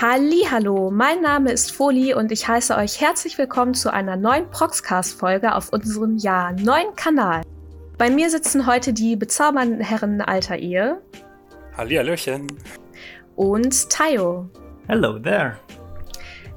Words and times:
Hallo, 0.00 0.92
mein 0.92 1.22
Name 1.22 1.50
ist 1.50 1.72
Foli 1.72 2.14
und 2.14 2.30
ich 2.30 2.46
heiße 2.46 2.76
euch 2.76 3.00
herzlich 3.00 3.36
willkommen 3.36 3.74
zu 3.74 3.92
einer 3.92 4.14
neuen 4.14 4.48
Proxcast-Folge 4.48 5.56
auf 5.56 5.72
unserem 5.72 6.16
ja 6.18 6.52
neuen 6.52 6.94
Kanal. 6.94 7.42
Bei 7.98 8.08
mir 8.08 8.30
sitzen 8.30 8.68
heute 8.68 8.92
die 8.92 9.16
bezaubernden 9.16 9.80
Herren 9.80 10.20
alter 10.20 10.56
Ehe. 10.56 11.02
Hallihallöchen. 11.76 12.46
Und 13.34 13.90
Tayo. 13.90 14.48
Hello 14.86 15.18
there. 15.18 15.56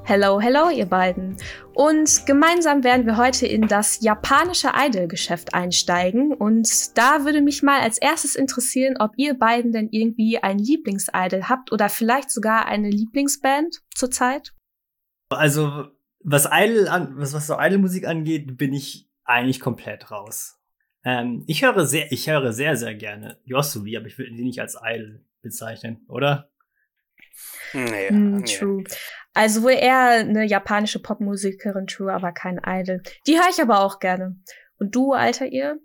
Hello, 0.04 0.40
hello, 0.40 0.70
ihr 0.70 0.86
beiden. 0.86 1.36
Und 1.82 2.28
gemeinsam 2.28 2.84
werden 2.84 3.08
wir 3.08 3.18
heute 3.18 3.48
in 3.48 3.68
das 3.68 4.04
japanische 4.04 4.70
Idol-Geschäft 4.76 5.56
einsteigen. 5.56 6.32
Und 6.32 6.96
da 6.96 7.26
würde 7.26 7.42
mich 7.42 7.64
mal 7.64 7.82
als 7.82 7.98
erstes 7.98 8.36
interessieren, 8.36 8.98
ob 9.00 9.14
ihr 9.18 9.34
beiden 9.34 9.72
denn 9.72 9.90
irgendwie 9.90 10.38
ein 10.38 10.60
Lieblingsidol 10.60 11.50
habt 11.50 11.72
oder 11.72 11.90
vielleicht 11.90 12.30
sogar 12.30 12.68
eine 12.68 12.92
Lieblingsband 12.92 13.82
zurzeit. 13.96 14.54
Also, 15.30 15.88
was 16.20 16.48
Idol 16.52 16.88
an, 16.88 17.18
was, 17.18 17.34
was 17.34 17.48
so 17.48 17.56
Idol-Musik 17.58 18.06
angeht, 18.06 18.58
bin 18.60 18.74
ich 18.74 19.10
eigentlich 19.24 19.60
komplett 19.60 20.12
raus. 20.12 20.60
Ähm, 21.04 21.44
ich 21.48 21.64
höre 21.64 21.88
sehr, 21.88 22.12
ich 22.12 22.30
höre 22.30 22.54
sehr, 22.54 22.76
sehr 22.76 22.94
gerne 22.94 23.40
Yosui, 23.44 23.98
aber 23.98 24.06
ich 24.06 24.20
würde 24.20 24.36
sie 24.36 24.44
nicht 24.44 24.62
als 24.62 24.78
Idol 24.80 25.26
bezeichnen, 25.42 26.06
oder? 26.08 26.52
Nee, 27.74 28.12
mm, 28.12 28.36
nee. 28.36 28.44
True. 28.44 28.84
Also 29.34 29.64
wohl 29.64 29.72
eher 29.72 30.20
eine 30.20 30.46
japanische 30.46 31.02
Popmusikerin, 31.02 31.88
True, 31.88 32.14
aber 32.14 32.32
kein 32.32 32.60
Idol. 32.66 33.02
Die 33.28 33.38
höre 33.38 33.50
ich 33.50 33.62
aber 33.62 33.80
auch 33.80 34.00
gerne. 34.00 34.36
Und 34.80 34.94
du, 34.96 35.14
alter 35.14 35.46
ihr? 35.46 35.80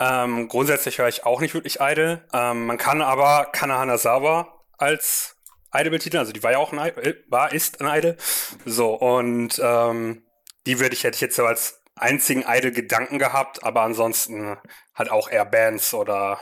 Ähm, 0.00 0.48
grundsätzlich 0.48 0.98
höre 0.98 1.08
ich 1.08 1.24
auch 1.24 1.40
nicht 1.40 1.54
wirklich 1.54 1.78
Idol. 1.80 2.26
Ähm, 2.32 2.66
man 2.66 2.78
kann 2.78 3.02
aber 3.02 3.48
Kana 3.52 3.78
Hanazawa 3.78 4.64
als 4.78 5.36
Idol 5.72 5.90
betiteln. 5.90 6.20
Also 6.20 6.32
die 6.32 6.42
war 6.42 6.52
ja 6.52 6.58
auch 6.58 6.72
ein 6.72 6.78
Idol, 6.78 7.06
äh, 7.06 7.14
war, 7.28 7.52
ist 7.52 7.80
ein 7.80 7.98
Idol. 7.98 8.16
So, 8.64 8.94
und 8.94 9.60
ähm, 9.62 10.24
die 10.66 10.80
würde 10.80 10.94
ich, 10.94 11.04
hätte 11.04 11.16
ich 11.16 11.20
jetzt 11.20 11.36
so 11.36 11.44
als 11.44 11.82
einzigen 11.94 12.44
Idol-Gedanken 12.46 13.18
gehabt, 13.18 13.62
aber 13.62 13.82
ansonsten 13.82 14.56
halt 14.94 15.10
auch 15.10 15.30
eher 15.30 15.44
Bands 15.44 15.94
oder 15.94 16.40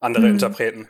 andere 0.00 0.24
hm. 0.24 0.32
Interpreten. 0.32 0.88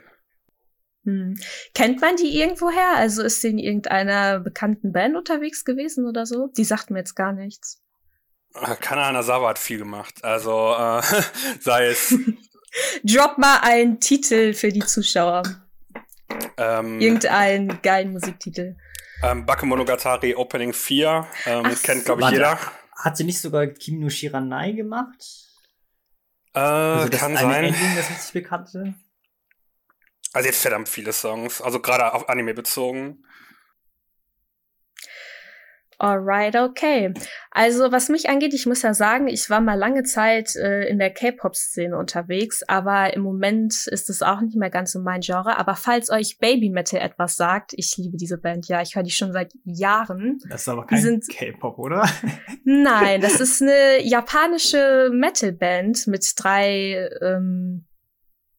Hm. 1.07 1.39
Kennt 1.73 2.01
man 2.01 2.17
die 2.17 2.37
irgendwoher? 2.37 2.97
Also 2.97 3.23
ist 3.23 3.39
sie 3.39 3.47
in 3.47 3.59
irgendeiner 3.59 4.41
bekannten 4.41 4.91
Band 4.91 5.15
unterwegs 5.15 5.63
gewesen 5.63 6.05
oder 6.05 6.25
so? 6.25 6.47
Die 6.57 6.65
sagt 6.65 6.91
mir 6.91 6.99
jetzt 6.99 7.15
gar 7.15 7.31
nichts. 7.31 7.81
Äh, 8.53 8.75
Kana 8.75 9.05
Hanazawa 9.05 9.49
hat 9.49 9.57
viel 9.57 9.77
gemacht. 9.77 10.21
Also 10.21 10.75
äh, 10.77 11.01
sei 11.61 11.87
es. 11.87 12.13
Drop 13.03 13.37
mal 13.37 13.59
einen 13.61 14.01
Titel 14.01 14.53
für 14.53 14.67
die 14.67 14.81
Zuschauer. 14.81 15.43
Ähm, 16.57 16.99
Irgendeinen 16.99 17.81
geilen 17.81 18.11
Musiktitel. 18.11 18.75
Ähm, 19.23 19.45
Bakemonogatari 19.45 20.35
Opening 20.35 20.73
4. 20.73 21.25
Ähm, 21.45 21.63
Ach, 21.65 21.81
kennt, 21.83 22.03
glaube 22.03 22.23
ich, 22.23 22.31
jeder. 22.31 22.59
Hat 22.97 23.15
sie 23.15 23.23
nicht 23.23 23.39
sogar 23.39 23.65
Kimi 23.67 23.99
no 23.99 24.09
Shiranai 24.09 24.73
gemacht? 24.73 25.23
Äh, 26.53 26.59
also 26.59 27.07
das 27.07 27.19
kann 27.21 27.37
sein. 27.37 27.63
Ending, 27.63 27.95
das 27.95 28.09
richtig 28.09 28.33
bekannte? 28.33 28.93
Also 30.37 30.49
jetzt 30.49 30.61
verdammt 30.61 30.87
viele 30.87 31.13
Songs, 31.13 31.63
also 31.63 31.79
gerade 31.79 32.13
auf 32.13 32.29
Anime 32.29 32.53
bezogen. 32.53 33.23
Alright, 35.97 36.55
okay. 36.55 37.11
Also 37.49 37.91
was 37.91 38.09
mich 38.09 38.29
angeht, 38.29 38.53
ich 38.53 38.67
muss 38.67 38.83
ja 38.83 38.93
sagen, 38.93 39.27
ich 39.27 39.49
war 39.49 39.61
mal 39.61 39.73
lange 39.73 40.03
Zeit 40.03 40.55
äh, 40.55 40.87
in 40.89 40.99
der 40.99 41.09
K-Pop-Szene 41.09 41.97
unterwegs, 41.97 42.61
aber 42.67 43.15
im 43.15 43.23
Moment 43.23 43.87
ist 43.87 44.11
es 44.11 44.21
auch 44.21 44.39
nicht 44.41 44.55
mehr 44.55 44.69
ganz 44.69 44.91
so 44.91 44.99
mein 44.99 45.21
Genre. 45.21 45.57
Aber 45.57 45.75
falls 45.75 46.11
euch 46.11 46.37
Baby 46.37 46.69
Metal 46.69 47.01
etwas 47.01 47.35
sagt, 47.35 47.73
ich 47.73 47.97
liebe 47.97 48.15
diese 48.15 48.37
Band, 48.37 48.67
ja, 48.67 48.83
ich 48.83 48.95
höre 48.95 49.01
die 49.01 49.09
schon 49.09 49.33
seit 49.33 49.53
Jahren. 49.63 50.37
Das 50.51 50.61
ist 50.61 50.69
aber 50.69 50.85
kein 50.85 51.19
K-Pop, 51.19 51.79
oder? 51.79 52.07
Nein, 52.63 53.21
das 53.21 53.39
ist 53.39 53.63
eine 53.63 54.03
japanische 54.03 55.09
Metal-Band 55.11 56.05
mit 56.05 56.31
drei 56.37 57.09
ähm, 57.23 57.86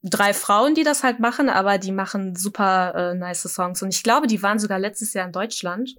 drei 0.03 0.33
Frauen, 0.33 0.75
die 0.75 0.85
das 0.85 1.03
halt 1.03 1.21
machen, 1.21 1.49
aber 1.49 1.79
die 1.79 1.93
machen 1.93 2.37
super 2.37 2.95
äh, 2.95 3.15
nice 3.15 3.43
Songs. 3.43 3.83
Und 3.83 3.95
ich 3.95 4.03
glaube, 4.03 4.27
die 4.27 4.43
waren 4.43 4.59
sogar 4.59 4.79
letztes 4.79 5.13
Jahr 5.13 5.27
in 5.27 5.33
Deutschland 5.33 5.95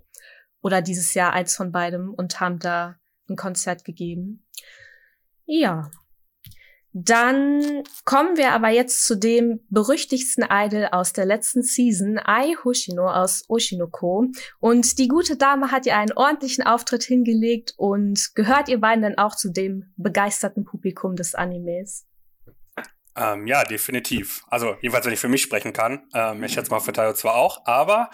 oder 0.61 0.81
dieses 0.81 1.13
Jahr 1.13 1.33
eins 1.33 1.55
von 1.55 1.71
beidem 1.71 2.13
und 2.13 2.39
haben 2.39 2.59
da 2.59 2.95
ein 3.29 3.35
Konzert 3.35 3.85
gegeben. 3.85 4.45
Ja. 5.45 5.91
Dann 6.91 7.83
kommen 8.03 8.35
wir 8.35 8.51
aber 8.51 8.69
jetzt 8.69 9.05
zu 9.05 9.15
dem 9.15 9.59
berüchtigsten 9.69 10.43
Idol 10.49 10.87
aus 10.91 11.13
der 11.13 11.25
letzten 11.25 11.61
Season, 11.61 12.17
Ai 12.17 12.55
Hoshino 12.63 13.07
aus 13.07 13.45
Oshinoko. 13.47 14.25
Und 14.59 14.97
die 14.97 15.07
gute 15.07 15.37
Dame 15.37 15.71
hat 15.71 15.85
ihr 15.85 15.95
einen 15.95 16.13
ordentlichen 16.13 16.63
Auftritt 16.65 17.03
hingelegt 17.03 17.75
und 17.77 18.33
gehört 18.33 18.69
ihr 18.69 18.79
beiden 18.79 19.03
dann 19.03 19.19
auch 19.19 19.35
zu 19.35 19.51
dem 19.51 19.93
begeisterten 19.97 20.65
Publikum 20.65 21.15
des 21.15 21.35
Animes? 21.35 22.08
Ähm, 23.15 23.47
ja, 23.47 23.63
definitiv. 23.63 24.43
Also, 24.49 24.75
jedenfalls, 24.81 25.05
wenn 25.05 25.13
ich 25.13 25.19
für 25.19 25.27
mich 25.27 25.41
sprechen 25.41 25.73
kann. 25.73 26.07
Ähm, 26.13 26.43
ich 26.43 26.53
schätze 26.53 26.71
mal 26.71 26.79
für 26.79 26.93
Tayo 26.93 27.13
zwar 27.13 27.35
auch, 27.35 27.65
aber 27.65 28.09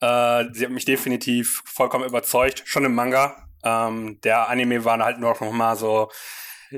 äh, 0.00 0.44
sie 0.52 0.64
hat 0.64 0.72
mich 0.72 0.84
definitiv 0.84 1.62
vollkommen 1.64 2.04
überzeugt. 2.04 2.62
Schon 2.66 2.84
im 2.84 2.94
Manga. 2.94 3.48
Ähm, 3.62 4.20
der 4.22 4.48
Anime 4.48 4.84
war 4.84 4.98
halt 4.98 5.18
nur 5.18 5.30
noch 5.30 5.52
mal 5.52 5.76
so 5.76 6.10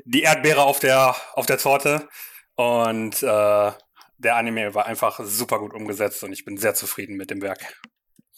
die 0.04 0.22
Erdbeere 0.22 0.62
auf 0.62 0.78
der, 0.78 1.14
auf 1.34 1.46
der 1.46 1.58
Torte. 1.58 2.08
Und 2.54 3.22
äh, 3.22 3.72
der 4.18 4.36
Anime 4.36 4.74
war 4.74 4.86
einfach 4.86 5.20
super 5.22 5.58
gut 5.58 5.74
umgesetzt 5.74 6.22
und 6.22 6.32
ich 6.32 6.44
bin 6.44 6.56
sehr 6.56 6.74
zufrieden 6.74 7.16
mit 7.16 7.30
dem 7.30 7.42
Werk. 7.42 7.80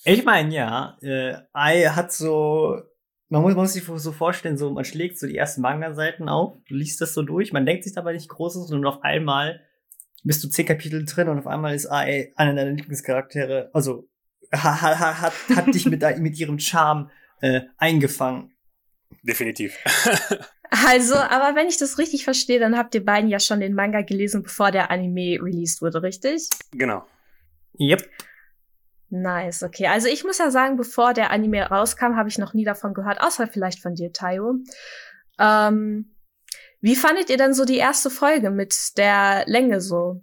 Ich 0.05 0.25
meine, 0.25 0.55
ja, 0.55 0.97
äh, 1.03 1.37
Ai 1.53 1.85
hat 1.85 2.13
so 2.13 2.83
man 3.35 3.43
muss, 3.43 3.55
man 3.55 3.65
muss 3.65 3.73
sich 3.73 3.85
so 3.85 4.13
vorstellen, 4.13 4.57
so, 4.57 4.71
man 4.71 4.85
schlägt 4.85 5.19
so 5.19 5.27
die 5.27 5.37
ersten 5.37 5.61
Manga-Seiten 5.61 6.29
auf, 6.29 6.57
liest 6.69 7.01
das 7.01 7.15
so 7.15 7.23
durch, 7.23 7.53
man 7.53 7.67
denkt 7.67 7.83
sich 7.83 7.93
dabei 7.93 8.13
nicht 8.13 8.29
Großes 8.29 8.71
und 8.71 8.87
auf 8.87 9.03
einmal 9.03 9.61
bist 10.23 10.43
du 10.45 10.49
zehn 10.49 10.67
Kapitel 10.67 11.05
drin 11.05 11.29
und 11.29 11.41
auf 11.41 11.49
einmal 11.49 11.75
ist 11.75 11.91
Ai 11.91 12.33
einer 12.37 12.55
deiner 12.55 12.71
Lieblingscharaktere, 12.71 13.71
also 13.73 14.09
ha, 14.53 14.81
ha, 14.81 15.21
hat, 15.21 15.33
hat 15.55 15.75
dich 15.75 15.87
mit, 15.87 16.03
mit 16.19 16.39
ihrem 16.39 16.61
Charme 16.61 17.11
äh, 17.41 17.63
eingefangen. 17.77 18.53
Definitiv. 19.23 19.77
also, 20.71 21.17
aber 21.17 21.57
wenn 21.57 21.67
ich 21.67 21.77
das 21.77 21.99
richtig 21.99 22.23
verstehe, 22.23 22.61
dann 22.61 22.77
habt 22.77 22.95
ihr 22.95 23.05
beiden 23.05 23.29
ja 23.29 23.41
schon 23.41 23.59
den 23.59 23.75
Manga 23.75 24.03
gelesen, 24.03 24.45
bevor 24.45 24.71
der 24.71 24.93
Anime 24.93 25.43
released 25.43 25.83
wurde, 25.83 26.03
richtig? 26.03 26.49
Genau. 26.71 27.05
Yep. 27.81 28.09
Nice, 29.11 29.63
okay. 29.63 29.87
Also 29.87 30.09
ich 30.09 30.25
muss 30.25 30.39
ja 30.39 30.51
sagen, 30.51 30.77
bevor 30.77 31.15
der 31.15 31.31
Anime 31.31 31.63
rauskam, 31.63 32.17
habe 32.17 32.29
ich 32.29 32.39
noch 32.39 32.55
nie 32.55 32.65
davon 32.65 32.95
gehört, 32.95 33.21
außer 33.21 33.47
vielleicht 33.47 33.81
von 33.81 33.95
dir, 33.95 34.13
Tayo. 34.13 34.57
Ähm, 35.39 36.15
wie 36.81 36.97
fandet 36.97 37.31
ihr 37.31 37.37
denn 37.37 37.55
so 37.55 37.65
die 37.65 37.79
erste 37.79 38.11
Folge 38.11 38.51
mit 38.51 38.99
der 38.99 39.45
Länge 39.47 39.81
so? 39.81 40.23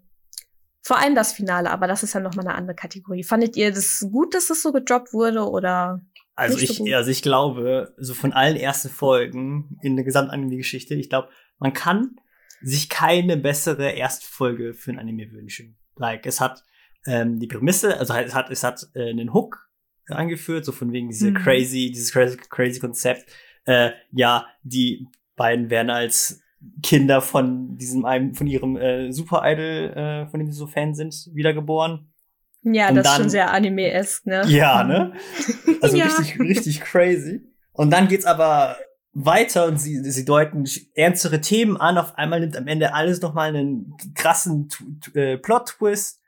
Vor 0.83 0.97
allem 0.97 1.15
das 1.15 1.31
Finale, 1.31 1.69
aber 1.69 1.87
das 1.87 2.03
ist 2.03 2.13
ja 2.13 2.19
noch 2.19 2.35
mal 2.35 2.45
eine 2.45 2.55
andere 2.55 2.75
Kategorie. 2.75 3.23
Fandet 3.23 3.55
ihr 3.55 3.71
das 3.71 4.05
gut, 4.11 4.33
dass 4.33 4.47
das 4.47 4.61
so 4.61 4.71
gedroppt 4.71 5.13
wurde 5.13 5.47
oder? 5.47 6.01
Also 6.35 6.57
ich, 6.57 6.77
so 6.77 6.85
also 6.85 7.11
ich 7.11 7.21
glaube, 7.21 7.93
so 7.97 8.13
von 8.13 8.33
allen 8.33 8.55
ersten 8.55 8.89
Folgen 8.89 9.77
in 9.81 9.95
der 9.95 10.05
Gesamtanime-Geschichte, 10.05 10.95
ich 10.95 11.09
glaube, 11.09 11.29
man 11.59 11.73
kann 11.73 12.15
sich 12.61 12.89
keine 12.89 13.37
bessere 13.37 13.91
erste 13.91 14.25
Folge 14.25 14.73
für 14.73 14.91
ein 14.91 14.99
Anime 14.99 15.31
wünschen. 15.31 15.77
Like, 15.95 16.25
es 16.25 16.41
hat 16.41 16.63
ähm, 17.05 17.39
die 17.39 17.47
Prämisse, 17.47 17.97
also 17.97 18.13
es 18.13 18.33
hat, 18.33 18.49
es 18.49 18.63
hat 18.63 18.87
äh, 18.93 19.09
einen 19.09 19.33
Hook 19.33 19.69
angeführt, 20.07 20.65
so 20.65 20.71
von 20.71 20.91
wegen 20.91 21.09
diese 21.09 21.31
mhm. 21.31 21.35
crazy, 21.35 21.91
dieses 21.91 22.11
crazy, 22.11 22.37
crazy 22.49 22.79
Konzept. 22.79 23.25
Äh, 23.65 23.91
ja, 24.11 24.47
die 24.63 25.07
beiden 25.35 25.69
werden 25.69 25.89
als 25.89 26.41
Kinder 26.83 27.21
von 27.21 27.77
diesem 27.77 28.05
einem, 28.05 28.35
von 28.35 28.47
ihrem 28.47 28.77
äh, 28.77 29.11
Super 29.11 29.41
Idol, 29.45 29.93
äh, 29.95 30.27
von 30.27 30.39
dem 30.39 30.47
sie 30.47 30.57
so 30.57 30.67
Fan 30.67 30.93
sind, 30.93 31.29
wiedergeboren. 31.33 32.11
Ja, 32.63 32.89
Und 32.89 32.95
das 32.95 33.05
dann, 33.05 33.13
ist 33.13 33.17
schon 33.17 33.29
sehr 33.29 33.51
anime-esque, 33.51 34.27
ne? 34.27 34.43
Ja, 34.47 34.83
ne? 34.83 35.13
Also 35.81 35.97
ja. 35.97 36.05
richtig, 36.05 36.39
richtig 36.39 36.81
crazy. 36.81 37.41
Und 37.73 37.89
dann 37.89 38.07
geht's 38.07 38.25
aber 38.25 38.77
weiter 39.13 39.65
und 39.65 39.77
sie, 39.77 39.97
sie 40.03 40.25
deuten 40.25 40.65
ernstere 40.93 41.41
Themen 41.41 41.77
an. 41.77 41.97
Auf 41.97 42.15
einmal 42.17 42.39
nimmt 42.39 42.55
am 42.55 42.67
Ende 42.67 42.93
alles 42.93 43.19
nochmal 43.21 43.49
einen 43.49 43.95
krassen 44.13 44.69
äh, 45.15 45.37
Plot-Twist. 45.37 46.20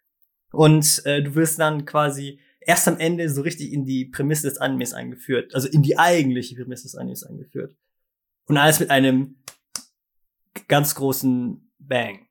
Und 0.53 1.01
äh, 1.05 1.21
du 1.23 1.35
wirst 1.35 1.59
dann 1.59 1.85
quasi 1.85 2.39
erst 2.61 2.87
am 2.87 2.99
Ende 2.99 3.27
so 3.29 3.41
richtig 3.41 3.73
in 3.73 3.85
die 3.85 4.05
Prämisse 4.05 4.47
des 4.47 4.59
Animes 4.59 4.93
eingeführt. 4.93 5.53
Also 5.55 5.67
in 5.67 5.81
die 5.81 5.97
eigentliche 5.97 6.55
Prämisse 6.55 6.83
des 6.83 6.95
Animes 6.95 7.23
eingeführt. 7.23 7.75
Und 8.45 8.57
alles 8.57 8.79
mit 8.79 8.91
einem 8.91 9.43
ganz 10.67 10.95
großen 10.95 11.73
Bang. 11.79 12.27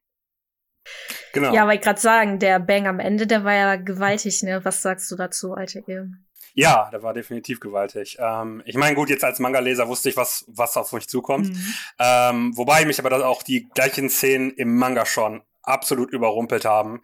Genau. 1.33 1.53
Ja, 1.53 1.63
aber 1.63 1.75
ich 1.75 1.81
gerade 1.81 2.01
sagen, 2.01 2.39
der 2.39 2.61
Bang 2.61 2.87
am 2.87 3.01
Ende, 3.01 3.27
der 3.27 3.45
war 3.45 3.55
ja 3.55 3.77
gewaltig, 3.77 4.43
ne? 4.43 4.65
Was 4.65 4.83
sagst 4.83 5.11
du 5.11 5.17
dazu, 5.17 5.55
alte 5.55 5.83
Ehe? 5.87 6.11
Ja, 6.55 6.91
der 6.91 7.03
war 7.03 7.15
definitiv 7.15 7.61
gewaltig. 7.61 8.19
Ähm, 8.21 8.63
ich 8.67 8.77
meine, 8.77 8.95
gut, 8.95 9.09
jetzt 9.09 9.25
als 9.25 9.39
Manga-Leser 9.39 9.89
wusste 9.89 10.11
ich, 10.11 10.17
was, 10.17 10.45
was 10.49 10.77
auf 10.77 10.93
mich 10.93 11.09
zukommt. 11.09 11.49
Mhm. 11.49 11.75
Ähm, 11.99 12.57
wobei 12.57 12.85
mich 12.85 12.99
aber 12.99 13.11
das 13.11 13.23
auch 13.23 13.43
die 13.43 13.69
gleichen 13.71 14.11
Szenen 14.11 14.51
im 14.51 14.77
Manga 14.77 15.07
schon 15.07 15.43
absolut 15.63 16.13
überrumpelt 16.13 16.65
haben. 16.65 17.01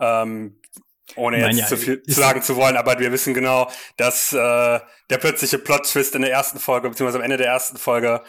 Ähm, 0.00 0.60
Ohne 1.16 1.40
jetzt 1.40 1.58
ja, 1.58 1.66
zu 1.66 1.76
viel 1.76 2.02
sagen 2.06 2.42
zu 2.42 2.56
wollen, 2.56 2.76
aber 2.76 2.98
wir 2.98 3.12
wissen 3.12 3.34
genau, 3.34 3.70
dass 3.96 4.32
äh, 4.32 4.36
der 4.36 5.18
plötzliche 5.18 5.58
Plot-Twist 5.58 6.14
in 6.14 6.22
der 6.22 6.32
ersten 6.32 6.58
Folge, 6.58 6.88
beziehungsweise 6.88 7.18
am 7.18 7.24
Ende 7.24 7.36
der 7.36 7.48
ersten 7.48 7.76
Folge, 7.76 8.22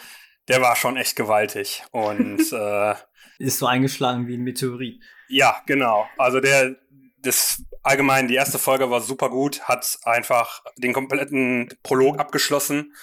der 0.48 0.60
war 0.60 0.76
schon 0.76 0.96
echt 0.96 1.16
gewaltig. 1.16 1.84
Und 1.92 2.40
äh, 2.52 2.94
ist 3.38 3.58
so 3.58 3.66
eingeschlagen 3.66 4.26
wie 4.28 4.36
ein 4.36 4.42
Meteorit. 4.42 5.00
Ja, 5.28 5.62
genau. 5.66 6.06
Also 6.18 6.40
der, 6.40 6.76
das 7.18 7.62
allgemein, 7.82 8.28
die 8.28 8.34
erste 8.34 8.58
Folge 8.58 8.90
war 8.90 9.00
super 9.00 9.30
gut, 9.30 9.62
hat 9.62 9.98
einfach 10.04 10.62
den 10.76 10.92
kompletten 10.92 11.68
Prolog 11.82 12.18
abgeschlossen 12.18 12.94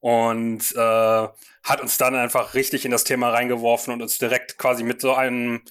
und 0.00 0.74
äh, 0.74 1.28
hat 1.64 1.80
uns 1.80 1.96
dann 1.96 2.14
einfach 2.14 2.54
richtig 2.54 2.84
in 2.84 2.90
das 2.90 3.04
Thema 3.04 3.30
reingeworfen 3.30 3.92
und 3.92 4.02
uns 4.02 4.18
direkt 4.18 4.58
quasi 4.58 4.82
mit 4.82 5.00
so 5.00 5.14
einem 5.14 5.62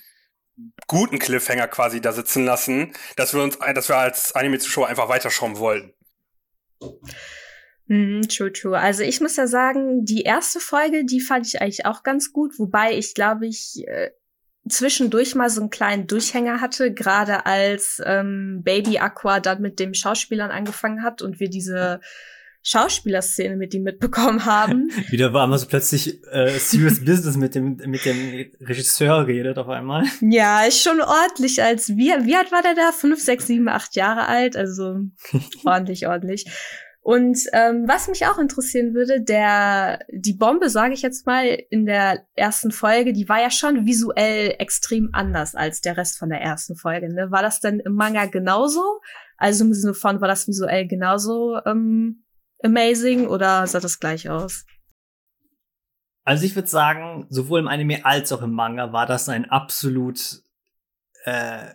guten 0.88 1.19
Cliffhanger 1.19 1.67
quasi 1.67 2.01
da 2.01 2.11
sitzen 2.11 2.45
lassen, 2.45 2.94
dass 3.15 3.33
wir 3.33 3.41
uns, 3.41 3.57
dass 3.73 3.89
wir 3.89 3.97
als 3.97 4.35
Anime-Zuschauer 4.35 4.88
einfach 4.88 5.09
weiterschauen 5.09 5.57
wollten. 5.57 5.94
Mm, 7.88 8.21
true, 8.23 8.51
true. 8.51 8.77
Also 8.77 9.03
ich 9.03 9.19
muss 9.19 9.35
ja 9.35 9.47
sagen, 9.47 10.05
die 10.05 10.23
erste 10.23 10.59
Folge, 10.59 11.05
die 11.05 11.21
fand 11.21 11.47
ich 11.47 11.61
eigentlich 11.61 11.85
auch 11.85 12.03
ganz 12.03 12.31
gut, 12.31 12.57
wobei 12.59 12.97
ich 12.97 13.13
glaube 13.13 13.47
ich 13.47 13.83
äh, 13.88 14.11
zwischendurch 14.69 15.35
mal 15.35 15.50
so 15.50 15.61
einen 15.61 15.69
kleinen 15.69 16.07
Durchhänger 16.07 16.61
hatte, 16.61 16.94
gerade 16.94 17.45
als 17.45 18.01
ähm, 18.05 18.61
Baby 18.63 19.00
Aqua 19.00 19.39
dann 19.39 19.61
mit 19.61 19.79
dem 19.79 19.94
Schauspielern 19.94 20.51
angefangen 20.51 21.03
hat 21.03 21.21
und 21.21 21.39
wir 21.39 21.50
diese 21.50 22.00
Schauspielerszene 22.63 23.57
mit 23.57 23.74
ihm 23.74 23.83
mitbekommen 23.83 24.45
haben. 24.45 24.89
Wieder 25.10 25.33
war 25.33 25.45
man 25.48 25.60
so 25.60 25.68
plötzlich 25.68 26.24
äh, 26.31 26.57
Serious 26.57 27.04
Business 27.04 27.36
mit 27.36 27.56
dem, 27.56 27.75
mit 27.86 28.06
dem 28.06 28.45
Regisseur 28.62 29.27
redet 29.27 29.57
auf 29.57 29.68
einmal. 29.68 30.06
Ja, 30.21 30.63
ist 30.63 30.81
schon 30.81 31.01
ordentlich 31.01 31.62
als, 31.62 31.89
wie, 31.89 32.12
wie 32.25 32.36
alt 32.36 32.51
war 32.54 32.62
der 32.62 32.74
da? 32.74 32.92
Fünf, 32.94 33.21
sechs, 33.21 33.48
sieben, 33.48 33.68
acht 33.68 33.95
Jahre 33.95 34.27
alt, 34.27 34.56
also 34.56 35.01
ordentlich, 35.65 36.07
ordentlich. 36.07 36.45
Und 37.01 37.38
ähm, 37.51 37.83
was 37.86 38.07
mich 38.07 38.25
auch 38.27 38.38
interessieren 38.38 38.94
würde, 38.94 39.21
der 39.21 40.00
die 40.10 40.31
Bombe, 40.31 40.69
sage 40.69 40.94
ich 40.94 41.01
jetzt 41.01 41.25
mal, 41.25 41.45
in 41.69 41.86
der 41.86 42.25
ersten 42.36 42.71
Folge, 42.71 43.12
die 43.12 43.27
war 43.27 43.42
ja 43.42 43.51
schon 43.51 43.86
visuell 43.86 44.56
extrem 44.57 45.10
anders 45.12 45.54
als 45.54 45.81
der 45.81 45.98
Rest 45.98 46.18
von 46.18 46.30
der 46.30 46.39
ersten 46.39 46.77
Folge. 46.77 47.13
Ne? 47.13 47.30
War 47.30 47.42
das 47.42 47.60
denn 47.60 47.81
im 47.81 47.95
Manga 47.95 48.25
genauso? 48.27 49.01
Also 49.36 49.65
im 49.65 49.74
Sinne 49.74 49.94
von, 49.94 50.21
war 50.21 50.30
das 50.30 50.48
visuell 50.48 50.88
genauso 50.88 51.57
ähm, 51.65 52.23
amazing 52.63 53.27
oder 53.27 53.65
sah 53.68 53.80
das 53.80 54.00
gleich 54.00 54.30
aus? 54.30 54.65
Also 56.24 56.45
ich 56.45 56.56
würde 56.56 56.69
sagen, 56.69 57.27
sowohl 57.30 57.60
im 57.60 57.68
Anime 57.68 58.06
als 58.06 58.31
auch 58.31 58.42
im 58.42 58.54
Manga 58.54 58.94
war 58.94 59.06
das 59.06 59.27
ein 59.30 59.50
absolut, 59.50 60.42
äh, 61.25 61.74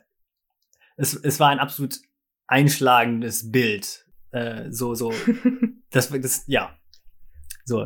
es, 0.97 1.15
es 1.15 1.39
war 1.39 1.51
ein 1.51 1.59
absolut 1.59 1.99
einschlagendes 2.47 3.53
Bild 3.53 4.09
äh, 4.31 4.71
so, 4.71 4.95
so, 4.95 5.13
das, 5.91 6.11
das, 6.11 6.45
ja. 6.47 6.77
So. 7.65 7.85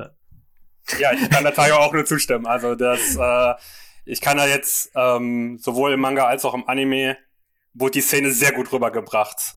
Ja, 0.99 1.13
ich 1.13 1.31
kann 1.31 1.45
der 1.45 1.55
Tayo 1.55 1.77
auch 1.77 1.93
nur 1.93 2.05
zustimmen. 2.05 2.47
Also, 2.47 2.75
das, 2.75 3.17
äh, 3.17 3.55
ich 4.05 4.21
kann 4.21 4.37
da 4.37 4.47
jetzt 4.47 4.91
ähm, 4.95 5.59
sowohl 5.59 5.93
im 5.93 6.01
Manga 6.01 6.27
als 6.27 6.45
auch 6.45 6.55
im 6.55 6.69
Anime 6.69 7.17
wurde 7.75 7.93
die 7.93 8.01
Szene 8.01 8.33
sehr 8.33 8.53
gut 8.53 8.73
rübergebracht. 8.73 9.55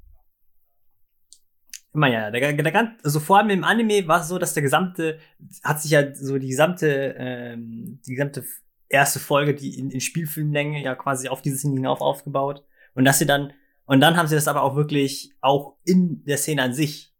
Immer 1.95 2.07
ja, 2.07 2.29
der, 2.29 2.53
der, 2.53 2.71
der, 2.71 2.95
also 3.03 3.19
vor 3.19 3.39
allem 3.39 3.49
im 3.49 3.63
Anime 3.63 4.07
war 4.07 4.21
es 4.21 4.27
so, 4.27 4.37
dass 4.37 4.53
der 4.53 4.63
gesamte, 4.63 5.17
hat 5.63 5.81
sich 5.81 5.91
ja 5.91 6.13
so 6.13 6.37
die 6.37 6.49
gesamte, 6.49 7.15
ähm, 7.17 7.99
die 8.05 8.11
gesamte 8.11 8.43
erste 8.89 9.19
Folge, 9.19 9.55
die 9.55 9.79
in, 9.79 9.89
in 9.89 10.01
Spielfilmlänge 10.01 10.83
ja 10.83 10.93
quasi 10.95 11.29
auf 11.29 11.41
diese 11.41 11.57
Szene 11.57 11.75
hinauf 11.75 12.01
aufgebaut. 12.01 12.63
Und 12.93 13.05
dass 13.05 13.19
sie 13.19 13.25
dann 13.25 13.53
und 13.85 13.99
dann 13.99 14.17
haben 14.17 14.27
sie 14.27 14.35
das 14.35 14.47
aber 14.47 14.63
auch 14.63 14.75
wirklich 14.75 15.33
auch 15.41 15.75
in 15.85 16.23
der 16.25 16.37
Szene 16.37 16.63
an 16.63 16.73
sich 16.73 17.13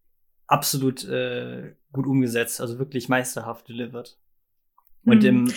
absolut 0.48 1.04
äh, 1.06 1.76
gut 1.92 2.06
umgesetzt, 2.08 2.60
also 2.60 2.80
wirklich 2.80 3.08
meisterhaft 3.08 3.68
delivered. 3.68 4.18
Und 5.06 5.22
mhm. 5.24 5.28
im 5.28 5.54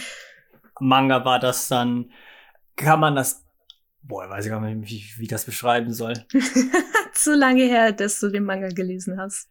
Manga 0.81 1.25
war 1.25 1.39
das 1.39 1.69
dann, 1.69 2.13
kann 2.77 3.01
man 3.01 3.17
das, 3.17 3.45
boah, 4.03 4.29
weiß 4.29 4.45
ich 4.45 4.51
gar 4.51 4.61
nicht, 4.61 4.91
wie, 4.91 5.19
wie 5.19 5.23
ich 5.23 5.29
das 5.29 5.45
beschreiben 5.45 5.93
soll. 5.93 6.13
Zu 7.19 7.35
lange 7.35 7.65
her, 7.65 7.93
dass 7.93 8.21
du 8.21 8.29
den 8.29 8.45
Manga 8.45 8.69
gelesen 8.69 9.19
hast. 9.19 9.49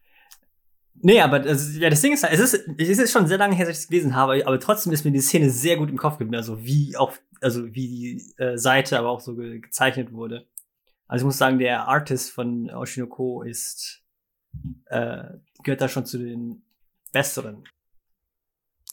Nee, 1.02 1.22
aber 1.22 1.40
das, 1.40 1.76
ja, 1.76 1.90
das 1.90 2.02
Ding 2.02 2.14
ist, 2.14 2.24
es 2.24 2.40
ist, 2.40 2.68
es 2.78 3.00
ist 3.00 3.12
schon 3.12 3.28
sehr 3.28 3.38
lange 3.38 3.56
her, 3.56 3.66
dass 3.66 3.78
ich 3.78 3.84
es 3.84 3.90
gelesen 3.90 4.16
habe, 4.16 4.42
aber 4.48 4.60
trotzdem 4.60 4.94
ist 4.94 5.04
mir 5.04 5.12
die 5.12 5.20
Szene 5.20 5.50
sehr 5.50 5.78
gut 5.78 5.90
im 5.90 5.98
Kopf 5.98 6.18
geblieben, 6.18 6.36
also 6.36 6.64
wie 6.64 6.96
auch, 6.98 7.14
also 7.42 7.68
wie 7.68 7.88
die 7.88 8.34
äh, 8.42 8.58
Seite 8.58 8.98
aber 8.98 9.10
auch 9.10 9.20
so 9.20 9.36
ge 9.36 9.60
gezeichnet 9.60 10.12
wurde. 10.14 10.48
Also 11.08 11.24
ich 11.24 11.26
muss 11.26 11.38
sagen, 11.38 11.60
der 11.60 11.88
Artist 11.88 12.32
von 12.32 12.70
Oshinoko 12.72 13.44
ist 13.44 14.02
äh, 14.86 15.24
gehört 15.64 15.82
da 15.82 15.90
schon 15.90 16.06
zu 16.06 16.18
den 16.18 16.64
besseren. 17.12 17.64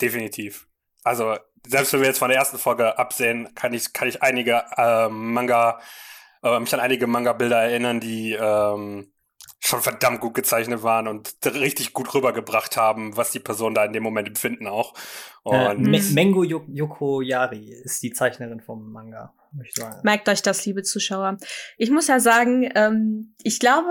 Definitiv. 0.01 0.67
Also 1.05 1.37
selbst 1.67 1.93
wenn 1.93 2.01
wir 2.01 2.09
jetzt 2.09 2.19
von 2.19 2.29
der 2.29 2.39
ersten 2.39 2.59
Folge 2.59 2.99
absehen, 2.99 3.55
kann 3.55 3.73
ich 3.73 3.93
kann 3.93 4.09
ich 4.09 4.23
einige 4.23 4.65
äh, 4.77 5.09
Manga 5.09 5.81
äh, 6.45 6.61
mich 6.61 6.73
an 6.75 6.81
einige 6.81 7.07
Manga-Bilder 7.07 7.63
erinnern, 7.63 8.01
die 8.01 8.37
ähm, 8.39 9.13
schon 9.61 9.81
verdammt 9.81 10.21
gut 10.21 10.35
gezeichnet 10.35 10.83
waren 10.83 11.09
und 11.09 11.35
richtig 11.47 11.95
gut 11.95 12.15
rübergebracht 12.15 12.77
haben, 12.77 13.17
was 13.17 13.31
die 13.31 13.41
Personen 13.41 13.75
da 13.75 13.85
in 13.85 13.95
dem 13.95 14.03
Moment 14.03 14.29
empfinden 14.29 14.67
auch. 14.67 14.95
Und 15.43 15.95
äh, 15.95 16.03
Mengo 16.13 16.43
Yoko 16.43 17.23
Yari 17.23 17.73
ist 17.73 18.03
die 18.03 18.13
Zeichnerin 18.13 18.61
vom 18.61 18.93
Manga. 18.93 19.33
Merkt 20.03 20.29
euch 20.29 20.43
das, 20.43 20.67
liebe 20.67 20.83
Zuschauer. 20.83 21.39
Ich 21.79 21.91
muss 21.91 22.09
ja 22.09 22.19
sagen, 22.19 22.69
ähm, 22.75 23.35
ich 23.43 23.61
glaube, 23.61 23.89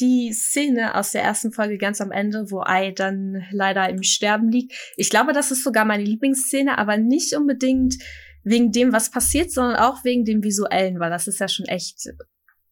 die 0.00 0.32
Szene 0.32 0.94
aus 0.94 1.12
der 1.12 1.22
ersten 1.22 1.52
Folge 1.52 1.76
ganz 1.76 2.00
am 2.00 2.10
Ende, 2.10 2.50
wo 2.50 2.60
Ai 2.60 2.92
dann 2.92 3.44
leider 3.50 3.88
im 3.90 4.02
Sterben 4.02 4.50
liegt, 4.50 4.72
ich 4.96 5.10
glaube, 5.10 5.32
das 5.32 5.50
ist 5.50 5.64
sogar 5.64 5.84
meine 5.84 6.04
Lieblingsszene, 6.04 6.78
aber 6.78 6.96
nicht 6.96 7.36
unbedingt 7.36 7.96
wegen 8.44 8.72
dem, 8.72 8.92
was 8.92 9.10
passiert, 9.10 9.50
sondern 9.52 9.76
auch 9.76 10.04
wegen 10.04 10.24
dem 10.24 10.42
Visuellen, 10.42 10.98
weil 11.00 11.10
das 11.10 11.26
ist 11.26 11.40
ja 11.40 11.48
schon 11.48 11.66
echt 11.66 12.08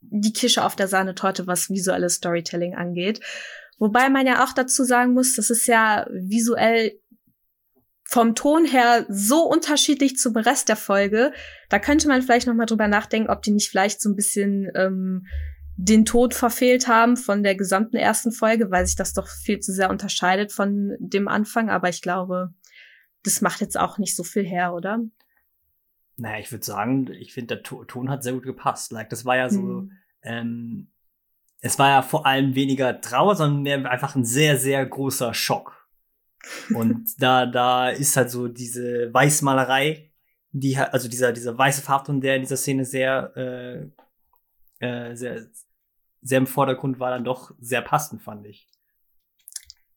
die 0.01 0.33
Kische 0.33 0.65
auf 0.65 0.77
der 0.77 0.89
Sahnetorte, 0.89 1.47
was 1.47 1.71
visuelles 1.71 2.15
Storytelling 2.15 2.75
angeht. 2.75 3.21
Wobei 3.79 4.09
man 4.09 4.27
ja 4.27 4.45
auch 4.45 4.53
dazu 4.53 4.85
sagen 4.85 5.15
muss, 5.15 5.37
das 5.37 5.51
ist 5.51 5.67
ja 5.67 6.07
visuell 6.11 6.99
vom 8.05 8.35
Ton 8.35 8.65
her 8.65 9.07
so 9.09 9.45
unterschiedlich 9.45 10.17
zum 10.17 10.37
Rest 10.37 10.69
der 10.69 10.77
Folge. 10.77 11.33
Da 11.69 11.79
könnte 11.79 12.09
man 12.09 12.23
vielleicht 12.23 12.49
noch 12.49 12.55
mal 12.55 12.67
drüber 12.67 12.89
nachdenken, 12.89 13.31
ob 13.31 13.43
die 13.43 13.53
nicht 13.53 13.71
vielleicht 13.71 14.03
so 14.03 14.11
ein 14.11 14.17
bisschen 14.17 14.69
ähm, 14.75 15.27
den 15.77 16.05
Tod 16.05 16.35
verfehlt 16.35 16.89
haben 16.89 17.17
von 17.17 17.43
der 17.43 17.55
gesamten 17.55 17.97
ersten 17.97 18.33
Folge, 18.33 18.71
weil 18.71 18.85
sich 18.85 18.97
das 18.97 19.13
doch 19.13 19.29
viel 19.29 19.61
zu 19.61 19.73
sehr 19.73 19.91
unterscheidet 19.91 20.53
von 20.53 20.97
dem 20.99 21.29
Anfang. 21.29 21.71
Aber 21.71 21.89
ich 21.89 22.03
glaube, 22.03 22.53
das 23.23 23.41
macht 23.41 23.61
jetzt 23.61 23.79
auch 23.79 23.99
nicht 23.99 24.17
so 24.17 24.25
viel 24.25 24.45
her, 24.45 24.75
oder? 24.75 24.99
Naja, 26.21 26.39
ich 26.39 26.53
würde 26.53 26.65
sagen, 26.65 27.11
ich 27.13 27.33
finde, 27.33 27.57
der 27.57 27.63
to 27.63 27.85
Ton 27.85 28.11
hat 28.11 28.23
sehr 28.23 28.35
gut 28.35 28.43
gepasst. 28.43 28.93
Like, 28.93 29.09
das 29.09 29.25
war 29.25 29.37
ja 29.37 29.49
so, 29.49 29.61
mhm. 29.63 29.93
ähm, 30.23 30.89
es 31.63 31.79
war 31.79 31.89
ja 31.89 32.03
vor 32.03 32.27
allem 32.27 32.55
weniger 32.55 33.01
Trauer, 33.01 33.37
sondern 33.37 33.63
mehr 33.63 33.91
einfach 33.91 34.17
ein 34.17 34.25
sehr, 34.25 34.59
sehr 34.59 34.85
großer 34.85 35.33
Schock. 35.33 35.89
Und 36.75 37.15
da, 37.19 37.47
da 37.47 37.89
ist 37.89 38.17
halt 38.17 38.31
so 38.31 38.49
diese 38.49 39.13
Weißmalerei, 39.13 40.11
die 40.53 40.77
also 40.77 41.09
dieser, 41.09 41.33
dieser 41.33 41.57
weiße 41.57 41.81
Farbton, 41.81 42.21
der 42.21 42.37
in 42.37 42.43
dieser 42.43 42.59
Szene 42.59 42.85
sehr, 42.85 43.33
äh, 44.81 44.87
äh, 44.87 45.15
sehr, 45.15 45.47
sehr 46.21 46.39
im 46.39 46.47
Vordergrund 46.47 47.01
war, 47.01 47.11
dann 47.11 47.25
doch 47.25 47.55
sehr 47.61 47.81
passend, 47.81 48.21
fand 48.21 48.47
ich. 48.47 48.69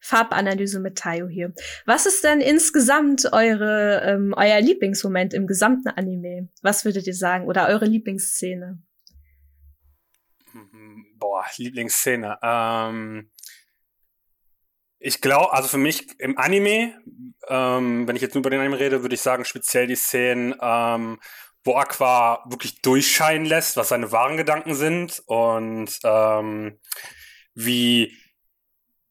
Farbanalyse 0.03 0.81
mit 0.81 0.97
Tayo 0.97 1.27
hier. 1.27 1.53
Was 1.85 2.05
ist 2.05 2.23
denn 2.23 2.41
insgesamt 2.41 3.31
eure, 3.31 4.01
ähm, 4.05 4.33
euer 4.35 4.59
Lieblingsmoment 4.59 5.33
im 5.33 5.47
gesamten 5.47 5.87
Anime? 5.87 6.49
Was 6.61 6.83
würdet 6.83 7.07
ihr 7.07 7.15
sagen? 7.15 7.45
Oder 7.45 7.69
eure 7.69 7.85
Lieblingsszene? 7.85 8.83
Boah, 11.17 11.45
Lieblingsszene. 11.55 12.37
Ähm, 12.43 13.31
ich 14.99 15.21
glaube, 15.21 15.53
also 15.53 15.69
für 15.69 15.77
mich 15.77 16.19
im 16.19 16.37
Anime, 16.37 17.01
ähm, 17.47 18.05
wenn 18.05 18.15
ich 18.17 18.21
jetzt 18.21 18.35
nur 18.35 18.41
über 18.41 18.49
den 18.49 18.59
Anime 18.59 18.79
rede, 18.79 19.03
würde 19.03 19.15
ich 19.15 19.21
sagen, 19.21 19.45
speziell 19.45 19.87
die 19.87 19.95
Szenen, 19.95 20.53
ähm, 20.61 21.19
wo 21.63 21.75
Aqua 21.75 22.43
wirklich 22.49 22.81
durchscheinen 22.81 23.45
lässt, 23.45 23.77
was 23.77 23.89
seine 23.89 24.11
wahren 24.11 24.35
Gedanken 24.35 24.75
sind 24.75 25.23
und 25.27 25.97
ähm, 26.03 26.77
wie 27.55 28.17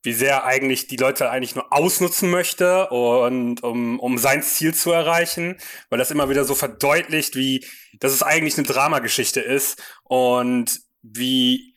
wie 0.02 0.12
sehr 0.12 0.44
eigentlich 0.44 0.88
die 0.88 0.96
Leute 0.96 1.30
eigentlich 1.30 1.54
nur 1.54 1.72
ausnutzen 1.72 2.30
möchte 2.30 2.88
und 2.88 3.62
um, 3.62 4.00
um 4.00 4.18
sein 4.18 4.42
Ziel 4.42 4.74
zu 4.74 4.90
erreichen, 4.90 5.56
weil 5.90 5.98
das 5.98 6.10
immer 6.10 6.28
wieder 6.28 6.44
so 6.44 6.54
verdeutlicht, 6.54 7.36
wie 7.36 7.64
dass 8.00 8.12
es 8.12 8.22
eigentlich 8.22 8.58
eine 8.58 8.66
Dramageschichte 8.66 9.40
ist 9.40 9.82
und 10.04 10.80
wie 11.02 11.76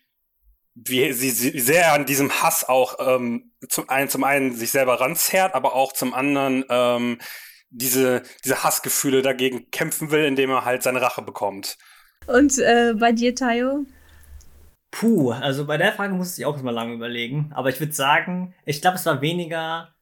wie 0.74 1.13
sie, 1.13 1.29
sie 1.29 1.60
sehr 1.60 1.94
an 1.94 2.05
diesem 2.05 2.41
Hass 2.41 2.67
auch 2.67 2.98
ähm, 3.00 3.51
zum 3.70 3.89
einen 3.89 4.10
zum 4.10 4.24
einen 4.24 4.55
sich 4.55 4.72
selber 4.72 5.00
ranzerrt, 5.00 5.53
aber 5.53 5.74
auch 5.75 5.94
zum 5.94 6.13
anderen 6.13 6.65
ähm, 6.70 7.20
diese 7.70 8.24
diese 8.44 8.63
Hassgefühle 8.63 9.22
dagegen 9.22 9.70
kämpfen 9.70 10.12
will, 10.12 10.25
indem 10.25 10.50
er 10.50 10.65
halt 10.65 10.84
seine 10.84 11.01
Rache 11.01 11.22
bekommt. 11.22 11.77
Und 12.27 12.58
äh, 12.58 12.94
bei 12.98 13.12
dir, 13.12 13.36
Tayo? 13.36 13.86
Puh, 14.98 15.32
also 15.32 15.66
bei 15.66 15.75
der 15.75 15.92
Frage 15.92 16.14
musste 16.14 16.42
ich 16.42 16.46
auch 16.46 16.62
mal 16.62 16.72
lange 16.72 16.94
überlegen. 16.94 17.52
Aber 17.54 17.68
ich 17.68 17.82
würde 17.82 17.92
sagen, 17.92 18.54
ich 18.64 18.80
glaube, 18.80 18.96
es 18.96 19.06
war 19.06 19.20
weniger, 19.20 19.94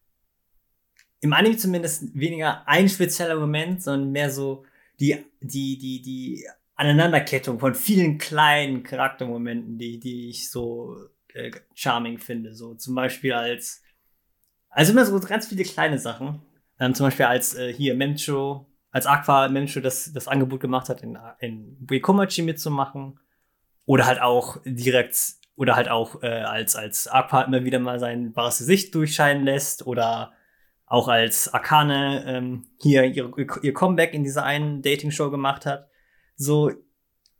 im 1.19 1.33
Anime 1.33 1.57
zumindest 1.57 2.13
weniger 2.13 2.67
ein 2.67 2.87
spezieller 2.87 3.35
Moment, 3.39 3.81
sondern 3.81 4.11
mehr 4.11 4.29
so 4.29 4.65
die, 4.99 5.17
die, 5.41 5.79
die, 5.79 6.03
die 6.03 6.47
Aneinanderkettung 6.75 7.59
von 7.59 7.73
vielen 7.73 8.19
kleinen 8.19 8.83
Charaktermomenten, 8.83 9.79
die, 9.79 9.99
die 9.99 10.29
ich 10.29 10.51
so 10.51 10.95
äh, 11.33 11.49
charming 11.73 12.19
finde. 12.19 12.53
So 12.53 12.75
zum 12.75 12.93
Beispiel 12.93 13.33
als, 13.33 13.81
also 14.69 14.91
immer 14.91 15.07
so 15.07 15.19
ganz 15.21 15.47
viele 15.47 15.63
kleine 15.63 15.97
Sachen. 15.97 16.43
Ähm, 16.79 16.93
zum 16.93 17.07
Beispiel 17.07 17.25
als 17.25 17.55
äh, 17.55 17.73
hier 17.73 17.95
Memcho, 17.95 18.67
als 18.91 19.07
Aqua 19.07 19.49
Memcho 19.49 19.79
das, 19.79 20.13
das 20.13 20.27
Angebot 20.27 20.59
gemacht 20.59 20.87
hat, 20.89 21.01
in, 21.01 21.17
in 21.39 21.83
Buikomachi 21.83 22.43
mitzumachen. 22.43 23.19
Oder 23.85 24.05
halt 24.05 24.21
auch 24.21 24.57
direkt, 24.65 25.17
oder 25.55 25.75
halt 25.75 25.89
auch 25.89 26.23
äh, 26.23 26.27
als, 26.27 26.75
als 26.75 27.07
Aqua 27.07 27.43
immer 27.43 27.63
wieder 27.63 27.79
mal 27.79 27.99
sein 27.99 28.35
wahres 28.35 28.59
Gesicht 28.59 28.95
durchscheinen 28.95 29.43
lässt. 29.43 29.85
Oder 29.85 30.33
auch 30.85 31.07
als 31.07 31.53
Akane 31.53 32.23
ähm, 32.27 32.67
hier 32.81 33.03
ihr, 33.05 33.31
ihr 33.61 33.73
Comeback 33.73 34.13
in 34.13 34.23
dieser 34.23 34.43
einen 34.43 34.81
Dating-Show 34.81 35.31
gemacht 35.31 35.65
hat. 35.65 35.89
So, 36.35 36.71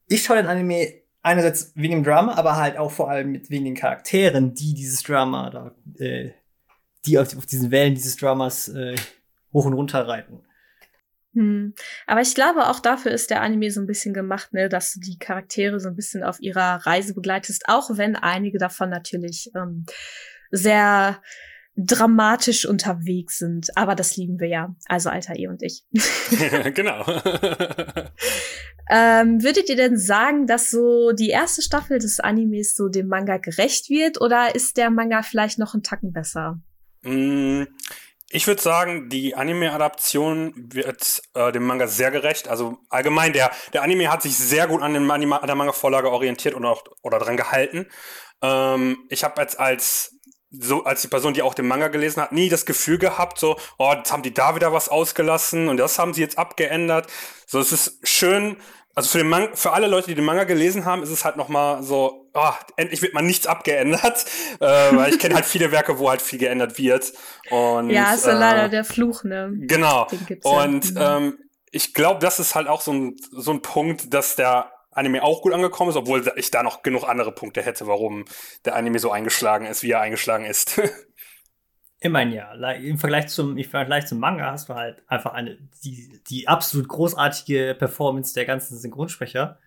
ich 0.08 0.24
schaue 0.24 0.38
den 0.38 0.48
Anime 0.48 1.04
einerseits 1.22 1.72
wegen 1.76 1.96
dem 1.96 2.04
Drama, 2.04 2.36
aber 2.36 2.58
halt 2.58 2.78
auch 2.78 2.92
vor 2.92 3.10
allem 3.10 3.32
mit 3.32 3.50
wegen 3.50 3.66
den 3.66 3.76
Charakteren, 3.76 4.54
die 4.54 4.74
dieses 4.74 5.04
Drama 5.04 5.50
da, 5.50 5.76
äh, 5.98 6.32
die 7.06 7.18
auf, 7.18 7.36
auf 7.38 7.46
diesen 7.46 7.72
Wellen 7.72 7.96
dieses 7.96 8.18
Dramas 8.18 8.68
äh, 8.68 8.96
hoch 9.54 9.66
und 9.66 9.74
runter 9.74 10.08
reiten. 10.08 10.42
Hm. 11.34 11.74
Aber 12.06 12.22
ich 12.22 12.36
glaube, 12.36 12.68
auch 12.70 12.80
dafür 12.80 13.12
ist 13.12 13.30
der 13.30 13.42
Anime 13.42 13.72
so 13.72 13.82
ein 13.82 13.88
bisschen 13.88 14.14
gemacht, 14.14 14.54
ne, 14.54 14.70
dass 14.70 14.94
du 14.94 15.00
die 15.00 15.18
Charaktere 15.18 15.80
so 15.80 15.90
ein 15.90 15.96
bisschen 15.96 16.24
auf 16.24 16.40
ihrer 16.40 16.86
Reise 16.86 17.14
begleitest, 17.14 17.64
auch 17.68 17.90
wenn 17.98 18.16
einige 18.16 18.60
davon 18.60 18.90
natürlich 18.90 19.52
ähm, 19.56 19.86
sehr 20.52 21.20
dramatisch 21.76 22.66
unterwegs 22.66 23.40
sind. 23.40 23.76
Aber 23.76 23.96
das 23.96 24.16
lieben 24.16 24.40
wir 24.40 24.48
ja. 24.48 24.76
Also 24.88 25.10
Alter, 25.10 25.36
ihr 25.36 25.50
und 25.50 25.64
ich. 25.64 25.84
genau. 26.74 27.04
ähm, 28.90 29.44
würdet 29.44 29.70
ihr 29.70 29.76
denn 29.76 29.98
sagen, 29.98 30.46
dass 30.46 30.70
so 30.70 31.14
die 31.14 31.30
erste 31.30 31.62
Staffel 31.64 31.98
des 31.98 32.20
Animes 32.20 32.76
so 32.76 32.90
dem 32.90 33.08
Manga 33.08 33.38
gerecht 33.38 33.90
wird 33.90 34.22
oder 34.22 34.54
ist 34.54 34.78
der 34.78 34.92
Manga 34.92 35.24
vielleicht 35.24 35.58
noch 35.58 35.74
einen 35.74 35.84
Tacken 35.84 36.14
besser? 36.14 36.60
Mm, 37.02 37.64
ich 38.34 38.48
würde 38.48 38.62
sagen, 38.62 39.10
die 39.10 39.36
Anime-Adaption 39.36 40.54
wird 40.56 41.22
äh, 41.36 41.52
dem 41.52 41.66
Manga 41.66 41.88
sehr 41.88 42.10
gerecht. 42.10 42.48
Also 42.48 42.80
allgemein, 42.90 43.32
der, 43.32 43.52
der 43.74 43.84
Anime 43.84 44.12
hat 44.12 44.24
sich 44.24 44.36
sehr 44.36 44.68
gut 44.68 44.82
an, 44.82 44.96
dem 44.96 45.10
Anima 45.12 45.38
an 45.38 45.48
der 45.48 45.56
Manga-Vorlage 45.56 46.12
orientiert 46.12 46.56
und 46.56 46.66
auch, 46.66 46.84
oder 47.04 47.20
dran 47.20 47.38
gehalten. 47.38 47.86
Ähm, 48.42 49.06
ich 49.10 49.24
habe 49.24 49.40
jetzt 49.40 49.60
als 49.60 50.20
so 50.56 50.84
als 50.84 51.02
die 51.02 51.08
Person, 51.08 51.34
die 51.34 51.42
auch 51.42 51.56
den 51.56 51.68
Manga 51.68 51.88
gelesen 51.88 52.22
hat, 52.22 52.32
nie 52.32 52.48
das 52.48 52.68
Gefühl 52.68 53.00
gehabt, 53.00 53.40
so, 53.40 53.58
oh, 53.80 53.92
jetzt 53.92 54.12
haben 54.12 54.22
die 54.22 54.34
da 54.34 54.56
wieder 54.56 54.72
was 54.72 54.88
ausgelassen 54.88 55.68
und 55.68 55.78
das 55.78 55.98
haben 55.98 56.14
sie 56.14 56.22
jetzt 56.22 56.38
abgeändert. 56.38 57.08
So, 57.48 57.60
es 57.60 57.72
ist 57.72 58.08
schön, 58.08 58.58
also 58.96 59.10
für 59.10 59.18
den 59.18 59.30
Manga, 59.30 59.56
für 59.56 59.74
alle 59.74 59.88
Leute, 59.88 60.08
die 60.08 60.16
den 60.16 60.26
Manga 60.26 60.44
gelesen 60.44 60.86
haben, 60.86 61.02
ist 61.02 61.10
es 61.10 61.26
halt 61.26 61.36
nochmal 61.36 61.82
so, 61.82 62.30
oh, 62.34 62.52
endlich 62.78 63.02
wird 63.02 63.14
mal 63.14 63.24
nichts 63.24 63.48
abgeändert, 63.48 64.26
äh, 64.60 64.66
weil 64.66 65.14
ich 65.14 65.20
kenne 65.20 65.36
halt 65.36 65.46
viele 65.46 65.72
Werke, 65.72 65.98
wo 66.00 66.10
halt 66.10 66.22
viel 66.22 66.40
geändert 66.40 66.78
wird. 66.78 67.12
Und, 67.50 67.90
ja, 67.90 68.14
ist 68.14 68.26
ja 68.26 68.34
äh, 68.34 68.40
leider 68.40 68.70
der 68.70 68.84
Fluch, 68.84 69.24
ne? 69.24 69.52
Genau. 69.56 70.08
Und 70.44 70.96
ja. 70.96 71.18
ähm, 71.18 71.40
ich 71.72 71.94
glaube, 71.94 72.20
das 72.20 72.40
ist 72.40 72.54
halt 72.54 72.68
auch 72.68 72.82
so 72.82 72.94
ein, 72.94 73.16
so 73.32 73.52
ein 73.52 73.62
Punkt, 73.62 74.14
dass 74.14 74.36
der 74.36 74.72
Anime 74.92 75.24
auch 75.24 75.42
gut 75.42 75.54
angekommen 75.54 75.90
ist, 75.90 75.96
obwohl 75.96 76.32
ich 76.36 76.52
da 76.52 76.62
noch 76.62 76.84
genug 76.84 77.10
andere 77.10 77.32
Punkte 77.32 77.64
hätte, 77.64 77.88
warum 77.88 78.26
der 78.66 78.76
Anime 78.76 79.00
so 79.00 79.12
eingeschlagen 79.12 79.66
ist, 79.66 79.82
wie 79.82 79.92
er 79.92 80.02
eingeschlagen 80.02 80.46
ist. 80.46 80.80
Immerhin 82.04 82.34
ja. 82.34 82.52
Im 82.74 82.98
Vergleich 82.98 83.30
zum, 83.30 83.58
im 83.58 83.64
Vergleich 83.64 84.08
zum 84.08 84.20
Manga 84.20 84.52
hast 84.52 84.68
du 84.68 84.76
halt 84.76 85.02
einfach 85.08 85.34
eine, 85.34 85.58
die, 85.86 86.20
die 86.28 86.50
absolut 86.50 86.90
großartige 86.90 87.78
Performance 87.80 88.34
der 88.34 88.44
ganzen 88.44 88.78
Synchronsprecher. 88.78 89.58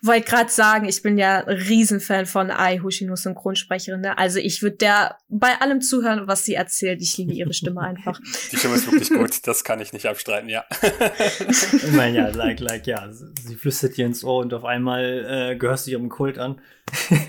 Wollte 0.00 0.28
gerade 0.28 0.50
sagen, 0.50 0.88
ich 0.88 1.02
bin 1.02 1.16
ja 1.18 1.38
Riesenfan 1.40 2.26
von 2.26 2.50
Ai 2.50 2.78
Hoshino 2.78 3.14
Synchronsprecherin. 3.14 4.00
Ne? 4.00 4.18
Also 4.18 4.38
ich 4.38 4.60
würde 4.62 4.76
der 4.76 5.18
bei 5.28 5.60
allem 5.60 5.80
zuhören, 5.80 6.26
was 6.26 6.44
sie 6.44 6.54
erzählt. 6.54 7.00
Ich 7.00 7.16
liebe 7.16 7.32
ihre 7.32 7.54
Stimme 7.54 7.80
einfach. 7.82 8.18
Die 8.50 8.56
Stimme 8.56 8.74
ist 8.74 8.90
wirklich 8.90 9.10
gut, 9.10 9.46
das 9.46 9.62
kann 9.62 9.80
ich 9.80 9.92
nicht 9.92 10.06
abstreiten, 10.06 10.48
ja. 10.48 10.64
ich 11.72 11.92
meine, 11.92 12.18
ja, 12.18 12.28
like, 12.28 12.60
like, 12.60 12.86
ja. 12.86 13.08
Sie 13.12 13.56
flüstert 13.56 13.96
dir 13.96 14.06
ins 14.06 14.24
Ohr 14.24 14.40
und 14.40 14.52
auf 14.52 14.64
einmal 14.64 15.52
äh, 15.52 15.56
gehörst 15.56 15.86
du 15.86 15.92
ihrem 15.92 16.08
Kult 16.08 16.38
an. 16.38 16.60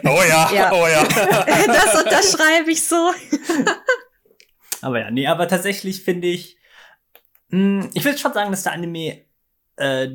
Oh 0.06 0.22
ja, 0.28 0.52
ja. 0.54 0.72
oh 0.74 0.88
ja. 0.88 1.04
das 1.06 2.04
unterschreibe 2.04 2.72
ich 2.72 2.84
so. 2.84 3.13
aber 4.82 5.00
ja, 5.00 5.12
nee, 5.12 5.28
aber 5.28 5.48
tatsächlich 5.48 6.04
finde 6.04 6.28
ich, 6.28 6.58
mh, 7.50 7.84
hm, 7.84 7.90
ich 7.94 8.04
würde 8.04 8.18
schon 8.18 8.34
sagen, 8.34 8.52
dass 8.52 8.63
der 8.63 8.74
Anime 8.74 9.22
äh, 9.78 10.10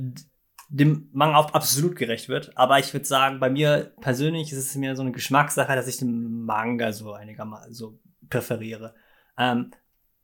dem 0.69 1.09
Manga 1.13 1.39
auch 1.39 1.55
absolut 1.55 1.97
gerecht 1.97 2.29
wird. 2.29 2.57
Aber 2.57 2.79
ich 2.79 2.93
würde 2.93 3.07
sagen, 3.07 3.41
bei 3.41 3.51
mir 3.51 3.93
persönlich 4.01 4.53
ist 4.53 4.59
es 4.59 4.75
mir 4.75 4.97
so 4.97 5.03
eine 5.03 5.13
Geschmackssache, 5.13 5.75
dass 5.75 5.89
ich 5.89 5.97
den 5.97 6.45
Manga 6.45 6.93
so 6.93 7.13
einigermaßen 7.13 7.73
so 7.73 7.99
präferiere. 8.29 8.95
Ähm, 9.39 9.71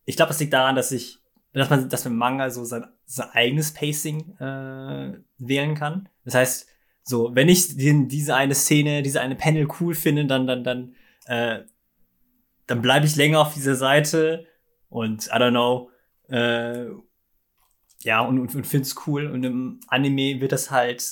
ich 0.04 0.16
glaube, 0.16 0.32
es 0.32 0.40
liegt 0.40 0.52
daran, 0.52 0.76
dass 0.76 0.92
ich, 0.92 1.18
dass 1.52 1.70
man, 1.70 1.88
dass 1.88 2.04
man 2.04 2.16
Manga 2.16 2.50
so 2.50 2.64
sein, 2.64 2.84
sein 3.06 3.30
eigenes 3.32 3.72
Pacing 3.72 4.36
äh, 4.38 5.18
wählen 5.38 5.74
kann. 5.74 6.08
Das 6.24 6.34
heißt, 6.34 6.68
so, 7.02 7.34
wenn 7.34 7.48
ich 7.48 7.76
den, 7.76 8.08
diese 8.08 8.34
eine 8.34 8.54
Szene, 8.54 9.02
diese 9.02 9.20
eine 9.20 9.36
Panel 9.36 9.68
cool 9.80 9.94
finde, 9.94 10.26
dann, 10.26 10.46
dann, 10.46 10.64
dann, 10.64 10.94
äh, 11.26 11.60
dann 12.66 12.82
bleibe 12.82 13.06
ich 13.06 13.16
länger 13.16 13.40
auf 13.40 13.54
dieser 13.54 13.76
Seite 13.76 14.46
und 14.88 15.26
I 15.26 15.36
don't 15.36 15.50
know, 15.50 15.90
äh, 16.28 16.86
ja, 18.04 18.20
und, 18.20 18.38
und, 18.38 18.54
und 18.54 18.66
finde 18.66 18.86
es 18.86 18.94
cool. 19.06 19.26
Und 19.26 19.44
im 19.44 19.80
Anime 19.88 20.40
wird 20.40 20.52
das 20.52 20.70
halt, 20.70 21.02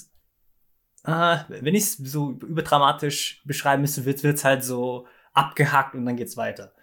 äh, 1.05 1.39
wenn 1.49 1.75
ich 1.75 1.85
es 1.85 1.97
so 1.97 2.33
überdramatisch 2.33 3.43
beschreiben 3.45 3.83
müsste, 3.83 4.05
wird 4.05 4.21
es 4.21 4.45
halt 4.45 4.63
so 4.63 5.07
abgehackt 5.33 5.95
und 5.95 6.05
dann 6.05 6.17
geht's 6.17 6.37
weiter. 6.37 6.75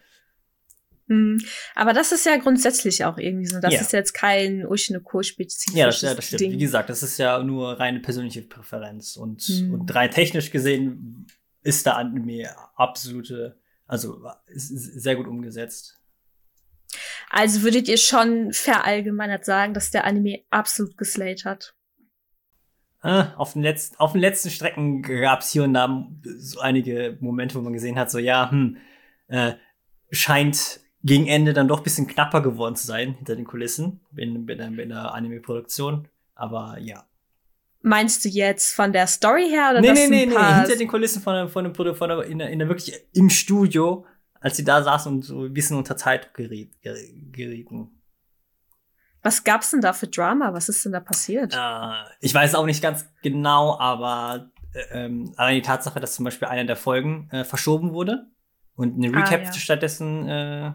Hm. 1.08 1.40
Aber 1.76 1.94
das 1.94 2.12
ist 2.12 2.26
ja 2.26 2.38
grundsätzlich 2.38 3.06
auch 3.06 3.18
irgendwie 3.18 3.48
so. 3.48 3.60
Das 3.60 3.74
ja. 3.74 3.82
ist 3.82 3.94
jetzt 3.94 4.14
kein 4.14 4.66
Ushinoko-spezifisches 4.66 5.78
Ja, 5.78 5.88
das, 5.88 6.02
ja, 6.02 6.14
das 6.14 6.26
stimmt. 6.26 6.42
Ding. 6.42 6.52
Wie 6.54 6.58
gesagt, 6.58 6.90
das 6.90 7.04
ist 7.04 7.18
ja 7.18 7.42
nur 7.42 7.80
reine 7.80 8.00
persönliche 8.00 8.44
Präferenz. 8.44 9.16
Und, 9.16 9.42
hm. 9.42 9.74
und 9.74 9.96
rein 9.96 10.12
technisch 10.12 10.52
gesehen 10.52 11.28
ist 11.62 11.86
der 11.86 11.98
Anime 11.98 12.50
absolute, 12.76 13.60
also 13.86 14.24
sehr 14.48 15.16
gut 15.16 15.28
umgesetzt. 15.28 15.99
Also 17.30 17.62
würdet 17.62 17.88
ihr 17.88 17.98
schon 17.98 18.54
verallgemeinert 18.54 19.46
sagen, 19.46 19.74
dass 19.74 19.92
der 19.92 20.06
Anime 20.06 20.40
absolut 20.50 20.98
geslayt 20.98 21.46
hat? 21.46 21.76
Äh, 23.02 23.26
auf, 23.38 23.54
den 23.54 23.62
letzten, 23.62 23.96
auf 23.98 24.12
den 24.12 24.22
letzten 24.22 24.50
Strecken 24.50 25.02
gab 25.02 25.42
es 25.42 25.52
hier 25.52 25.64
und 25.64 25.74
da 25.74 26.06
so 26.38 26.60
einige 26.60 27.18
Momente, 27.22 27.56
wo 27.56 27.62
man 27.62 27.74
gesehen 27.74 27.98
hat, 27.98 28.12
so 28.12 28.20
ja, 28.20 28.52
hm, 28.52 28.78
äh, 29.28 29.54
scheint 30.12 30.82
gegen 31.04 31.28
Ende 31.28 31.54
dann 31.54 31.68
doch 31.68 31.78
ein 31.78 31.84
bisschen 31.84 32.08
knapper 32.08 32.42
geworden 32.42 32.76
zu 32.76 32.86
sein 32.86 33.14
hinter 33.14 33.36
den 33.36 33.46
Kulissen 33.46 34.02
in, 34.18 34.48
in, 34.50 34.80
in 34.80 34.90
der 34.90 35.14
Anime-Produktion. 35.14 36.10
Aber 36.36 36.78
ja. 36.80 37.06
Meinst 37.82 38.26
du 38.26 38.30
jetzt 38.30 38.74
von 38.74 38.92
der 38.92 39.08
Story 39.08 39.48
her 39.50 39.70
oder 39.72 39.80
nee, 39.80 39.94
nee, 39.94 40.08
nee, 40.08 40.26
nee, 40.26 40.36
hinter 40.36 40.76
den 40.76 40.90
Kulissen 40.90 41.22
von, 41.22 41.48
von, 41.48 41.74
von, 41.74 41.96
von, 41.96 41.96
von 41.96 42.24
in, 42.24 42.40
der, 42.40 42.50
in 42.50 42.60
der 42.60 42.68
wirklich 42.68 42.94
im 43.14 43.30
Studio 43.30 44.06
als 44.40 44.58
sie 44.58 44.64
da 44.64 44.84
saßen 44.84 45.12
und 45.12 45.22
so 45.24 45.46
ein 45.46 45.54
bisschen 45.54 45.78
unter 45.78 45.98
Zeit 45.98 46.34
geriet, 46.34 46.74
gerieten. 46.82 48.02
Was 49.22 49.44
gab's 49.44 49.72
denn 49.72 49.82
da 49.82 49.94
für 49.94 50.08
Drama? 50.08 50.54
Was 50.54 50.70
ist 50.70 50.86
denn 50.86 50.94
da 50.94 51.02
passiert? 51.02 51.54
Äh, 51.54 51.94
ich 52.22 52.34
weiß 52.34 52.56
auch 52.56 52.66
nicht 52.66 52.82
ganz 52.82 53.06
genau, 53.22 53.78
aber 53.78 54.52
äh, 54.74 55.06
ähm, 55.06 55.34
allein 55.36 55.56
die 55.56 55.62
Tatsache, 55.62 56.00
dass 56.00 56.16
zum 56.16 56.26
Beispiel 56.26 56.48
eine 56.48 56.66
der 56.66 56.78
Folgen 56.78 57.30
äh, 57.32 57.44
verschoben 57.44 57.92
wurde 57.92 58.28
und 58.76 58.96
eine 58.96 59.16
ah, 59.16 59.20
Recap 59.20 59.42
ah, 59.42 59.46
ja. 59.46 59.54
stattdessen 59.54 60.28
äh, 60.28 60.74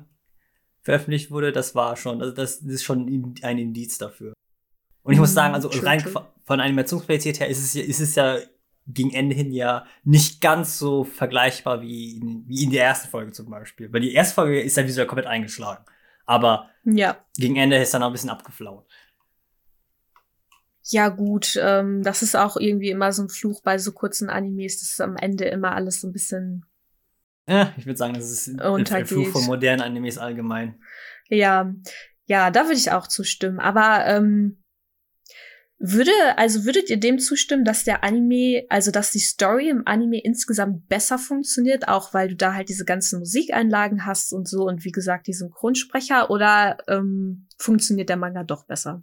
veröffentlicht 0.82 1.30
wurde, 1.30 1.52
das 1.52 1.74
war 1.74 1.96
schon, 1.96 2.20
also 2.20 2.34
das, 2.34 2.60
das 2.60 2.68
ist 2.68 2.84
schon 2.84 3.34
ein 3.42 3.58
Indiz 3.58 3.96
dafür. 3.96 4.34
Und 5.02 5.12
ich 5.14 5.18
muss 5.18 5.30
mhm, 5.30 5.34
sagen, 5.34 5.54
also 5.54 5.68
rein 5.68 6.04
von 6.44 6.60
Animationsqualität 6.60 7.40
her 7.40 7.48
ist 7.48 7.58
es, 7.58 7.74
ist 7.74 8.00
es 8.00 8.14
ja 8.14 8.38
gegen 8.86 9.12
Ende 9.12 9.34
hin 9.34 9.52
ja 9.52 9.86
nicht 10.02 10.40
ganz 10.40 10.78
so 10.78 11.04
vergleichbar 11.04 11.80
wie 11.80 12.18
in, 12.18 12.44
wie 12.46 12.64
in 12.64 12.70
der 12.70 12.84
ersten 12.84 13.08
Folge 13.08 13.32
zum 13.32 13.50
Beispiel. 13.50 13.92
Weil 13.92 14.00
die 14.00 14.14
erste 14.14 14.34
Folge 14.34 14.60
ist 14.60 14.76
ja 14.76 14.84
visuell 14.84 15.06
komplett 15.06 15.26
eingeschlagen. 15.26 15.84
Aber 16.26 16.70
ja. 16.84 17.16
gegen 17.36 17.56
Ende 17.56 17.76
ist 17.76 17.94
dann 17.94 18.02
auch 18.02 18.08
ein 18.08 18.12
bisschen 18.12 18.30
abgeflaut. 18.30 18.86
Ja, 20.86 21.08
gut, 21.08 21.58
ähm, 21.62 22.02
das 22.02 22.22
ist 22.22 22.36
auch 22.36 22.58
irgendwie 22.58 22.90
immer 22.90 23.10
so 23.12 23.22
ein 23.22 23.30
Fluch 23.30 23.62
bei 23.62 23.78
so 23.78 23.92
kurzen 23.92 24.28
Animes, 24.28 24.80
dass 24.80 25.00
am 25.00 25.16
Ende 25.16 25.46
immer 25.46 25.72
alles 25.74 26.02
so 26.02 26.08
ein 26.08 26.12
bisschen. 26.12 26.66
Ja, 27.48 27.72
ich 27.78 27.86
würde 27.86 27.96
sagen, 27.96 28.14
das 28.14 28.30
ist 28.30 28.60
ein 28.60 29.06
Fluch 29.06 29.28
von 29.28 29.44
modernen 29.46 29.80
Animes 29.80 30.18
allgemein. 30.18 30.78
Ja, 31.28 31.74
ja, 32.26 32.50
da 32.50 32.64
würde 32.64 32.74
ich 32.74 32.92
auch 32.92 33.06
zustimmen. 33.06 33.60
Aber 33.60 34.04
ähm, 34.06 34.63
Würde, 35.86 36.12
also 36.38 36.64
würdet 36.64 36.88
ihr 36.88 36.96
dem 36.96 37.18
zustimmen, 37.18 37.66
dass 37.66 37.84
der 37.84 38.04
Anime, 38.04 38.64
also 38.70 38.90
dass 38.90 39.10
die 39.10 39.18
Story 39.18 39.68
im 39.68 39.82
Anime 39.84 40.18
insgesamt 40.18 40.88
besser 40.88 41.18
funktioniert, 41.18 41.88
auch 41.88 42.14
weil 42.14 42.28
du 42.28 42.36
da 42.36 42.54
halt 42.54 42.70
diese 42.70 42.86
ganzen 42.86 43.18
Musikeinlagen 43.18 44.06
hast 44.06 44.32
und 44.32 44.48
so 44.48 44.64
und 44.64 44.82
wie 44.86 44.92
gesagt 44.92 45.26
die 45.26 45.34
Synchronsprecher, 45.34 46.30
oder 46.30 46.78
ähm, 46.88 47.48
funktioniert 47.58 48.08
der 48.08 48.16
Manga 48.16 48.44
doch 48.44 48.64
besser? 48.64 49.02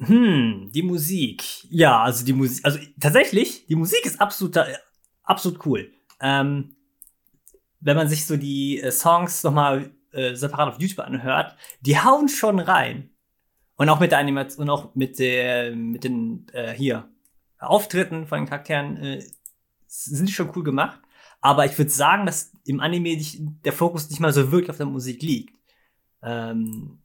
Hm, 0.00 0.72
die 0.74 0.82
Musik. 0.82 1.44
Ja, 1.70 2.02
also 2.02 2.24
die 2.24 2.32
Musik, 2.32 2.64
also 2.64 2.80
tatsächlich, 2.98 3.66
die 3.66 3.76
Musik 3.76 4.04
ist 4.04 4.20
absolut, 4.20 4.58
absolut 5.22 5.64
cool. 5.66 5.92
Ähm, 6.20 6.74
wenn 7.78 7.96
man 7.96 8.08
sich 8.08 8.26
so 8.26 8.36
die 8.36 8.80
äh, 8.80 8.90
Songs 8.90 9.44
nochmal 9.44 9.92
äh, 10.10 10.34
separat 10.34 10.74
auf 10.74 10.80
YouTube 10.80 11.06
anhört, 11.06 11.54
die 11.80 11.96
hauen 11.96 12.28
schon 12.28 12.58
rein. 12.58 13.10
Und 13.78 13.88
auch 13.88 14.00
mit 14.00 14.10
der 14.10 14.18
Animation, 14.18 14.68
und 14.68 14.70
auch 14.70 14.94
mit 14.96 15.20
der, 15.20 15.74
mit 15.74 16.02
den, 16.02 16.46
äh, 16.52 16.72
hier, 16.72 17.08
Auftritten 17.60 18.26
von 18.26 18.40
den 18.40 18.48
Charakteren, 18.48 18.96
äh, 18.96 19.24
sind 19.86 20.30
schon 20.30 20.50
cool 20.54 20.64
gemacht. 20.64 21.00
Aber 21.40 21.64
ich 21.64 21.78
würde 21.78 21.90
sagen, 21.90 22.26
dass 22.26 22.52
im 22.64 22.80
Anime 22.80 23.16
nicht, 23.16 23.38
der 23.64 23.72
Fokus 23.72 24.10
nicht 24.10 24.18
mal 24.18 24.32
so 24.32 24.50
wirklich 24.50 24.70
auf 24.70 24.78
der 24.78 24.86
Musik 24.86 25.22
liegt. 25.22 25.56
Ähm, 26.22 26.98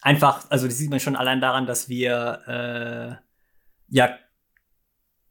einfach, 0.00 0.48
also 0.50 0.68
das 0.68 0.78
sieht 0.78 0.90
man 0.90 1.00
schon 1.00 1.16
allein 1.16 1.40
daran, 1.40 1.66
dass 1.66 1.88
wir 1.88 2.40
äh, 2.46 3.16
ja 3.88 4.16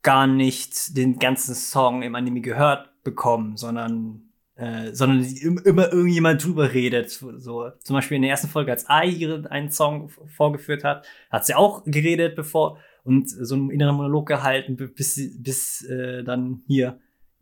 gar 0.02 0.28
nicht 0.28 0.98
den 0.98 1.18
ganzen 1.18 1.56
Song 1.56 2.04
im 2.04 2.16
Anime 2.16 2.42
gehört 2.42 2.90
bekommen, 3.04 3.56
sondern 3.56 4.29
äh, 4.60 4.94
sondern 4.94 5.24
immer 5.24 5.92
irgendjemand 5.94 6.44
drüber 6.44 6.74
redet. 6.74 7.10
So 7.12 7.70
zum 7.80 7.96
Beispiel 7.96 8.18
in 8.18 8.24
der 8.24 8.32
ersten 8.32 8.50
Folge, 8.50 8.72
als 8.72 8.90
Ai 8.90 9.06
ihre 9.06 9.50
einen 9.50 9.72
Song 9.72 10.10
vorgeführt 10.10 10.84
hat, 10.84 11.08
hat 11.30 11.46
sie 11.46 11.56
auch 11.56 11.84
geredet, 11.86 12.36
bevor 12.36 12.78
und 13.04 13.30
so 13.30 13.56
einen 13.56 13.70
inneren 13.70 13.96
Monolog 13.96 14.28
gehalten, 14.28 14.76
bis 14.76 15.18
bis 15.42 15.82
äh, 15.86 16.24
dann 16.26 16.62
hier 16.68 17.00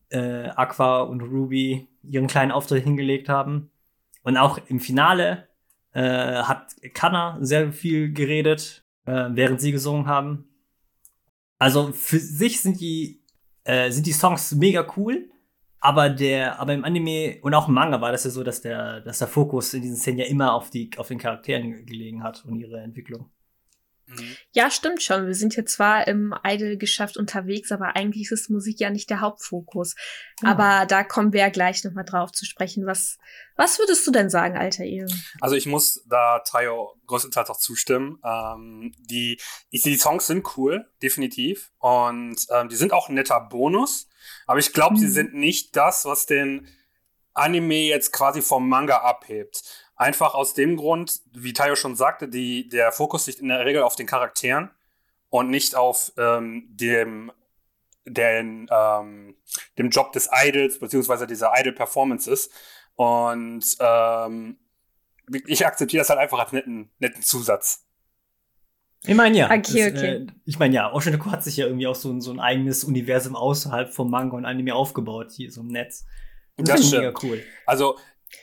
äh, 0.09 0.50
Aqua 0.50 1.01
und 1.01 1.21
Ruby 1.21 1.88
ihren 2.03 2.27
kleinen 2.27 2.51
Auftritt 2.51 2.83
hingelegt 2.83 3.29
haben. 3.29 3.71
Und 4.21 4.38
auch 4.38 4.59
im 4.67 4.79
Finale 4.79 5.47
äh, 5.93 6.43
hat 6.43 6.75
Kanna 6.93 7.39
sehr 7.41 7.74
viel 7.74 8.13
geredet, 8.13 8.83
äh, 9.05 9.29
während 9.31 9.59
sie 9.59 9.71
gesungen 9.71 10.05
haben. 10.05 10.45
Also 11.57 11.91
für 11.93 12.19
sich 12.19 12.62
sind 12.62 12.79
die, 12.79 13.24
äh, 13.63 13.89
sind 13.89 14.05
die 14.05 14.13
Songs 14.13 14.53
mega 14.53 14.86
cool, 14.95 15.31
aber 15.79 16.10
der, 16.10 16.60
aber 16.60 16.74
im 16.74 16.84
Anime 16.84 17.39
und 17.41 17.53
auch 17.53 17.67
im 17.67 17.75
Manga 17.75 18.01
war 18.01 18.12
das 18.12 18.24
ja 18.24 18.31
so, 18.31 18.43
dass 18.43 18.62
der, 18.62 19.01
dass 19.01 19.19
der 19.19 19.27
Fokus 19.27 19.74
in 19.74 19.81
diesen 19.81 19.98
Szenen 19.98 20.19
ja 20.19 20.25
immer 20.25 20.53
auf 20.53 20.69
die, 20.69 20.89
auf 20.98 21.07
den 21.07 21.19
Charakteren 21.19 21.86
gelegen 21.86 22.24
hat 22.24 22.43
und 22.46 22.55
ihre 22.55 22.79
Entwicklung. 22.79 23.29
Mhm. 24.07 24.37
Ja, 24.53 24.71
stimmt 24.71 25.03
schon. 25.03 25.27
Wir 25.27 25.33
sind 25.33 25.53
hier 25.53 25.65
zwar 25.65 26.07
im 26.07 26.33
Idol-Geschäft 26.43 27.17
unterwegs, 27.17 27.71
aber 27.71 27.95
eigentlich 27.95 28.31
ist 28.31 28.49
Musik 28.49 28.79
ja 28.79 28.89
nicht 28.89 29.09
der 29.09 29.19
Hauptfokus. 29.19 29.95
Ja. 30.41 30.49
Aber 30.49 30.85
da 30.85 31.03
kommen 31.03 31.33
wir 31.33 31.41
ja 31.41 31.49
gleich 31.49 31.83
noch 31.83 31.91
mal 31.93 32.03
drauf 32.03 32.31
zu 32.31 32.45
sprechen. 32.45 32.85
Was, 32.85 33.17
was 33.57 33.79
würdest 33.79 34.07
du 34.07 34.11
denn 34.11 34.29
sagen, 34.29 34.57
alter 34.57 34.85
Ehe? 34.85 35.07
Also 35.41 35.55
ich 35.55 35.65
muss 35.65 36.03
da 36.07 36.39
Tayo 36.39 36.95
größtenteils 37.05 37.49
auch 37.49 37.59
zustimmen. 37.59 38.19
Ähm, 38.23 38.93
die, 38.97 39.39
ich, 39.69 39.83
die 39.83 39.97
Songs 39.97 40.27
sind 40.27 40.57
cool, 40.57 40.89
definitiv. 41.03 41.71
Und 41.79 42.37
ähm, 42.49 42.69
die 42.69 42.77
sind 42.77 42.93
auch 42.93 43.09
ein 43.09 43.15
netter 43.15 43.41
Bonus. 43.41 44.07
Aber 44.45 44.59
ich 44.59 44.71
glaube, 44.73 44.95
mhm. 44.95 44.99
sie 44.99 45.09
sind 45.09 45.33
nicht 45.33 45.75
das, 45.75 46.05
was 46.05 46.25
den 46.25 46.67
Anime 47.33 47.87
jetzt 47.87 48.11
quasi 48.13 48.41
vom 48.41 48.67
Manga 48.67 48.97
abhebt. 48.97 49.87
Einfach 49.98 50.36
aus 50.36 50.54
dem 50.54 50.77
Grund, 50.77 51.22
wie 51.34 51.54
Tayo 51.54 51.75
schon 51.75 51.96
sagte, 51.96 52.27
die, 52.27 52.70
der 52.70 52.92
Fokus 52.92 53.25
liegt 53.27 53.39
in 53.39 53.48
der 53.48 53.66
Regel 53.66 53.82
auf 53.82 53.96
den 53.96 54.06
Charakteren 54.06 54.70
und 55.30 55.50
nicht 55.50 55.75
auf 55.75 56.13
ähm, 56.18 56.68
dem, 56.70 57.32
den, 58.06 58.68
ähm, 58.72 59.36
dem 59.77 59.89
Job 59.89 60.12
des 60.13 60.30
Idols, 60.32 60.80
beziehungsweise 60.80 61.25
dieser 61.25 61.51
Idol-Performances. 61.58 62.51
Und 62.96 63.66
ähm, 63.79 64.57
ich 65.48 65.66
akzeptiere 65.66 66.01
das 66.01 66.10
halt 66.10 66.20
einfach 66.20 66.40
als 66.40 66.51
netten, 66.51 66.92
netten 67.00 67.24
Zusatz. 67.24 67.88
Ich 69.03 69.16
meine 69.16 69.38
ja. 69.38 69.46
Okay, 69.46 69.92
das, 69.92 70.00
okay. 70.00 70.16
Äh, 70.16 70.27
ich 70.46 70.60
meine 70.60 70.75
ja, 70.75 70.94
Oshinoko 70.94 71.31
hat 71.31 71.44
sich 71.44 71.57
ja 71.57 71.66
irgendwie 71.66 71.88
auch 71.88 71.96
so, 71.96 72.20
so 72.20 72.31
ein 72.31 72.40
eigenes 72.40 72.83
Universum 72.83 73.36
außerhalb 73.36 73.94
vom 73.94 74.10
Manga 74.10 74.36
und 74.36 74.46
Anime 74.46 74.75
aufgebaut, 74.75 75.31
hier 75.31 75.51
so 75.51 75.62
im 75.62 75.68
Netz. 75.68 76.05
Das, 76.57 76.70
das 76.70 76.79
ist 76.81 76.92
mega 76.92 77.14
cool. 77.24 77.44
Also 77.66 77.98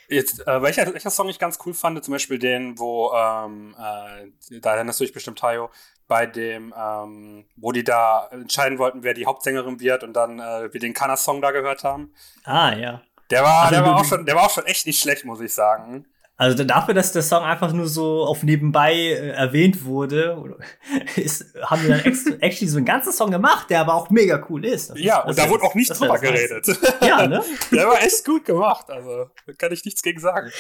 Jetzt, 0.09 0.47
äh, 0.47 0.62
welcher, 0.62 0.92
welcher 0.92 1.11
Song 1.11 1.29
ich 1.29 1.38
ganz 1.38 1.59
cool 1.64 1.75
fand, 1.75 2.03
zum 2.05 2.12
Beispiel 2.12 2.38
den, 2.38 2.79
wo, 2.79 3.12
ähm, 3.12 3.75
äh, 3.79 4.61
da 4.61 4.75
erinnerst 4.75 5.01
du 5.01 5.05
dich 5.05 5.12
bestimmt, 5.12 5.38
Tayo, 5.38 5.70
bei 6.07 6.27
dem, 6.27 6.75
ähm, 6.77 7.47
wo 7.57 7.73
die 7.73 7.85
da 7.85 8.29
entscheiden 8.31 8.79
wollten, 8.79 9.03
wer 9.03 9.14
die 9.14 9.27
Hauptsängerin 9.27 9.81
wird 9.81 10.05
und 10.05 10.12
dann 10.14 10.38
äh, 10.38 10.73
wir 10.73 10.81
den 10.81 10.94
Kana-Song 10.94 11.40
da 11.40 11.51
gehört 11.51 11.85
haben. 11.85 12.12
Ah, 12.44 12.75
ja. 12.75 13.03
Der 13.31 13.42
war, 13.42 13.64
also, 13.64 13.75
der, 13.75 13.85
war 13.85 13.97
auch 13.97 14.05
schon, 14.05 14.27
der 14.27 14.37
war 14.37 14.44
auch 14.44 14.51
schon 14.51 14.66
echt 14.66 14.87
nicht 14.87 15.01
schlecht, 15.01 15.25
muss 15.25 15.40
ich 15.40 15.53
sagen. 15.53 16.07
Also 16.37 16.64
dafür, 16.64 16.94
dass 16.94 17.12
der 17.12 17.23
Song 17.23 17.44
einfach 17.44 17.73
nur 17.73 17.87
so 17.87 18.25
auf 18.25 18.42
nebenbei 18.42 18.92
äh, 18.92 19.29
erwähnt 19.31 19.85
wurde, 19.85 20.59
ist, 21.16 21.55
haben 21.62 21.83
wir 21.83 21.97
dann 21.97 22.01
actually 22.40 22.68
so 22.68 22.79
einen 22.79 22.87
ganzen 22.87 23.12
Song 23.12 23.31
gemacht, 23.31 23.70
der 23.70 23.81
aber 23.81 23.94
auch 23.94 24.11
mega 24.11 24.44
cool 24.51 24.64
ist. 24.64 24.90
Das 24.90 25.01
ja, 25.01 25.20
ist, 25.20 25.29
und 25.29 25.38
da 25.38 25.49
wurde 25.49 25.62
auch 25.62 25.75
nicht 25.75 25.99
drüber 25.99 26.18
geredet. 26.18 26.66
Ja, 27.01 27.27
ne? 27.27 27.44
der 27.70 27.87
war 27.87 28.03
echt 28.03 28.25
gut 28.25 28.44
gemacht, 28.44 28.88
also 28.88 29.31
da 29.47 29.53
kann 29.59 29.73
ich 29.73 29.85
nichts 29.85 30.03
gegen 30.03 30.20
sagen. 30.20 30.51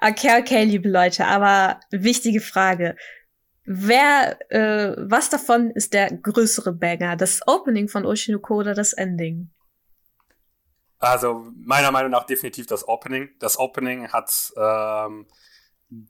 Okay, 0.00 0.40
okay, 0.40 0.64
liebe 0.64 0.88
Leute, 0.88 1.26
aber 1.26 1.80
wichtige 1.90 2.40
Frage. 2.40 2.96
Wer, 3.64 4.38
äh, 4.50 4.96
was 4.98 5.30
davon 5.30 5.70
ist 5.70 5.92
der 5.94 6.10
größere 6.10 6.72
Banger? 6.72 7.16
Das 7.16 7.40
Opening 7.46 7.88
von 7.88 8.04
Oshinoko 8.04 8.56
oder 8.56 8.74
das 8.74 8.92
Ending? 8.92 9.50
Also 11.02 11.46
meiner 11.56 11.90
Meinung 11.90 12.12
nach 12.12 12.24
definitiv 12.24 12.66
das 12.66 12.86
Opening. 12.86 13.30
Das 13.40 13.58
Opening 13.58 14.12
hat 14.12 14.52
ähm, 14.56 15.26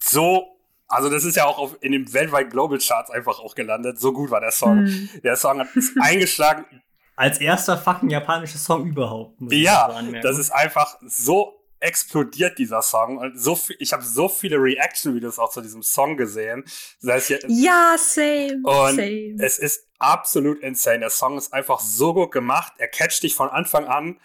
so, 0.02 0.59
also 0.87 1.09
das 1.09 1.24
ist 1.24 1.35
ja 1.35 1.46
auch 1.46 1.59
auf, 1.59 1.78
in 1.81 1.92
den 1.92 2.12
weltweit 2.12 2.50
Global 2.50 2.78
Charts 2.78 3.11
einfach 3.11 3.38
auch 3.40 3.55
gelandet. 3.55 3.98
So 3.98 4.12
gut 4.12 4.31
war 4.31 4.40
der 4.40 4.50
Song. 4.50 4.83
Mhm. 4.83 5.09
Der 5.24 5.37
Song 5.37 5.61
hat 5.61 5.74
ist 5.74 5.96
eingeschlagen. 5.98 6.66
Als 7.16 7.40
erster 7.40 7.78
fucking 7.78 8.11
japanischer 8.11 8.59
Song 8.59 8.87
überhaupt. 8.87 9.37
ja, 9.50 10.02
das 10.22 10.38
ist 10.38 10.50
einfach 10.50 10.98
so 11.07 11.59
explodiert 11.81 12.59
dieser 12.59 12.83
Song 12.83 13.18
und 13.18 13.38
so 13.38 13.57
viel, 13.57 13.76
ich 13.81 13.92
habe 13.92 14.05
so 14.05 14.28
viele 14.28 14.57
Reaction-Videos 14.57 15.38
auch 15.38 15.50
zu 15.50 15.62
diesem 15.62 15.83
Song 15.83 16.16
gesehen. 16.16 16.64
Das 17.00 17.12
heißt, 17.12 17.26
hier, 17.28 17.40
ja, 17.48 17.96
same. 17.98 18.61
Und 18.62 18.96
same. 18.96 19.37
es 19.38 19.59
ist 19.59 19.87
absolut 19.98 20.61
insane. 20.61 21.00
Der 21.00 21.11
Song 21.11 21.38
ist 21.38 21.52
einfach 21.52 21.81
so 21.81 22.14
gut 22.14 22.31
gemacht. 22.31 22.74
Er 22.76 22.88
catcht 22.88 23.22
dich 23.22 23.35
von 23.35 23.48
Anfang 23.48 23.87
an. 23.87 24.18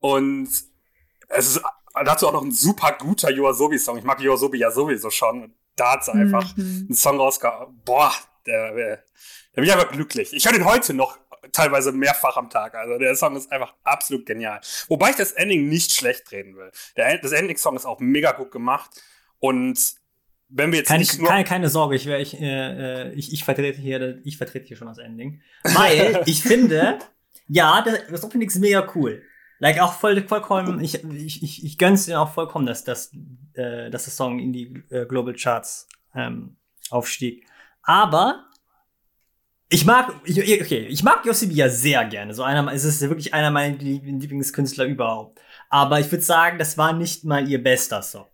Und 0.00 0.48
es 1.28 1.46
ist 1.46 1.62
dazu 2.04 2.28
auch 2.28 2.32
noch 2.32 2.42
ein 2.42 2.52
super 2.52 2.96
guter 2.98 3.30
Yoasobi-Song. 3.30 3.98
Ich 3.98 4.04
mag 4.04 4.20
Yoasobi 4.20 4.58
ja 4.58 4.70
sowieso 4.70 5.10
schon. 5.10 5.44
Und 5.44 5.54
da 5.76 5.92
hat 5.92 6.04
sie 6.04 6.12
einfach 6.12 6.56
mhm. 6.56 6.86
einen 6.88 6.94
Song 6.94 7.18
rausgehauen. 7.18 7.80
Boah, 7.84 8.12
der, 8.46 8.74
der, 8.74 9.04
bin 9.54 9.64
ich 9.64 9.72
einfach 9.72 9.92
glücklich. 9.92 10.32
Ich 10.32 10.44
höre 10.44 10.52
den 10.52 10.64
heute 10.64 10.94
noch 10.94 11.18
teilweise 11.52 11.92
mehrfach 11.92 12.36
am 12.36 12.50
Tag. 12.50 12.74
Also 12.74 12.98
der 12.98 13.14
Song 13.16 13.36
ist 13.36 13.50
einfach 13.50 13.74
absolut 13.82 14.26
genial. 14.26 14.60
Wobei 14.88 15.10
ich 15.10 15.16
das 15.16 15.32
Ending 15.32 15.68
nicht 15.68 15.92
schlecht 15.92 16.30
reden 16.32 16.56
will. 16.56 16.70
Der, 16.96 17.18
das 17.18 17.32
Ending-Song 17.32 17.76
ist 17.76 17.86
auch 17.86 18.00
mega 18.00 18.32
gut 18.32 18.50
gemacht. 18.50 18.90
Und 19.38 19.78
wenn 20.48 20.72
wir 20.72 20.80
jetzt 20.80 20.88
keine, 20.88 21.04
keine, 21.04 21.44
keine 21.44 21.68
Sorge, 21.68 21.96
ich, 21.96 22.06
ich, 22.06 22.40
äh, 22.40 23.08
äh, 23.08 23.12
ich, 23.14 23.32
ich 23.32 23.44
vertrete 23.44 23.80
hier, 23.80 24.20
ich 24.24 24.36
vertrete 24.36 24.66
hier 24.66 24.76
schon 24.76 24.88
das 24.88 24.98
Ending. 24.98 25.42
Weil 25.62 26.22
ich 26.26 26.42
finde, 26.42 26.98
ja, 27.48 27.82
das, 27.82 28.00
das 28.10 28.24
Opening 28.24 28.48
ist 28.48 28.56
mega 28.56 28.86
cool. 28.94 29.22
Like 29.60 29.78
auch 29.78 29.92
voll, 29.92 30.26
vollkommen, 30.26 30.80
ich, 30.80 31.04
ich, 31.04 31.42
ich, 31.42 31.64
ich 31.64 31.78
gönn's 31.78 32.06
dir 32.06 32.20
auch 32.20 32.32
vollkommen, 32.32 32.64
dass, 32.64 32.82
dass, 32.82 33.12
äh, 33.52 33.90
dass 33.90 34.04
der 34.04 34.12
Song 34.12 34.38
in 34.38 34.54
die 34.54 34.82
äh, 34.88 35.04
Global 35.04 35.34
Charts 35.34 35.86
ähm, 36.14 36.56
aufstieg. 36.88 37.46
Aber 37.82 38.46
ich 39.68 39.84
mag, 39.84 40.14
ich, 40.24 40.38
okay, 40.38 40.86
ich 40.86 41.02
mag 41.02 41.24
Yossibi 41.26 41.54
ja 41.54 41.68
sehr 41.68 42.04
gerne. 42.06 42.32
So 42.32 42.42
einer, 42.42 42.72
es 42.72 42.84
ist 42.84 43.02
wirklich 43.02 43.34
einer 43.34 43.50
meiner 43.50 43.76
Lieblingskünstler 43.76 44.86
überhaupt. 44.86 45.40
Aber 45.68 46.00
ich 46.00 46.10
würde 46.10 46.24
sagen, 46.24 46.58
das 46.58 46.78
war 46.78 46.94
nicht 46.94 47.24
mal 47.24 47.46
ihr 47.46 47.62
bester 47.62 48.02
Song. 48.02 48.26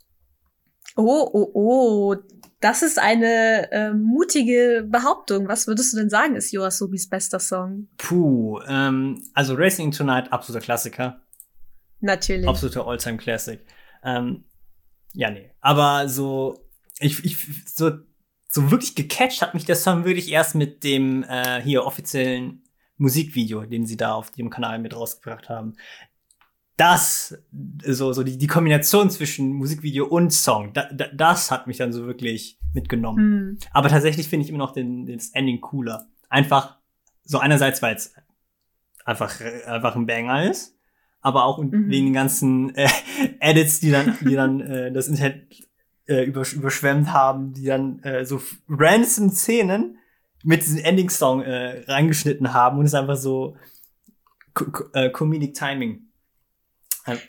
Oh, 0.95 1.29
oh, 1.33 1.51
oh. 1.53 2.17
Das 2.61 2.83
ist 2.83 2.99
eine 2.99 3.71
äh, 3.71 3.93
mutige 3.93 4.87
Behauptung. 4.89 5.47
Was 5.47 5.67
würdest 5.67 5.93
du 5.93 5.99
denn 5.99 6.09
sagen, 6.09 6.37
ist 6.37 6.53
Yoasobis 6.53 7.09
bester 7.09 7.39
Song? 7.39 7.89
Puh, 7.99 8.61
ähm, 8.67 9.23
also 9.35 9.55
Racing 9.55 9.91
Tonight, 9.91 10.33
absoluter 10.33 10.65
Klassiker. 10.65 11.21
Natürlich. 12.01 12.49
Absoluter 12.49 12.87
Alltime 12.87 13.19
Classic. 13.19 13.61
Ähm, 14.03 14.45
ja, 15.13 15.31
nee. 15.31 15.51
Aber 15.61 16.09
so, 16.09 16.67
ich, 16.99 17.25
ich, 17.25 17.37
so, 17.67 17.91
so 18.51 18.71
wirklich 18.71 18.95
gecatcht 18.95 19.43
hat 19.43 19.55
mich 19.55 19.65
der 19.65 19.77
Song 19.77 20.05
wirklich 20.05 20.31
erst 20.31 20.55
mit 20.55 20.83
dem 20.83 21.25
äh, 21.25 21.61
hier 21.63 21.85
offiziellen 21.85 22.63
Musikvideo, 22.97 23.67
den 23.67 23.87
sie 23.87 23.99
da 23.99 24.15
auf 24.15 24.31
dem 24.31 24.49
Kanal 24.49 24.79
mit 24.79 24.97
rausgebracht 24.97 25.51
haben 25.51 25.77
das, 26.77 27.39
so, 27.85 28.13
so 28.13 28.23
die, 28.23 28.37
die 28.37 28.47
Kombination 28.47 29.11
zwischen 29.11 29.53
Musikvideo 29.55 30.07
und 30.07 30.33
Song, 30.33 30.73
da, 30.75 30.89
da, 30.93 31.07
das 31.13 31.51
hat 31.51 31.67
mich 31.67 31.79
dann 31.79 31.93
so 31.93 32.07
wirklich 32.07 32.59
mitgenommen. 32.75 33.29
Mhm. 33.29 33.59
Aber 33.73 33.89
tatsächlich 33.89 34.29
finde 34.29 34.45
ich 34.45 34.51
immer 34.51 34.59
noch 34.59 34.73
den, 34.73 35.07
den 35.07 35.21
Ending 35.33 35.61
cooler. 35.61 36.07
einfach 36.29 36.77
so 37.25 37.39
einerseits, 37.39 37.83
weil 37.83 37.97
es 37.97 38.15
einfach, 39.05 39.41
einfach 39.67 39.97
ein 39.97 40.07
Banger 40.07 40.51
ist, 40.51 40.77
aber 41.21 41.45
auch 41.45 41.59
mhm. 41.63 41.91
wegen 41.91 42.07
den 42.07 42.13
ganzen 42.13 42.75
äh, 42.75 42.89
Edits, 43.41 43.81
die 43.81 43.91
dann, 43.91 44.17
die 44.21 44.35
dann 44.35 44.61
äh, 44.61 44.93
das 44.93 45.09
Internet 45.09 45.67
äh, 46.07 46.25
übersch 46.25 46.53
überschwemmt 46.53 47.13
haben, 47.13 47.53
die 47.53 47.65
dann 47.65 48.01
äh, 48.01 48.25
so 48.25 48.41
random 48.69 49.31
Szenen 49.31 49.99
mit 50.45 50.63
diesem 50.63 50.85
Ending-Song 50.85 51.43
äh, 51.43 51.85
reingeschnitten 51.91 52.53
haben 52.53 52.79
und 52.79 52.85
es 52.87 52.95
einfach 52.95 53.17
so 53.17 53.57
äh, 54.93 55.11
Comedic 55.11 55.55
Timing. 55.55 56.06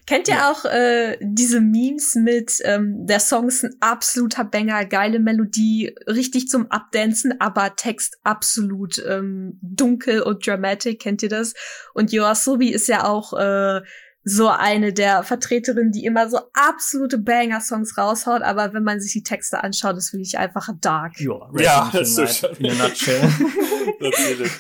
Kennt 0.06 0.28
ihr 0.28 0.36
ja. 0.36 0.52
auch 0.52 0.66
äh, 0.66 1.18
diese 1.22 1.62
Memes 1.62 2.16
mit 2.16 2.60
ähm, 2.64 3.06
der 3.06 3.20
Song 3.20 3.48
ist 3.48 3.64
ein 3.64 3.76
absoluter 3.80 4.44
Banger, 4.44 4.86
geile 4.86 5.20
Melodie, 5.20 5.96
richtig 6.08 6.48
zum 6.48 6.72
Abdancen, 6.72 7.40
aber 7.40 7.76
Text 7.76 8.18
absolut 8.24 9.04
ähm, 9.08 9.60
dunkel 9.62 10.22
und 10.22 10.46
dramatic, 10.46 11.00
kennt 11.00 11.22
ihr 11.24 11.30
das? 11.30 11.54
Und 11.94 12.12
Yoasobi 12.12 12.70
ist 12.70 12.88
ja 12.88 13.06
auch 13.06 13.34
äh, 13.34 13.82
so 14.30 14.50
eine 14.50 14.92
der 14.92 15.24
Vertreterinnen, 15.24 15.94
die 15.94 16.04
immer 16.04 16.30
so 16.30 16.42
absolute 16.54 17.18
Banger-Songs 17.18 17.98
raushaut, 17.98 18.42
aber 18.42 18.74
wenn 18.74 18.84
man 18.84 19.00
sich 19.00 19.14
die 19.14 19.24
Texte 19.24 19.64
anschaut, 19.64 19.96
ist 19.96 20.12
wirklich 20.12 20.38
einfach 20.38 20.68
dark. 20.82 21.18
Ja, 21.18 21.50
ja 21.58 21.90
das 21.94 22.18
ist 22.18 22.40
schon. 22.40 22.54
In 22.58 22.72
a 22.72 22.88
nutshell. 22.88 23.22
Natürlich. 24.02 24.52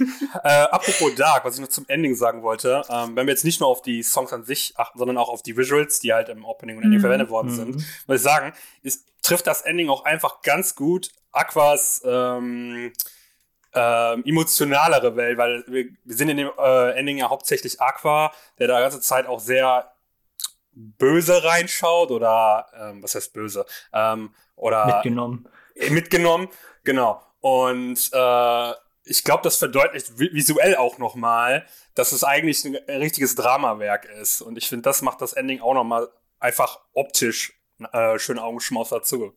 äh, 0.42 0.48
apropos 0.48 1.14
dark, 1.16 1.44
was 1.44 1.56
ich 1.56 1.62
noch 1.62 1.68
zum 1.68 1.84
Ending 1.90 2.16
sagen 2.16 2.44
wollte, 2.44 2.82
ähm, 2.90 3.18
wenn 3.18 3.28
wir 3.28 3.34
jetzt 3.34 3.44
nicht 3.44 3.60
nur 3.60 3.68
auf 3.68 3.82
die 3.82 4.04
Songs 4.04 4.32
an 4.32 4.46
sich 4.46 4.74
achten, 4.78 4.98
sondern 5.00 5.18
auch 5.18 5.28
auf 5.28 5.44
die 5.44 5.58
Visuals, 5.58 6.00
die 6.00 6.14
halt 6.14 6.30
im 6.30 6.46
Opening 6.46 6.78
und 6.78 6.84
Ending 6.84 7.00
mm. 7.00 7.02
verwendet 7.02 7.30
worden 7.30 7.52
mm. 7.52 7.56
sind, 7.56 7.76
mhm. 7.76 7.86
muss 8.08 8.18
ich 8.18 8.22
sagen, 8.22 8.54
ist, 8.84 9.06
trifft 9.22 9.48
das 9.48 9.64
Ending 9.64 9.90
auch 9.90 10.06
einfach 10.06 10.42
ganz 10.44 10.76
gut 10.76 11.10
Aquas 11.34 12.02
ähm, 12.06 12.94
ähm, 13.78 14.24
emotionalere 14.26 15.16
Welt, 15.16 15.38
weil 15.38 15.64
wir, 15.68 15.86
wir 16.04 16.16
sind 16.16 16.30
in 16.30 16.38
dem 16.38 16.52
äh, 16.58 16.92
Ending 16.98 17.18
ja 17.18 17.30
hauptsächlich 17.30 17.80
Aqua, 17.80 18.34
der 18.58 18.68
da 18.68 18.80
ganze 18.80 19.02
Zeit 19.02 19.28
auch 19.28 19.40
sehr 19.40 19.92
böse 20.72 21.44
reinschaut 21.44 22.12
oder 22.12 22.68
ähm, 22.74 23.04
was 23.04 23.14
heißt 23.14 23.34
böse? 23.34 23.66
Ähm, 23.94 24.34
oder 24.56 24.86
mitgenommen. 24.88 25.48
Äh, 25.76 25.90
mitgenommen, 25.92 26.50
genau. 26.84 27.22
Und 27.40 28.10
äh, 28.12 28.72
ich 29.04 29.24
glaube, 29.24 29.44
das 29.44 29.58
verdeutlicht 29.58 30.18
visuell 30.18 30.76
auch 30.76 30.98
nochmal, 30.98 31.66
dass 31.94 32.12
es 32.12 32.24
eigentlich 32.24 32.66
ein 32.66 32.76
richtiges 32.88 33.36
Dramawerk 33.36 34.06
ist. 34.06 34.42
Und 34.42 34.58
ich 34.58 34.68
finde, 34.68 34.84
das 34.84 35.02
macht 35.02 35.22
das 35.22 35.34
Ending 35.34 35.62
auch 35.62 35.74
nochmal 35.74 36.10
einfach 36.40 36.80
optisch 36.94 37.54
äh, 37.94 38.18
schön 38.18 38.40
Augenschmaus 38.40 38.90
dazu. 38.90 39.34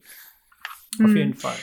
Auf 0.94 1.10
jeden 1.10 1.32
hm. 1.32 1.36
Fall. 1.36 1.56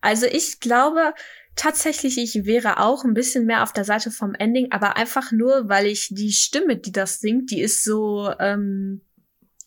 Also 0.00 0.26
ich 0.26 0.60
glaube, 0.60 1.14
tatsächlich, 1.56 2.18
ich 2.18 2.46
wäre 2.46 2.80
auch 2.80 3.04
ein 3.04 3.14
bisschen 3.14 3.46
mehr 3.46 3.62
auf 3.62 3.72
der 3.72 3.84
Seite 3.84 4.10
vom 4.10 4.34
Ending, 4.34 4.72
aber 4.72 4.96
einfach 4.96 5.32
nur, 5.32 5.68
weil 5.68 5.86
ich 5.86 6.08
die 6.10 6.32
Stimme, 6.32 6.76
die 6.76 6.92
das 6.92 7.20
singt, 7.20 7.50
die 7.50 7.60
ist 7.60 7.84
so 7.84 8.32
ähm, 8.38 9.02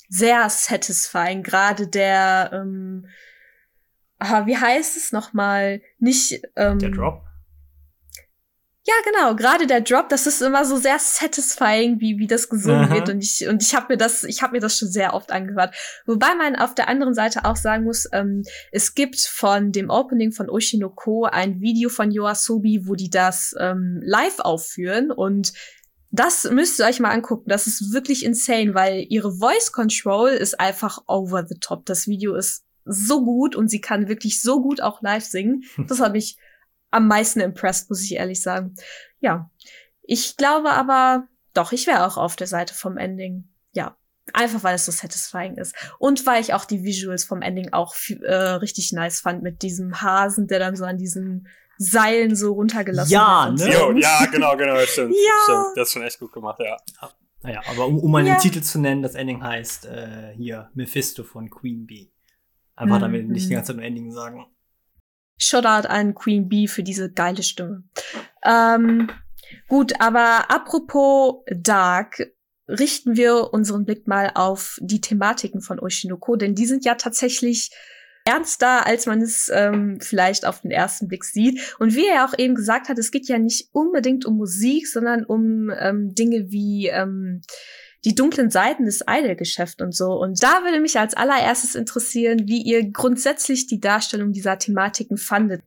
sehr 0.10 0.50
satisfying. 0.50 1.43
Gerade 1.43 1.88
der, 1.88 2.52
ähm, 2.54 3.08
ah, 4.19 4.46
wie 4.46 4.58
heißt 4.58 4.98
es 4.98 5.12
nochmal? 5.12 5.82
Nicht 6.00 6.41
ähm, 6.56 6.80
der 6.80 6.91
Drop. 6.91 7.24
Ja, 8.86 8.93
genau. 9.06 9.34
Gerade 9.36 9.65
der 9.65 9.80
Drop, 9.80 10.10
das 10.10 10.28
ist 10.28 10.41
immer 10.41 10.65
so 10.65 10.76
sehr 10.76 11.00
satisfying, 11.00 12.02
wie 12.02 12.17
wie 12.17 12.28
das 12.28 12.50
gesungen 12.50 12.86
Aha. 12.86 12.96
wird 12.96 13.10
und 13.10 13.24
ich 13.24 13.48
und 13.48 13.63
ich 13.63 13.74
habe 13.76 13.93
mir 13.93 13.98
das, 13.98 14.26
ich 14.26 14.41
habe 14.41 14.54
mir 14.54 14.60
das 14.60 14.78
schon 14.78 14.89
sehr 14.89 15.13
oft 15.13 15.32
angehört. 15.32 15.74
Wobei 16.06 16.36
man 16.36 16.58
auf 16.58 16.76
der 16.76 16.89
anderen 16.89 17.13
Seite 17.13 17.46
auch 17.46 17.56
sagen 17.56 17.86
muss, 17.86 18.10
ähm, 18.12 18.43
es 18.74 18.93
gibt 18.93 19.22
von 19.22 19.72
dem 19.72 19.89
Opening 19.89 20.34
von 20.34 20.50
Oshinoko 20.50 21.24
ein 21.24 21.62
Video 21.62 21.88
von 21.88 22.12
Yoasobi, 22.12 22.82
wo 22.86 22.96
die 22.96 23.10
das 23.10 23.56
ähm, 23.58 24.02
live 24.04 24.39
aufführen 24.39 25.12
und 25.12 25.54
das 26.12 26.43
müsst 26.52 26.80
ihr 26.80 26.86
euch 26.86 27.00
mal 27.00 27.10
angucken. 27.10 27.50
Das 27.50 27.67
ist 27.67 27.93
wirklich 27.93 28.26
insane, 28.26 28.76
weil 28.76 29.06
ihre 29.10 29.32
Voice 29.32 29.72
Control 29.72 30.30
ist 30.30 30.60
einfach 30.60 31.00
over 31.08 31.46
the 31.48 31.58
top. 31.60 31.86
Das 31.86 32.06
Video 32.06 32.36
ist 32.36 32.65
so 32.86 33.24
gut 33.24 33.56
und 33.56 33.69
sie 33.69 33.82
kann 33.82 34.10
wirklich 34.10 34.41
so 34.41 34.62
gut 34.62 34.82
auch 34.82 35.02
live 35.02 35.24
singen. 35.24 35.63
Das 35.88 36.02
hat 36.02 36.12
mich 36.12 36.38
am 36.93 37.08
meisten 37.08 37.39
impressed, 37.39 37.89
muss 37.89 38.03
ich 38.03 38.15
ehrlich 38.15 38.41
sagen. 38.41 38.75
Ja. 39.19 39.49
Ich 40.01 40.38
glaube 40.38 40.71
aber, 40.71 41.27
doch, 41.53 41.71
ich 41.71 41.88
wäre 41.88 42.06
auch 42.06 42.17
auf 42.17 42.36
der 42.36 42.47
Seite 42.47 42.73
vom 42.73 42.97
Ending. 42.97 43.49
Ja. 43.71 43.97
Einfach 44.32 44.63
weil 44.63 44.75
es 44.75 44.86
so 44.86 44.91
satisfying 44.91 45.58
ist. 45.58 45.75
Und 45.99 46.25
weil 46.25 46.41
ich 46.41 46.53
auch 46.53 46.65
die 46.65 46.84
Visuals 46.84 47.25
vom 47.25 47.41
Ending 47.41 47.73
auch 47.73 47.95
äh, 48.21 48.34
richtig 48.34 48.93
nice 48.93 49.19
fand 49.19 49.43
mit 49.43 49.62
diesem 49.62 50.01
Hasen, 50.01 50.47
der 50.47 50.60
dann 50.60 50.75
so 50.75 50.86
an 50.86 50.97
diesen 50.97 51.47
Seilen 51.77 52.36
so 52.36 52.53
runtergelassen 52.53 53.12
ja, 53.12 53.47
wird. 53.49 53.60
Ne? 53.60 53.73
Jo, 53.73 53.91
ja, 53.91 54.25
genau, 54.32 54.56
genau, 54.56 54.77
stimmt. 54.86 55.13
ja, 55.27 55.43
stimmt. 55.43 55.77
Das 55.77 55.88
ist 55.89 55.93
schon 55.93 56.03
echt 56.03 56.19
gut 56.19 56.32
gemacht, 56.32 56.60
ja. 56.60 56.77
Naja, 57.41 57.62
aber 57.69 57.88
um, 57.88 57.99
um 57.99 58.12
mal 58.12 58.25
ja. 58.25 58.36
den 58.36 58.41
Titel 58.41 58.62
zu 58.62 58.79
nennen, 58.79 59.01
das 59.01 59.15
Ending 59.15 59.43
heißt 59.43 59.88
äh, 59.88 60.34
hier 60.38 60.69
Mephisto 60.73 61.23
von 61.23 61.49
Queen 61.49 61.86
Bee. 61.86 62.13
Einfach 62.75 62.97
mhm. 62.97 63.01
damit 63.01 63.29
nicht 63.29 63.49
die 63.49 63.53
ganze 63.53 63.67
Zeit 63.67 63.77
nur 63.77 63.86
Ending 63.86 64.12
sagen. 64.12 64.45
Shoutout 65.38 65.88
an 65.88 66.13
Queen 66.13 66.48
Bee 66.48 66.67
für 66.67 66.84
diese 66.84 67.12
geile 67.12 67.43
Stimme. 67.43 67.84
Ähm, 68.43 69.10
gut, 69.67 69.93
aber 70.00 70.52
apropos 70.52 71.43
Dark, 71.56 72.22
richten 72.67 73.17
wir 73.17 73.54
unseren 73.54 73.86
Blick 73.86 74.08
mal 74.08 74.32
auf 74.36 74.78
die 74.82 75.02
Thematiken 75.02 75.62
von 75.62 75.80
Oshinoko, 75.80 76.36
denn 76.36 76.56
die 76.56 76.65
sind 76.65 76.86
ja 76.86 76.96
tatsächlich 76.96 77.72
ernster, 78.26 78.86
als 78.86 79.06
man 79.06 79.22
es 79.22 79.52
ähm, 79.54 80.00
vielleicht 80.00 80.46
auf 80.46 80.62
den 80.62 80.72
ersten 80.72 81.08
Blick 81.08 81.26
sieht. 81.26 81.76
Und 81.80 81.93
wie 81.93 82.08
er 82.08 82.26
auch 82.26 82.38
eben 82.38 82.56
gesagt 82.56 82.88
hat, 82.88 82.98
es 82.98 83.12
geht 83.12 83.28
ja 83.28 83.38
nicht 83.38 83.69
unbedingt 83.74 84.26
um 84.26 84.38
Musik, 84.38 84.88
sondern 84.88 85.26
um 85.26 85.69
ähm, 85.78 86.15
Dinge 86.15 86.50
wie 86.50 86.88
ähm, 86.88 87.41
die 88.06 88.16
dunklen 88.16 88.50
Seiten 88.50 88.86
des 88.86 89.04
Idol-Geschäfts 89.08 89.82
und 89.82 89.96
so. 89.96 90.13
Und 90.13 90.44
da 90.44 90.63
würde 90.63 90.80
mich 90.80 91.00
als 91.00 91.13
allererstes 91.13 91.76
interessieren, 91.76 92.48
wie 92.48 92.62
ihr 92.62 92.92
grundsätzlich 92.92 93.68
die 93.68 93.80
Darstellung 93.80 94.32
dieser 94.32 94.58
Thematiken 94.58 95.18
fandet. 95.18 95.63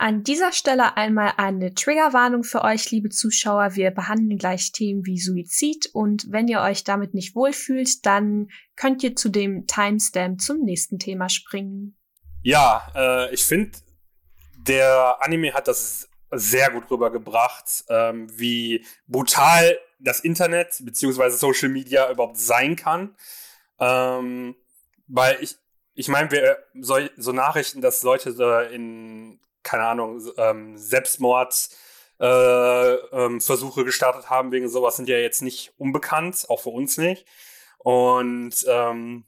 An 0.00 0.22
dieser 0.22 0.52
Stelle 0.52 0.96
einmal 0.96 1.32
eine 1.38 1.74
Triggerwarnung 1.74 2.44
für 2.44 2.62
euch, 2.62 2.92
liebe 2.92 3.08
Zuschauer. 3.08 3.74
Wir 3.74 3.90
behandeln 3.90 4.38
gleich 4.38 4.70
Themen 4.70 5.04
wie 5.04 5.18
Suizid 5.18 5.90
und 5.92 6.30
wenn 6.30 6.46
ihr 6.46 6.60
euch 6.60 6.84
damit 6.84 7.14
nicht 7.14 7.34
wohlfühlt, 7.34 8.06
dann 8.06 8.48
könnt 8.76 9.02
ihr 9.02 9.16
zu 9.16 9.28
dem 9.28 9.66
Timestamp 9.66 10.40
zum 10.40 10.60
nächsten 10.60 11.00
Thema 11.00 11.28
springen. 11.28 11.96
Ja, 12.44 12.86
äh, 12.94 13.34
ich 13.34 13.42
finde, 13.42 13.72
der 14.56 15.16
Anime 15.18 15.52
hat 15.52 15.66
das 15.66 16.08
sehr 16.30 16.70
gut 16.70 16.88
rübergebracht, 16.88 17.84
ähm, 17.88 18.28
wie 18.38 18.84
brutal 19.08 19.78
das 19.98 20.20
Internet 20.20 20.76
bzw. 20.80 21.30
Social 21.30 21.68
Media 21.68 22.10
überhaupt 22.10 22.38
sein 22.38 22.76
kann. 22.76 23.16
Ähm, 23.80 24.56
weil 25.06 25.38
ich, 25.40 25.56
ich 25.94 26.08
meine, 26.08 26.30
wir 26.30 26.58
so, 26.80 26.98
so, 27.16 27.32
Nachrichten, 27.32 27.80
dass 27.80 28.02
Leute 28.02 28.30
in, 28.72 29.40
keine 29.62 29.84
Ahnung, 29.84 30.22
ähm, 30.36 30.76
Selbstmordsversuche 30.76 33.10
äh, 33.10 33.80
ähm, 33.80 33.86
gestartet 33.86 34.30
haben 34.30 34.52
wegen 34.52 34.68
sowas, 34.68 34.96
sind 34.96 35.08
ja 35.08 35.18
jetzt 35.18 35.42
nicht 35.42 35.72
unbekannt, 35.78 36.46
auch 36.48 36.60
für 36.60 36.70
uns 36.70 36.98
nicht. 36.98 37.26
Und 37.78 38.64
ähm, 38.68 39.24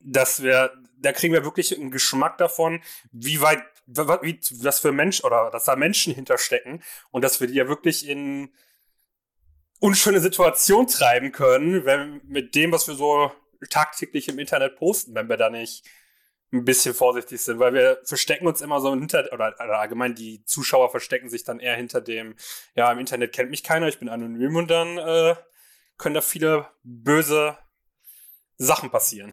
dass 0.00 0.42
wir, 0.42 0.72
da 0.98 1.12
kriegen 1.12 1.34
wir 1.34 1.44
wirklich 1.44 1.76
einen 1.76 1.90
Geschmack 1.90 2.38
davon, 2.38 2.80
wie 3.12 3.40
weit, 3.40 3.62
wie, 3.86 4.38
was 4.62 4.80
für 4.80 4.92
Menschen 4.92 5.26
oder 5.26 5.50
dass 5.50 5.64
da 5.64 5.76
Menschen 5.76 6.14
hinterstecken 6.14 6.82
und 7.10 7.22
dass 7.22 7.40
wir 7.40 7.48
die 7.48 7.54
ja 7.54 7.68
wirklich 7.68 8.08
in 8.08 8.50
unschöne 9.80 10.20
Situation 10.20 10.86
treiben 10.86 11.32
können, 11.32 11.84
wenn 11.84 12.20
mit 12.26 12.54
dem, 12.54 12.70
was 12.70 12.86
wir 12.86 12.94
so 12.94 13.32
tagtäglich 13.70 14.28
im 14.28 14.38
Internet 14.38 14.76
posten, 14.76 15.14
wenn 15.14 15.28
wir 15.28 15.36
da 15.36 15.50
nicht 15.50 15.84
ein 16.52 16.64
bisschen 16.64 16.94
vorsichtig 16.94 17.40
sind, 17.40 17.58
weil 17.58 17.74
wir 17.74 18.00
verstecken 18.04 18.46
uns 18.46 18.60
immer 18.60 18.80
so 18.80 18.90
hinter, 18.90 19.28
oder, 19.32 19.54
oder 19.54 19.78
allgemein 19.78 20.14
die 20.14 20.44
Zuschauer 20.44 20.90
verstecken 20.90 21.30
sich 21.30 21.44
dann 21.44 21.60
eher 21.60 21.76
hinter 21.76 22.00
dem, 22.00 22.34
ja, 22.74 22.90
im 22.90 22.98
Internet 22.98 23.32
kennt 23.32 23.50
mich 23.50 23.62
keiner, 23.62 23.88
ich 23.88 23.98
bin 23.98 24.08
anonym 24.08 24.56
und 24.56 24.70
dann 24.70 24.98
äh, 24.98 25.36
können 25.96 26.14
da 26.14 26.20
viele 26.20 26.68
böse 26.82 27.56
Sachen 28.56 28.90
passieren. 28.90 29.32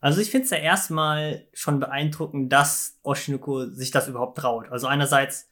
Also 0.00 0.20
ich 0.20 0.30
finde 0.30 0.44
es 0.44 0.50
ja 0.50 0.58
erstmal 0.58 1.48
schon 1.54 1.80
beeindruckend, 1.80 2.52
dass 2.52 2.98
Oshinoko 3.02 3.70
sich 3.70 3.90
das 3.90 4.06
überhaupt 4.06 4.36
traut. 4.36 4.70
Also 4.70 4.86
einerseits 4.86 5.50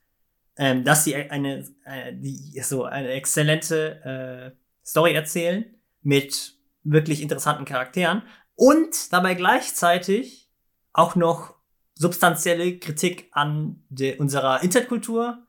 ähm, 0.57 0.85
dass 0.85 1.05
sie 1.05 1.15
eine, 1.17 1.65
äh, 1.85 2.13
die, 2.15 2.61
so 2.63 2.85
eine 2.85 3.09
exzellente 3.09 4.53
äh, 4.55 4.57
Story 4.85 5.15
erzählen 5.15 5.65
mit 6.03 6.55
wirklich 6.83 7.23
interessanten 7.23 7.65
Charakteren 7.65 8.23
und 8.55 9.13
dabei 9.13 9.35
gleichzeitig 9.35 10.51
auch 10.93 11.15
noch 11.17 11.55
substanzielle 11.95 12.79
Kritik 12.79 13.29
an 13.33 13.83
de, 13.89 14.19
unserer 14.19 14.63
Internetkultur, 14.63 15.47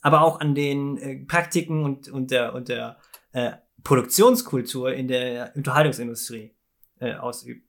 aber 0.00 0.22
auch 0.22 0.40
an 0.40 0.54
den 0.54 0.98
äh, 0.98 1.24
Praktiken 1.26 1.84
und, 1.84 2.08
und 2.08 2.30
der, 2.30 2.54
und 2.54 2.68
der 2.68 2.98
äh, 3.32 3.52
Produktionskultur 3.84 4.92
in 4.92 5.08
der 5.08 5.52
Unterhaltungsindustrie 5.54 6.54
äh, 7.00 7.14
ausübt. 7.14 7.66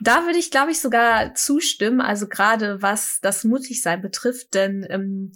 Da 0.00 0.26
würde 0.26 0.38
ich, 0.38 0.50
glaube 0.50 0.70
ich, 0.70 0.80
sogar 0.80 1.34
zustimmen, 1.34 2.00
also 2.00 2.28
gerade 2.28 2.82
was 2.82 3.20
das 3.22 3.44
Mutigsein 3.44 4.02
betrifft, 4.02 4.54
denn 4.54 4.86
ähm, 4.90 5.32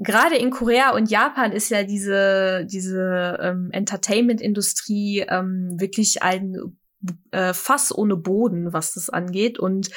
gerade 0.00 0.36
in 0.36 0.50
Korea 0.50 0.90
und 0.94 1.10
Japan 1.10 1.52
ist 1.52 1.70
ja 1.70 1.84
diese, 1.84 2.66
diese 2.66 3.38
ähm, 3.40 3.68
Entertainment-Industrie 3.70 5.26
ähm, 5.28 5.78
wirklich 5.78 6.22
ein 6.22 6.56
äh, 7.30 7.52
Fass 7.52 7.96
ohne 7.96 8.16
Boden, 8.16 8.72
was 8.72 8.94
das 8.94 9.10
angeht. 9.10 9.58
Und 9.58 9.90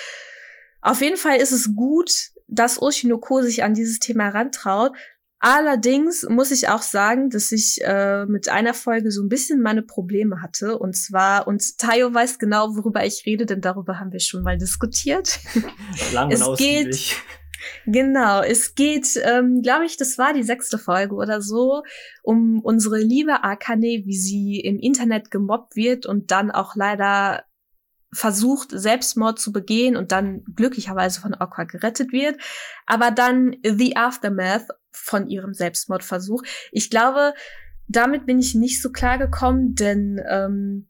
auf 0.81 1.01
jeden 1.01 1.17
Fall 1.17 1.37
ist 1.37 1.53
es 1.53 1.73
gut, 1.75 2.31
dass 2.47 2.81
Oshinoko 2.81 3.41
sich 3.41 3.63
an 3.63 3.73
dieses 3.73 3.99
Thema 3.99 4.29
rantraut. 4.29 4.91
Allerdings 5.39 6.25
muss 6.29 6.51
ich 6.51 6.69
auch 6.69 6.81
sagen, 6.81 7.29
dass 7.29 7.51
ich 7.51 7.79
äh, 7.83 8.25
mit 8.25 8.47
einer 8.49 8.73
Folge 8.73 9.11
so 9.11 9.21
ein 9.21 9.29
bisschen 9.29 9.61
meine 9.61 9.81
Probleme 9.81 10.41
hatte. 10.41 10.77
Und 10.77 10.95
zwar, 10.95 11.47
und 11.47 11.77
Tayo 11.77 12.13
weiß 12.13 12.39
genau, 12.39 12.75
worüber 12.75 13.05
ich 13.05 13.23
rede, 13.25 13.45
denn 13.45 13.61
darüber 13.61 13.99
haben 13.99 14.11
wir 14.11 14.21
schon 14.21 14.43
mal 14.43 14.57
diskutiert. 14.57 15.39
Lang 16.13 16.27
und 16.27 16.33
es 16.33 16.41
ausgiebig. 16.41 17.09
geht 17.09 17.15
Genau, 17.85 18.41
es 18.41 18.75
geht, 18.75 19.19
ähm, 19.23 19.61
glaube 19.61 19.85
ich, 19.85 19.97
das 19.97 20.17
war 20.17 20.33
die 20.33 20.43
sechste 20.43 20.77
Folge 20.77 21.15
oder 21.15 21.41
so, 21.41 21.83
um 22.21 22.59
unsere 22.61 22.97
liebe 22.97 23.43
Akane, 23.43 24.03
wie 24.05 24.17
sie 24.17 24.59
im 24.59 24.79
Internet 24.79 25.31
gemobbt 25.31 25.75
wird 25.75 26.05
und 26.05 26.31
dann 26.31 26.51
auch 26.51 26.75
leider 26.75 27.43
versucht, 28.13 28.69
Selbstmord 28.71 29.39
zu 29.39 29.51
begehen 29.51 29.95
und 29.95 30.11
dann 30.11 30.43
glücklicherweise 30.55 31.19
von 31.19 31.33
Aqua 31.33 31.63
gerettet 31.63 32.11
wird. 32.11 32.39
Aber 32.85 33.11
dann 33.11 33.55
The 33.63 33.95
Aftermath 33.95 34.67
von 34.91 35.27
ihrem 35.27 35.53
Selbstmordversuch. 35.53 36.43
Ich 36.71 36.89
glaube, 36.89 37.33
damit 37.87 38.25
bin 38.25 38.39
ich 38.39 38.55
nicht 38.55 38.81
so 38.81 38.91
klar 38.91 39.17
gekommen, 39.17 39.75
denn 39.75 40.21
ähm, 40.29 40.87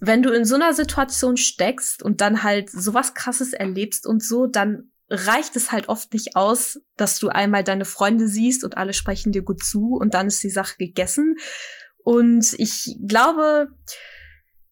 wenn 0.00 0.22
du 0.22 0.30
in 0.30 0.44
so 0.44 0.54
einer 0.54 0.72
Situation 0.72 1.36
steckst 1.36 2.02
und 2.02 2.20
dann 2.20 2.42
halt 2.42 2.70
sowas 2.70 3.14
krasses 3.14 3.52
erlebst 3.52 4.06
und 4.06 4.22
so, 4.22 4.46
dann 4.46 4.89
reicht 5.10 5.56
es 5.56 5.72
halt 5.72 5.88
oft 5.88 6.12
nicht 6.12 6.36
aus, 6.36 6.80
dass 6.96 7.18
du 7.18 7.28
einmal 7.28 7.64
deine 7.64 7.84
Freunde 7.84 8.28
siehst 8.28 8.64
und 8.64 8.76
alle 8.76 8.92
sprechen 8.92 9.32
dir 9.32 9.42
gut 9.42 9.62
zu 9.62 9.96
und 9.96 10.14
dann 10.14 10.28
ist 10.28 10.42
die 10.42 10.50
Sache 10.50 10.76
gegessen. 10.78 11.36
Und 12.04 12.54
ich 12.58 12.96
glaube, 13.06 13.68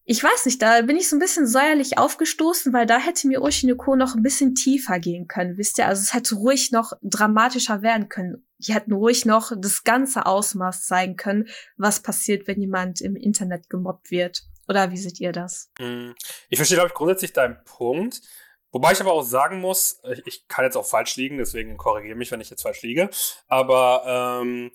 ich 0.05 0.23
weiß 0.23 0.45
nicht, 0.45 0.61
da 0.61 0.81
bin 0.81 0.97
ich 0.97 1.09
so 1.09 1.15
ein 1.15 1.19
bisschen 1.19 1.45
säuerlich 1.45 1.97
aufgestoßen, 1.97 2.73
weil 2.73 2.87
da 2.87 2.97
hätte 2.97 3.27
mir 3.27 3.43
Oshinoko 3.43 3.95
noch 3.95 4.15
ein 4.15 4.23
bisschen 4.23 4.55
tiefer 4.55 4.97
gehen 4.97 5.27
können, 5.27 5.57
wisst 5.57 5.77
ihr? 5.77 5.87
Also 5.87 6.01
es 6.01 6.13
hätte 6.13 6.35
ruhig 6.35 6.71
noch 6.71 6.93
dramatischer 7.03 7.81
werden 7.81 8.09
können. 8.09 8.43
Die 8.57 8.73
hätten 8.73 8.93
ruhig 8.93 9.25
noch 9.25 9.51
das 9.55 9.83
ganze 9.83 10.25
Ausmaß 10.25 10.87
zeigen 10.87 11.15
können, 11.15 11.47
was 11.77 11.99
passiert, 11.99 12.47
wenn 12.47 12.59
jemand 12.59 13.01
im 13.01 13.15
Internet 13.15 13.69
gemobbt 13.69 14.09
wird. 14.09 14.43
Oder 14.67 14.91
wie 14.91 14.97
seht 14.97 15.19
ihr 15.19 15.31
das? 15.31 15.69
Hm. 15.77 16.15
Ich 16.49 16.57
verstehe, 16.57 16.77
glaube 16.77 16.89
ich, 16.89 16.95
grundsätzlich 16.95 17.33
deinen 17.33 17.57
Punkt. 17.65 18.21
Wobei 18.71 18.91
ich 18.91 19.01
aber 19.01 19.13
auch 19.13 19.23
sagen 19.23 19.59
muss, 19.61 20.01
ich 20.25 20.47
kann 20.47 20.65
jetzt 20.65 20.75
auch 20.75 20.85
falsch 20.85 21.15
liegen, 21.15 21.37
deswegen 21.37 21.77
korrigiere 21.77 22.15
mich, 22.15 22.31
wenn 22.31 22.41
ich 22.41 22.49
jetzt 22.49 22.61
falsch 22.61 22.83
liege. 22.83 23.09
Aber 23.47 24.41
ähm, 24.41 24.71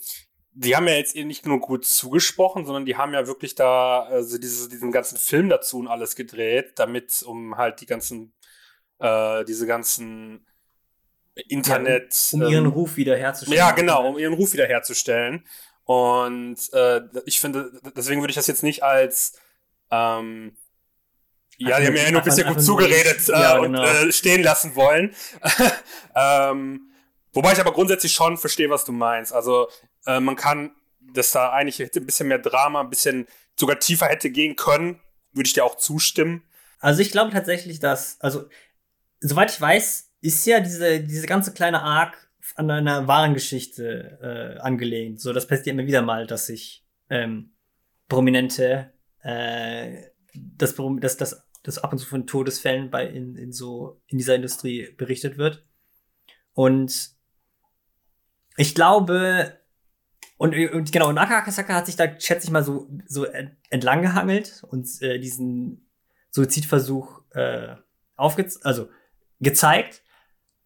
die 0.53 0.75
haben 0.75 0.89
ja 0.89 0.95
jetzt 0.95 1.15
eh 1.15 1.25
nicht 1.25 1.47
nur 1.47 1.61
gut 1.61 1.85
zugesprochen, 1.85 2.67
sondern 2.67 2.87
die 2.87 2.97
haben 2.97 3.13
ja 3.13 3.27
wirklich 3.27 3.55
da 3.55 4.03
also 4.03 4.39
diese, 4.39 4.69
diesen 4.69 4.93
ganzen 4.93 5.19
Film 5.19 5.49
dazu 5.49 5.79
und 5.79 5.89
alles 5.89 6.17
gedreht, 6.17 6.73
damit 6.77 7.23
um 7.23 7.57
halt 7.57 7.81
die 7.81 7.87
ganzen, 7.87 8.33
äh, 8.99 9.45
diese 9.45 9.67
ganzen 9.67 10.47
Internet. 11.49 12.15
Ja, 12.15 12.39
um, 12.39 12.43
um 12.43 12.53
ihren 12.53 12.65
ähm, 12.65 12.71
Ruf 12.73 12.97
wiederherzustellen. 12.97 13.59
Ja, 13.59 13.73
genau, 13.73 14.09
um 14.09 14.19
ihren 14.19 14.35
Ruf 14.35 14.53
wiederherzustellen. 14.53 15.45
Und 15.85 16.73
äh, 16.73 17.03
ich 17.27 17.41
finde, 17.41 17.81
deswegen 17.97 18.23
würde 18.23 18.31
ich 18.31 18.37
das 18.37 18.47
jetzt 18.47 18.63
nicht 18.63 18.83
als 18.83 19.39
ähm, 19.91 20.57
ja, 21.59 21.81
die 21.81 21.87
haben 21.87 21.97
ja 21.97 22.11
nur 22.11 22.21
ein 22.21 22.25
bisschen 22.25 22.47
gut 22.47 22.63
zugeredet 22.63 23.29
äh, 23.29 23.33
ja, 23.33 23.59
und 23.59 23.73
genau. 23.73 23.85
äh, 23.85 24.13
stehen 24.13 24.43
lassen 24.43 24.75
wollen. 24.75 25.15
ähm, 26.17 26.91
wobei 27.33 27.53
ich 27.53 27.61
aber 27.61 27.73
grundsätzlich 27.73 28.13
schon 28.13 28.37
verstehe, 28.37 28.71
was 28.71 28.85
du 28.85 28.93
meinst. 28.93 29.33
Also 29.33 29.69
äh, 30.07 30.21
man 30.21 30.37
kann, 30.37 30.73
dass 31.13 31.31
da 31.31 31.51
eigentlich 31.51 31.81
ein 31.81 32.07
bisschen 32.07 32.29
mehr 32.29 32.39
Drama, 32.39 32.81
ein 32.81 32.91
bisschen 32.91 33.27
sogar 33.59 33.79
tiefer 33.79 34.07
hätte 34.07 34.31
gehen 34.31 34.57
können, 34.57 35.01
würde 35.33 35.47
ich 35.47 35.53
dir 35.53 35.65
auch 35.65 35.77
zustimmen. 35.77 36.43
Also 36.81 37.03
ich 37.03 37.13
glaube 37.13 37.31
tatsächlich, 37.33 37.79
dass, 37.79 38.21
also 38.21 38.49
soweit 39.21 39.53
ich 39.53 39.61
weiß, 39.61 40.11
ist 40.21 40.47
ja 40.47 40.61
diese, 40.61 41.01
diese 41.01 41.27
ganze 41.27 41.53
kleine 41.53 41.83
Arc 41.83 42.17
an 42.57 42.71
einer 42.71 43.07
wahren 43.09 43.35
Geschichte 43.35 44.19
äh, 44.23 44.61
angelehnt. 44.61 45.21
So, 45.21 45.33
das 45.33 45.47
passiert 45.47 45.69
immer 45.69 45.87
wieder 45.87 46.03
mal, 46.03 46.27
dass 46.27 46.47
sich 46.47 46.85
ähm, 47.11 47.55
Prominente 48.09 48.93
äh, 49.23 50.14
das, 50.35 50.75
das, 50.77 51.17
das, 51.17 51.47
das 51.63 51.79
ab 51.79 51.93
und 51.93 51.99
zu 51.99 52.07
von 52.07 52.27
Todesfällen 52.27 52.91
bei 52.91 53.07
in, 53.07 53.37
in 53.37 53.53
so 53.53 54.01
in 54.07 54.19
dieser 54.19 54.35
Industrie 54.35 54.93
berichtet 54.97 55.39
wird. 55.39 55.65
Und 56.53 57.11
ich 58.57 58.75
glaube, 58.75 59.59
und, 60.37 60.55
und 60.55 60.93
genau, 60.93 61.09
und 61.09 61.19
Akakasaka 61.19 61.75
hat 61.75 61.87
sich 61.87 61.97
da, 61.97 62.09
schätze 62.21 62.47
ich 62.47 62.51
mal, 62.51 62.65
so, 62.65 62.89
so 63.07 63.25
entlang 63.71 64.03
gehangelt 64.03 64.63
und 64.69 64.87
äh, 65.03 65.19
diesen 65.19 65.89
Suizidversuch 66.31 67.23
äh, 67.31 67.77
aufge 68.17 68.49
also 68.63 68.89
gezeigt. 69.41 70.03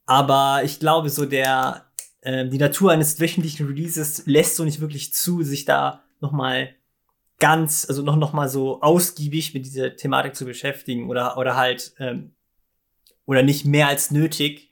Aber 0.07 0.63
ich 0.65 0.81
glaube, 0.81 1.11
so 1.11 1.27
der, 1.27 1.87
äh, 2.23 2.49
die 2.49 2.59
Natur 2.59 2.93
eines 2.93 3.21
wöchentlichen 3.21 3.67
Releases 3.67 4.27
lässt 4.27 4.57
so 4.57 4.65
nicht 4.65 4.81
wirklich 4.81 5.13
zu, 5.13 5.43
sich 5.43 5.65
da 5.65 6.05
noch 6.21 6.33
mal 6.33 6.75
ganz, 7.39 7.87
also 7.89 8.03
noch, 8.03 8.17
noch 8.17 8.33
mal 8.33 8.49
so 8.49 8.81
ausgiebig 8.81 9.55
mit 9.55 9.65
dieser 9.65 9.97
Thematik 9.97 10.35
zu 10.35 10.45
beschäftigen 10.45 11.09
oder, 11.09 11.39
oder 11.39 11.57
halt, 11.57 11.95
ähm, 11.99 12.35
oder 13.27 13.43
nicht 13.43 13.65
mehr 13.65 13.89
als 13.89 14.11
nötig, 14.11 14.71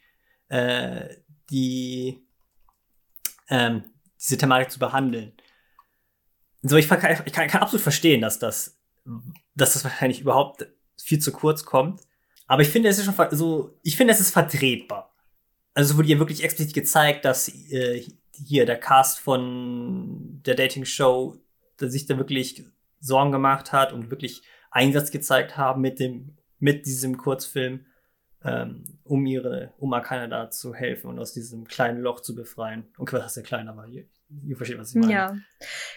äh, 0.48 1.08
die, 1.50 2.26
ähm, 3.48 3.84
diese 4.20 4.38
Thematik 4.38 4.70
zu 4.70 4.78
behandeln. 4.78 5.32
So, 6.62 6.76
ich, 6.76 6.88
kann, 6.88 7.22
ich 7.24 7.32
kann, 7.32 7.48
kann 7.48 7.62
absolut 7.62 7.82
verstehen, 7.82 8.20
dass 8.20 8.38
das, 8.38 8.80
dass 9.54 9.74
das 9.74 9.84
wahrscheinlich 9.84 10.20
überhaupt 10.20 10.66
viel 11.00 11.20
zu 11.20 11.30
kurz 11.30 11.64
kommt. 11.64 12.00
Aber 12.48 12.62
ich 12.62 12.68
finde, 12.68 12.88
es 12.88 12.98
ist 12.98 13.04
schon 13.04 13.14
so, 13.30 13.78
ich 13.82 13.96
finde, 13.96 14.12
es 14.12 14.20
ist 14.20 14.30
vertretbar. 14.30 15.14
Also 15.74 15.92
es 15.92 15.96
wurde 15.96 16.08
ja 16.08 16.18
wirklich 16.18 16.42
explizit 16.42 16.74
gezeigt, 16.74 17.24
dass 17.24 17.48
äh, 17.48 18.04
hier 18.32 18.66
der 18.66 18.80
Cast 18.80 19.20
von 19.20 20.42
der 20.44 20.54
Dating-Show 20.54 21.36
sich 21.78 22.06
da 22.06 22.16
wirklich 22.18 22.64
Sorgen 23.00 23.32
gemacht 23.32 23.72
hat 23.72 23.92
und 23.92 24.10
wirklich 24.10 24.42
Einsatz 24.70 25.10
gezeigt 25.10 25.56
haben 25.56 25.80
mit 25.80 26.00
dem, 26.00 26.36
mit 26.58 26.86
diesem 26.86 27.16
Kurzfilm, 27.16 27.86
ähm, 28.44 28.84
um 29.04 29.26
ihre, 29.26 29.72
um 29.78 29.90
da 29.90 30.50
zu 30.50 30.74
helfen 30.74 31.08
und 31.08 31.18
aus 31.18 31.32
diesem 31.32 31.66
kleinen 31.66 32.00
Loch 32.00 32.20
zu 32.20 32.34
befreien. 32.34 32.86
Okay, 32.98 33.16
was 33.16 33.24
heißt 33.24 33.36
der 33.36 33.42
kleine, 33.42 33.70
aber 33.70 33.86
ihr, 33.86 34.04
ihr 34.46 34.56
versteht, 34.56 34.78
was 34.78 34.90
ich 34.90 34.96
meine. 34.96 35.12
Ja. 35.12 35.36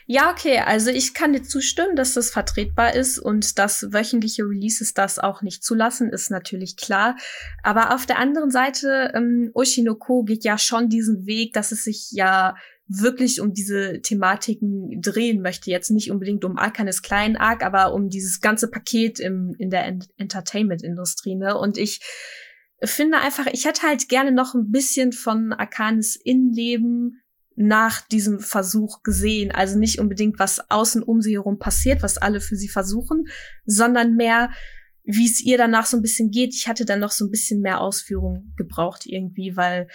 Ja, 0.05 0.31
okay, 0.31 0.59
also 0.59 0.89
ich 0.89 1.13
kann 1.13 1.33
dir 1.33 1.43
zustimmen, 1.43 1.95
dass 1.95 2.13
das 2.13 2.31
vertretbar 2.31 2.95
ist 2.95 3.19
und 3.19 3.59
dass 3.59 3.91
wöchentliche 3.91 4.43
Releases 4.43 4.93
das 4.93 5.19
auch 5.19 5.41
nicht 5.41 5.63
zulassen, 5.63 6.09
ist 6.09 6.31
natürlich 6.31 6.77
klar. 6.77 7.15
Aber 7.61 7.93
auf 7.93 8.05
der 8.05 8.17
anderen 8.17 8.49
Seite, 8.49 9.11
ähm, 9.13 9.51
Oshinoko 9.53 10.23
geht 10.23 10.43
ja 10.43 10.57
schon 10.57 10.89
diesen 10.89 11.25
Weg, 11.25 11.53
dass 11.53 11.71
es 11.71 11.83
sich 11.83 12.11
ja 12.11 12.55
wirklich 12.89 13.39
um 13.39 13.53
diese 13.53 14.01
Thematiken 14.01 14.99
drehen 14.99 15.41
möchte. 15.41 15.69
Jetzt 15.69 15.91
nicht 15.91 16.09
unbedingt 16.09 16.43
um 16.43 16.57
Arkanes 16.57 17.03
kleinen 17.03 17.37
Arc, 17.37 17.63
aber 17.63 17.93
um 17.93 18.09
dieses 18.09 18.41
ganze 18.41 18.67
Paket 18.67 19.19
im, 19.19 19.55
in 19.59 19.69
der 19.69 19.85
Ent 19.85 20.09
Entertainment-Industrie. 20.17 21.35
Ne? 21.35 21.55
Und 21.55 21.77
ich 21.77 22.01
finde 22.83 23.19
einfach, 23.19 23.45
ich 23.45 23.65
hätte 23.65 23.83
halt 23.83 24.09
gerne 24.09 24.31
noch 24.31 24.55
ein 24.55 24.71
bisschen 24.71 25.11
von 25.11 25.53
Arkanes 25.53 26.15
Innenleben 26.15 27.21
nach 27.55 28.01
diesem 28.07 28.39
Versuch 28.39 29.03
gesehen. 29.03 29.51
Also 29.51 29.77
nicht 29.77 29.99
unbedingt, 29.99 30.39
was 30.39 30.71
außen 30.71 31.03
um 31.03 31.21
sie 31.21 31.33
herum 31.33 31.59
passiert, 31.59 32.01
was 32.01 32.17
alle 32.17 32.41
für 32.41 32.55
sie 32.55 32.69
versuchen, 32.69 33.25
sondern 33.65 34.15
mehr, 34.15 34.49
wie 35.03 35.25
es 35.27 35.41
ihr 35.41 35.59
danach 35.59 35.85
so 35.85 35.97
ein 35.97 36.01
bisschen 36.01 36.31
geht. 36.31 36.55
Ich 36.55 36.67
hatte 36.67 36.85
dann 36.85 37.01
noch 37.01 37.11
so 37.11 37.25
ein 37.25 37.31
bisschen 37.31 37.61
mehr 37.61 37.81
Ausführung 37.81 38.53
gebraucht 38.57 39.05
irgendwie, 39.05 39.55
weil, 39.55 39.87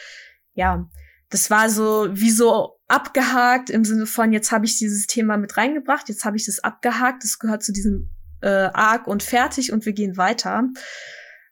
ja, 0.54 0.88
das 1.34 1.50
war 1.50 1.68
so 1.68 2.06
wie 2.12 2.30
so 2.30 2.78
abgehakt 2.86 3.68
im 3.68 3.84
Sinne 3.84 4.06
von, 4.06 4.32
jetzt 4.32 4.52
habe 4.52 4.66
ich 4.66 4.78
dieses 4.78 5.08
Thema 5.08 5.36
mit 5.36 5.56
reingebracht, 5.56 6.08
jetzt 6.08 6.24
habe 6.24 6.36
ich 6.36 6.46
das 6.46 6.60
abgehakt, 6.60 7.24
das 7.24 7.40
gehört 7.40 7.64
zu 7.64 7.72
diesem 7.72 8.08
äh, 8.40 8.70
Arc 8.72 9.08
und 9.08 9.24
fertig 9.24 9.72
und 9.72 9.84
wir 9.84 9.94
gehen 9.94 10.16
weiter. 10.16 10.62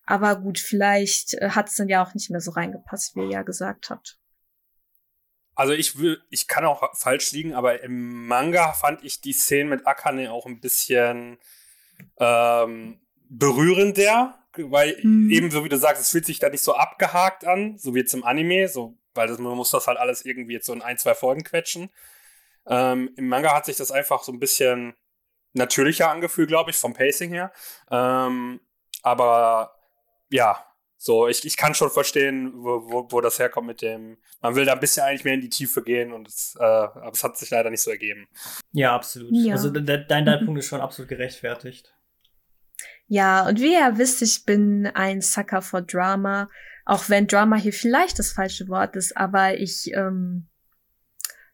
Aber 0.06 0.36
gut, 0.36 0.60
vielleicht 0.60 1.34
äh, 1.34 1.50
hat 1.50 1.68
es 1.68 1.74
dann 1.74 1.88
ja 1.88 2.04
auch 2.04 2.14
nicht 2.14 2.30
mehr 2.30 2.40
so 2.40 2.52
reingepasst, 2.52 3.16
wie 3.16 3.22
ihr 3.22 3.30
ja 3.30 3.42
gesagt 3.42 3.90
habt. 3.90 4.20
Also 5.56 5.72
ich 5.72 5.98
will, 5.98 6.22
ich 6.30 6.46
kann 6.46 6.64
auch 6.64 6.96
falsch 6.96 7.32
liegen, 7.32 7.52
aber 7.52 7.82
im 7.82 8.28
Manga 8.28 8.72
fand 8.74 9.02
ich 9.02 9.20
die 9.20 9.32
Szene 9.32 9.68
mit 9.68 9.84
Akane 9.84 10.30
auch 10.30 10.46
ein 10.46 10.60
bisschen 10.60 11.38
ähm, 12.18 13.00
berührender, 13.28 14.38
weil 14.56 14.96
mhm. 15.02 15.28
eben 15.28 15.50
so 15.50 15.64
wie 15.64 15.68
du 15.68 15.76
sagst, 15.76 16.00
es 16.00 16.10
fühlt 16.10 16.26
sich 16.26 16.38
da 16.38 16.50
nicht 16.50 16.62
so 16.62 16.76
abgehakt 16.76 17.44
an, 17.44 17.78
so 17.78 17.96
wie 17.96 17.98
jetzt 17.98 18.14
im 18.14 18.22
Anime, 18.22 18.68
so 18.68 18.96
weil 19.14 19.28
das, 19.28 19.38
man 19.38 19.56
muss 19.56 19.70
das 19.70 19.86
halt 19.86 19.98
alles 19.98 20.24
irgendwie 20.24 20.54
jetzt 20.54 20.66
so 20.66 20.72
in 20.72 20.82
ein, 20.82 20.98
zwei 20.98 21.14
Folgen 21.14 21.44
quetschen. 21.44 21.90
Ähm, 22.66 23.10
Im 23.16 23.28
Manga 23.28 23.54
hat 23.54 23.66
sich 23.66 23.76
das 23.76 23.90
einfach 23.90 24.22
so 24.22 24.32
ein 24.32 24.38
bisschen 24.38 24.94
natürlicher 25.52 26.10
angefühlt, 26.10 26.48
glaube 26.48 26.70
ich, 26.70 26.76
vom 26.76 26.94
Pacing 26.94 27.30
her. 27.30 27.52
Ähm, 27.90 28.60
aber 29.02 29.74
ja, 30.30 30.64
So, 31.04 31.26
ich, 31.26 31.44
ich 31.44 31.56
kann 31.56 31.74
schon 31.74 31.90
verstehen, 31.90 32.52
wo, 32.54 32.88
wo, 32.88 33.08
wo 33.10 33.20
das 33.20 33.40
herkommt 33.40 33.66
mit 33.66 33.82
dem, 33.82 34.18
man 34.40 34.54
will 34.54 34.64
da 34.64 34.74
ein 34.74 34.78
bisschen 34.78 35.02
eigentlich 35.02 35.24
mehr 35.24 35.34
in 35.34 35.40
die 35.40 35.50
Tiefe 35.50 35.82
gehen 35.82 36.12
und 36.12 36.28
es, 36.28 36.54
äh, 36.60 36.62
aber 36.62 37.10
es 37.12 37.24
hat 37.24 37.36
sich 37.36 37.50
leider 37.50 37.70
nicht 37.70 37.82
so 37.82 37.90
ergeben. 37.90 38.28
Ja, 38.70 38.94
absolut. 38.94 39.30
Ja. 39.32 39.54
Also 39.54 39.70
de 39.70 39.82
dein, 39.82 40.24
dein 40.24 40.44
Punkt 40.44 40.60
ist 40.60 40.68
schon 40.68 40.80
absolut 40.80 41.08
gerechtfertigt. 41.08 41.92
Ja, 43.08 43.48
und 43.48 43.58
wie 43.58 43.72
ihr 43.72 43.98
wisst, 43.98 44.22
ich 44.22 44.44
bin 44.44 44.86
ein 44.94 45.22
Sucker 45.22 45.60
for 45.60 45.82
Drama, 45.82 46.48
auch 46.84 47.08
wenn 47.08 47.26
Drama 47.26 47.56
hier 47.56 47.72
vielleicht 47.72 48.18
das 48.18 48.32
falsche 48.32 48.68
Wort 48.68 48.96
ist, 48.96 49.16
aber 49.16 49.58
ich, 49.58 49.92
ähm, 49.94 50.46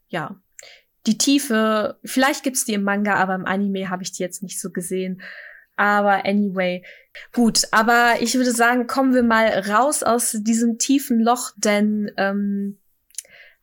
ja, 0.09 0.41
die 1.07 1.19
Tiefe, 1.19 1.99
vielleicht 2.05 2.43
gibt's 2.43 2.64
die 2.64 2.75
im 2.75 2.83
Manga, 2.83 3.14
aber 3.14 3.35
im 3.35 3.47
Anime 3.47 3.88
habe 3.88 4.03
ich 4.03 4.12
die 4.12 4.23
jetzt 4.23 4.43
nicht 4.43 4.61
so 4.61 4.71
gesehen. 4.71 5.23
Aber 5.77 6.27
anyway, 6.27 6.85
gut. 7.33 7.62
Aber 7.71 8.17
ich 8.21 8.35
würde 8.35 8.53
sagen, 8.53 8.87
kommen 8.87 9.14
wir 9.14 9.23
mal 9.23 9.47
raus 9.71 10.03
aus 10.03 10.37
diesem 10.41 10.79
tiefen 10.79 11.21
Loch, 11.21 11.53
denn 11.57 12.11
ähm, 12.17 12.79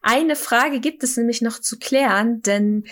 eine 0.02 0.36
Frage 0.36 0.80
gibt 0.80 1.04
es 1.04 1.18
nämlich 1.18 1.42
noch 1.42 1.60
zu 1.60 1.78
klären, 1.78 2.42
denn 2.42 2.86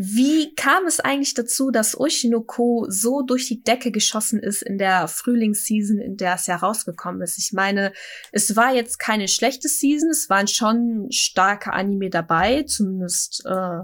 wie 0.00 0.54
kam 0.54 0.86
es 0.86 1.00
eigentlich 1.00 1.34
dazu, 1.34 1.72
dass 1.72 1.98
Oshinoko 1.98 2.86
so 2.88 3.22
durch 3.22 3.48
die 3.48 3.64
Decke 3.64 3.90
geschossen 3.90 4.40
ist 4.40 4.62
in 4.62 4.78
der 4.78 5.08
Frühlingsseason, 5.08 5.98
in 5.98 6.16
der 6.16 6.34
es 6.34 6.46
ja 6.46 6.54
rausgekommen 6.54 7.20
ist? 7.20 7.36
Ich 7.36 7.52
meine, 7.52 7.92
es 8.30 8.54
war 8.54 8.72
jetzt 8.72 9.00
keine 9.00 9.26
schlechte 9.26 9.68
Season, 9.68 10.10
es 10.10 10.30
waren 10.30 10.46
schon 10.46 11.08
starke 11.10 11.72
Anime 11.72 12.10
dabei, 12.10 12.62
zumindest 12.62 13.44
äh, 13.44 13.80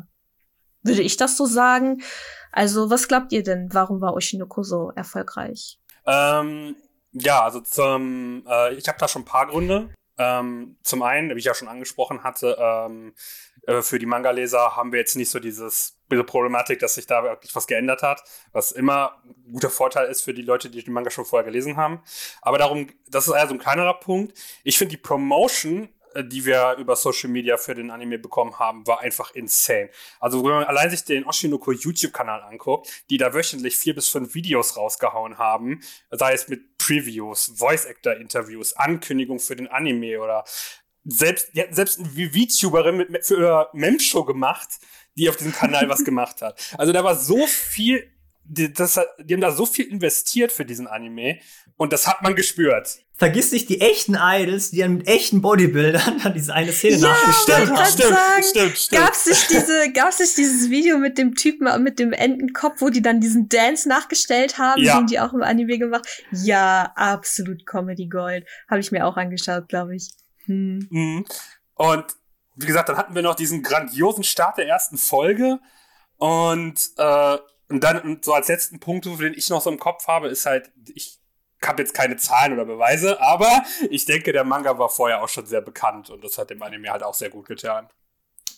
würde 0.84 1.02
ich 1.02 1.16
das 1.16 1.36
so 1.36 1.46
sagen. 1.46 2.00
Also, 2.52 2.90
was 2.90 3.08
glaubt 3.08 3.32
ihr 3.32 3.42
denn? 3.42 3.70
Warum 3.72 4.00
war 4.00 4.14
Oshinoko 4.14 4.62
so 4.62 4.92
erfolgreich? 4.94 5.80
Ähm, 6.06 6.76
ja, 7.10 7.42
also 7.42 7.60
zum, 7.60 8.44
äh, 8.48 8.74
ich 8.74 8.86
habe 8.86 8.98
da 9.00 9.08
schon 9.08 9.22
ein 9.22 9.26
paar 9.26 9.48
Gründe. 9.48 9.90
Ähm, 10.16 10.76
zum 10.84 11.02
einen, 11.02 11.30
wie 11.30 11.40
ich 11.40 11.44
ja 11.44 11.54
schon 11.54 11.66
angesprochen 11.66 12.22
hatte, 12.22 12.56
ähm, 12.56 13.14
äh, 13.66 13.82
für 13.82 13.98
die 13.98 14.06
Manga-Leser 14.06 14.76
haben 14.76 14.92
wir 14.92 14.98
jetzt 14.98 15.16
nicht 15.16 15.30
so 15.30 15.38
dieses 15.38 15.94
diese 16.10 16.24
Problematik, 16.24 16.78
dass 16.78 16.94
sich 16.94 17.06
da 17.06 17.22
wirklich 17.22 17.54
was 17.54 17.66
geändert 17.66 18.02
hat, 18.02 18.22
was 18.52 18.72
immer 18.72 19.22
ein 19.24 19.52
guter 19.52 19.70
Vorteil 19.70 20.08
ist 20.08 20.22
für 20.22 20.34
die 20.34 20.42
Leute, 20.42 20.70
die 20.70 20.82
den 20.82 20.94
Manga 20.94 21.10
schon 21.10 21.24
vorher 21.24 21.44
gelesen 21.44 21.76
haben. 21.76 22.02
Aber 22.42 22.58
darum, 22.58 22.88
das 23.08 23.26
ist 23.26 23.34
eher 23.34 23.46
so 23.46 23.54
ein 23.54 23.58
kleinerer 23.58 23.94
Punkt. 23.94 24.38
Ich 24.62 24.78
finde 24.78 24.92
die 24.92 25.02
Promotion 25.02 25.88
äh, 26.14 26.24
die 26.24 26.44
wir 26.44 26.76
über 26.78 26.94
Social 26.94 27.30
Media 27.30 27.56
für 27.56 27.74
den 27.74 27.90
Anime 27.90 28.18
bekommen 28.18 28.58
haben, 28.58 28.86
war 28.86 29.00
einfach 29.00 29.34
insane. 29.34 29.90
Also 30.20 30.44
wenn 30.44 30.52
man 30.52 30.64
allein 30.64 30.90
sich 30.90 31.04
den 31.04 31.24
Oshinoko 31.24 31.72
YouTube-Kanal 31.72 32.42
anguckt, 32.42 32.88
die 33.10 33.16
da 33.16 33.34
wöchentlich 33.34 33.76
vier 33.76 33.94
bis 33.94 34.08
fünf 34.08 34.34
Videos 34.34 34.76
rausgehauen 34.76 35.38
haben, 35.38 35.80
sei 36.10 36.32
es 36.34 36.48
mit 36.48 36.78
Previews, 36.78 37.52
Voice-Actor-Interviews, 37.56 38.74
Ankündigung 38.74 39.40
für 39.40 39.56
den 39.56 39.66
Anime 39.66 40.20
oder 40.20 40.44
selbst, 41.04 41.48
ja, 41.52 41.64
selbst 41.70 41.98
eine 41.98 42.08
VTuberin 42.08 42.96
mit, 42.96 43.24
für 43.24 43.68
Memshow 43.72 44.24
gemacht, 44.24 44.68
die 45.16 45.28
auf 45.28 45.36
diesem 45.36 45.52
Kanal 45.52 45.88
was 45.88 46.04
gemacht 46.04 46.42
hat. 46.42 46.60
Also 46.78 46.92
da 46.92 47.04
war 47.04 47.16
so 47.16 47.46
viel, 47.46 48.10
die, 48.44 48.72
das, 48.72 49.00
die 49.20 49.34
haben 49.34 49.40
da 49.40 49.52
so 49.52 49.66
viel 49.66 49.86
investiert 49.86 50.52
für 50.52 50.64
diesen 50.64 50.86
Anime 50.86 51.38
und 51.76 51.92
das 51.92 52.06
hat 52.06 52.22
man 52.22 52.34
gespürt. 52.34 53.00
Vergiss 53.16 53.52
nicht 53.52 53.68
die 53.68 53.80
echten 53.80 54.16
Idols, 54.18 54.70
die 54.70 54.78
dann 54.78 54.98
mit 54.98 55.06
echten 55.06 55.40
Bodybuildern 55.40 56.20
dann 56.24 56.34
diese 56.34 56.52
eine 56.52 56.72
Szene 56.72 56.96
ja, 56.96 57.08
nachgestellt 57.08 57.70
haben. 57.70 57.86
Stimmt, 57.86 58.08
sagen, 58.08 58.42
stimmt, 58.42 58.76
stimmt. 58.78 59.02
Gab's 59.02 59.26
nicht 59.26 59.50
diese, 59.50 59.92
gab's 59.92 60.18
nicht 60.18 60.36
dieses 60.36 60.70
Video 60.70 60.98
mit 60.98 61.16
dem 61.16 61.36
Typen 61.36 61.82
mit 61.82 62.00
dem 62.00 62.12
Entenkopf, 62.12 62.80
wo 62.80 62.90
die 62.90 63.02
dann 63.02 63.20
diesen 63.20 63.48
Dance 63.48 63.88
nachgestellt 63.88 64.58
haben, 64.58 64.82
ja. 64.82 64.98
den 64.98 65.06
die 65.06 65.20
auch 65.20 65.32
im 65.32 65.42
Anime 65.42 65.78
gemacht? 65.78 66.06
Ja, 66.32 66.92
absolut 66.96 67.66
Comedy 67.66 68.08
Gold. 68.08 68.46
Habe 68.68 68.80
ich 68.80 68.90
mir 68.90 69.06
auch 69.06 69.16
angeschaut, 69.16 69.68
glaube 69.68 69.94
ich. 69.94 70.10
Hm. 70.46 70.86
Mhm. 70.90 71.24
Und 71.74 72.04
wie 72.56 72.66
gesagt, 72.66 72.88
dann 72.88 72.96
hatten 72.96 73.14
wir 73.14 73.22
noch 73.22 73.34
diesen 73.34 73.62
grandiosen 73.62 74.24
Start 74.24 74.58
der 74.58 74.68
ersten 74.68 74.96
Folge 74.96 75.58
und 76.18 76.90
äh, 76.96 77.38
und 77.68 77.82
dann 77.82 78.20
so 78.22 78.34
als 78.34 78.48
letzten 78.48 78.78
Punkt, 78.78 79.06
den 79.06 79.34
ich 79.34 79.48
noch 79.48 79.62
so 79.62 79.70
im 79.70 79.78
Kopf 79.78 80.06
habe, 80.06 80.28
ist 80.28 80.46
halt, 80.46 80.70
ich 80.94 81.18
habe 81.64 81.82
jetzt 81.82 81.94
keine 81.94 82.16
Zahlen 82.16 82.52
oder 82.52 82.66
Beweise, 82.66 83.20
aber 83.20 83.64
ich 83.90 84.04
denke, 84.04 84.32
der 84.32 84.44
Manga 84.44 84.78
war 84.78 84.90
vorher 84.90 85.22
auch 85.22 85.28
schon 85.28 85.46
sehr 85.46 85.62
bekannt 85.62 86.10
und 86.10 86.22
das 86.22 86.36
hat 86.36 86.50
dem 86.50 86.62
Anime 86.62 86.90
halt 86.90 87.02
auch 87.02 87.14
sehr 87.14 87.30
gut 87.30 87.46
getan. 87.46 87.88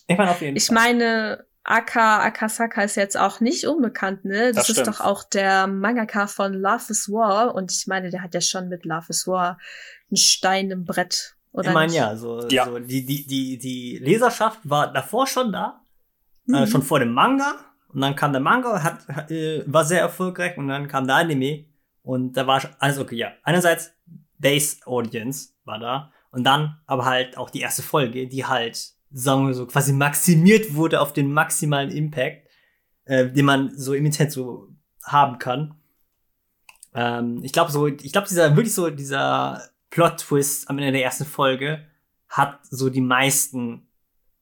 Ich 0.07 0.17
meine, 0.17 0.31
auf 0.31 0.41
jeden 0.41 0.57
ich 0.57 0.67
Fall. 0.67 0.75
meine 0.75 1.45
Aka 1.63 2.23
Akasaka 2.23 2.83
ist 2.83 2.95
jetzt 2.95 3.17
auch 3.17 3.39
nicht 3.39 3.65
unbekannt, 3.65 4.23
ne? 4.25 4.51
Das, 4.53 4.67
das 4.67 4.77
ist 4.77 4.87
doch 4.87 5.01
auch 5.01 5.23
der 5.23 5.67
Mangaka 5.67 6.27
von 6.27 6.53
Love 6.53 6.85
is 6.89 7.09
War 7.09 7.55
und 7.55 7.71
ich 7.71 7.87
meine, 7.87 8.09
der 8.09 8.21
hat 8.21 8.33
ja 8.33 8.41
schon 8.41 8.69
mit 8.69 8.85
Love 8.85 9.07
is 9.09 9.27
War 9.27 9.57
ein 10.11 10.17
Stein 10.17 10.71
im 10.71 10.85
Brett. 10.85 11.36
Oder 11.51 11.69
ich 11.69 11.73
meine 11.73 11.93
ja, 11.93 12.15
so, 12.15 12.47
ja. 12.49 12.65
so 12.65 12.79
die, 12.79 13.05
die, 13.05 13.25
die, 13.25 13.57
die 13.57 13.97
Leserschaft 13.97 14.59
war 14.63 14.91
davor 14.91 15.25
schon 15.27 15.51
da, 15.51 15.81
äh, 16.47 16.51
mhm. 16.51 16.55
äh, 16.55 16.67
schon 16.67 16.83
vor 16.83 16.99
dem 16.99 17.13
Manga 17.13 17.55
und 17.89 18.01
dann 18.01 18.15
kam 18.15 18.31
der 18.31 18.41
Manga, 18.41 18.83
hat, 18.83 19.07
hat 19.07 19.31
äh, 19.31 19.63
war 19.65 19.85
sehr 19.85 20.01
erfolgreich 20.01 20.57
und 20.57 20.67
dann 20.67 20.87
kam 20.87 21.07
der 21.07 21.15
Anime 21.15 21.65
und 22.03 22.33
da 22.33 22.45
war 22.47 22.61
alles 22.79 22.99
okay, 22.99 23.15
ja. 23.15 23.31
Einerseits 23.43 23.91
Base 24.37 24.77
Audience 24.85 25.49
war 25.65 25.79
da 25.79 26.11
und 26.31 26.43
dann 26.43 26.79
aber 26.85 27.05
halt 27.05 27.37
auch 27.37 27.49
die 27.49 27.61
erste 27.61 27.81
Folge, 27.81 28.27
die 28.27 28.45
halt, 28.45 28.93
sagen 29.11 29.47
wir 29.47 29.53
so, 29.53 29.65
quasi 29.65 29.93
maximiert 29.93 30.75
wurde 30.75 31.01
auf 31.01 31.13
den 31.13 31.33
maximalen 31.33 31.89
Impact, 31.89 32.47
äh, 33.05 33.31
den 33.31 33.45
man 33.45 33.75
so 33.75 33.93
im 33.93 34.05
Internet 34.05 34.31
so 34.31 34.69
haben 35.03 35.39
kann. 35.39 35.75
Ähm, 36.93 37.39
ich 37.43 37.53
glaube 37.53 37.71
so, 37.71 37.87
ich 37.87 38.11
glaube 38.11 38.27
dieser, 38.27 38.55
wirklich 38.55 38.73
so, 38.73 38.89
dieser 38.89 39.61
Plot-Twist 39.89 40.69
am 40.69 40.77
Ende 40.77 40.91
der 40.93 41.03
ersten 41.03 41.25
Folge 41.25 41.85
hat 42.29 42.59
so 42.69 42.89
die 42.89 43.01
meisten 43.01 43.87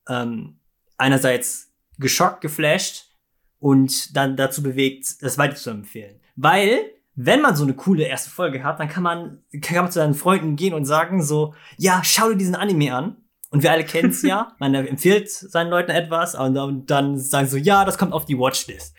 ähm, 0.07 0.59
einerseits 0.97 1.71
geschockt, 1.97 2.41
geflasht 2.41 3.11
und 3.59 4.15
dann 4.15 4.35
dazu 4.35 4.63
bewegt, 4.63 5.21
das 5.21 5.37
weiter 5.37 5.55
zu 5.55 5.69
empfehlen. 5.69 6.19
Weil 6.35 6.91
wenn 7.15 7.41
man 7.41 7.55
so 7.55 7.63
eine 7.63 7.73
coole 7.73 8.03
erste 8.03 8.29
Folge 8.29 8.63
hat, 8.63 8.79
dann 8.79 8.89
kann 8.89 9.03
man, 9.03 9.43
kann 9.61 9.77
man 9.77 9.91
zu 9.91 9.99
seinen 9.99 10.13
Freunden 10.13 10.55
gehen 10.55 10.73
und 10.73 10.85
sagen 10.85 11.23
so, 11.23 11.55
ja, 11.77 12.01
schau 12.03 12.29
dir 12.29 12.35
diesen 12.35 12.55
Anime 12.55 12.93
an. 12.93 13.17
Und 13.51 13.63
wir 13.63 13.71
alle 13.71 13.85
kennen 13.85 14.09
es 14.09 14.21
ja. 14.21 14.53
Man 14.59 14.73
empfiehlt 14.73 15.29
seinen 15.29 15.69
Leuten 15.69 15.91
etwas 15.91 16.35
und 16.35 16.89
dann 16.89 17.17
sagen 17.17 17.47
so, 17.47 17.57
ja, 17.57 17.85
das 17.85 17.97
kommt 17.97 18.13
auf 18.13 18.25
die 18.25 18.37
Watchlist. 18.37 18.95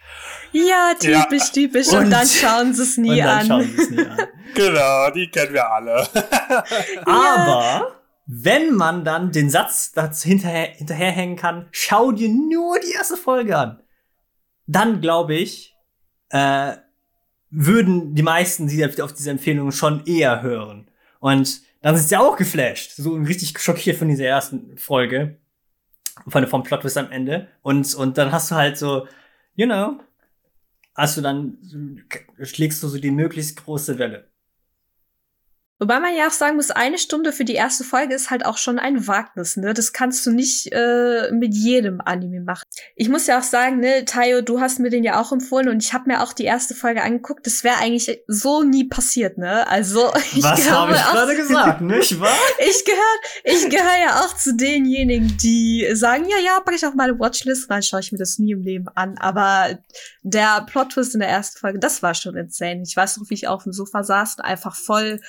Ja, 0.53 0.93
typisch, 0.99 1.47
ja. 1.47 1.53
typisch. 1.53 1.89
Und, 1.89 2.05
und, 2.05 2.11
dann 2.11 2.27
schauen 2.27 2.73
sie 2.73 2.83
es 2.83 2.97
nie, 2.97 3.21
an. 3.23 3.47
nie 3.49 3.99
an. 4.07 4.19
genau, 4.55 5.11
die 5.11 5.29
kennen 5.29 5.53
wir 5.53 5.71
alle. 5.71 6.09
Aber 7.05 7.97
wenn 8.27 8.75
man 8.75 9.05
dann 9.05 9.31
den 9.31 9.51
Satz 9.51 9.93
dazu 9.93 10.29
hinterher, 10.29 10.71
hinterherhängen 10.75 11.37
kann, 11.37 11.69
schau 11.71 12.13
dir 12.13 12.29
nur 12.29 12.79
die 12.81 12.93
erste 12.93 13.17
Folge 13.17 13.57
an, 13.57 13.83
dann 14.67 15.01
glaube 15.01 15.35
ich, 15.35 15.75
äh, 16.31 16.73
würden 17.51 18.15
die 18.15 18.23
meisten 18.23 18.67
die 18.67 18.85
auf 18.85 19.13
diese 19.13 19.31
Empfehlungen 19.31 19.73
schon 19.73 20.05
eher 20.07 20.43
hören. 20.43 20.91
Und 21.21 21.61
dann 21.87 21.97
sind 21.97 22.09
sie 22.09 22.17
auch 22.17 22.37
geflasht, 22.37 22.97
so 22.97 23.15
richtig 23.15 23.57
schockiert 23.61 23.97
von 23.97 24.09
dieser 24.09 24.25
ersten 24.25 24.77
Folge, 24.77 25.37
von 26.27 26.45
vom 26.49 26.65
Plot 26.65 26.83
bis 26.83 26.97
am 26.97 27.13
Ende. 27.13 27.47
Und, 27.63 27.95
und 27.95 28.19
dann 28.19 28.33
hast 28.33 28.51
du 28.51 28.57
halt 28.57 28.77
so, 28.77 29.07
you 29.55 29.67
know, 29.67 30.01
hast 30.97 31.17
du 31.17 31.21
dann, 31.21 31.59
schlägst 32.41 32.83
du 32.83 32.89
so 32.89 32.99
die 32.99 33.13
möglichst 33.13 33.63
große 33.63 34.01
Welle. 34.01 34.29
Wobei 35.79 36.01
man 36.01 36.17
ja 36.17 36.29
auch 36.29 36.33
sagen 36.33 36.57
muss, 36.57 36.71
eine 36.71 36.97
Stunde 36.97 37.33
für 37.33 37.45
die 37.45 37.55
erste 37.55 37.85
Folge 37.85 38.15
ist 38.15 38.31
halt 38.31 38.47
auch 38.47 38.57
schon 38.57 38.79
ein 38.79 39.07
Wagnis, 39.07 39.59
ne? 39.59 39.75
Das 39.75 39.93
kannst 39.93 40.25
du 40.25 40.31
nicht 40.31 40.73
äh, 40.73 41.31
mit 41.33 41.53
jedem 41.55 42.01
Anime 42.01 42.41
machen. 42.41 42.63
Ich 42.95 43.11
muss 43.11 43.27
ja 43.27 43.39
auch 43.39 43.43
sagen, 43.43 43.81
ne, 43.81 44.07
Tayo, 44.07 44.41
du 44.41 44.59
hast 44.59 44.79
mir 44.79 44.89
den 44.89 45.05
ja 45.05 45.21
auch 45.21 45.33
empfohlen 45.33 45.69
und 45.69 45.83
ich 45.83 45.93
habe 45.93 46.09
mir 46.09 46.23
auch 46.23 46.33
die 46.33 46.45
erste 46.45 46.75
Folge 46.75 47.03
angeguckt. 47.03 47.47
Das 47.47 47.63
wäre 47.63 47.77
eigentlich 47.77 48.23
so 48.27 48.63
nie 48.63 48.85
passiert, 48.85 49.37
ne? 49.37 49.69
Also 49.69 50.11
ich 50.35 50.43
Was 50.43 50.71
habe 50.71 50.93
ich 50.93 51.03
gerade 51.03 51.37
gesagt, 51.37 51.81
nicht 51.83 52.21
wahr? 52.21 52.33
ich 52.59 52.85
gehöre 52.87 52.97
ich 53.45 53.69
gehöre 53.69 54.01
ja 54.03 54.21
auch 54.21 54.35
zu 54.35 54.57
denjenigen, 54.57 55.37
die 55.37 55.91
sagen, 55.93 56.25
ja, 56.27 56.39
ja, 56.39 56.61
packe 56.61 56.77
ich 56.77 56.87
auf 56.87 56.95
meine 56.95 57.19
Watchlist, 57.19 57.71
dann 57.71 57.83
schaue 57.83 58.01
ich 58.01 58.13
mir 58.13 58.19
das 58.19 58.39
nie 58.39 58.53
im 58.53 58.63
Leben 58.63 58.87
an. 58.95 59.19
Aber 59.19 59.79
der 60.23 60.65
Plot 60.67 60.93
Twist 60.93 61.13
in 61.13 61.21
der 61.21 61.29
ersten 61.29 61.59
Folge, 61.59 61.79
das 61.79 62.03
war 62.03 62.15
schon 62.15 62.35
insane. 62.35 62.83
Ich 62.83 62.97
weiß 62.97 63.19
noch, 63.19 63.29
wie 63.29 63.35
ich 63.35 63.47
auf 63.47 63.65
dem 63.65 63.75
Sofa 63.75 64.03
saß 64.03 64.37
und 64.39 64.45
einfach 64.45 64.75
voll 64.75 65.21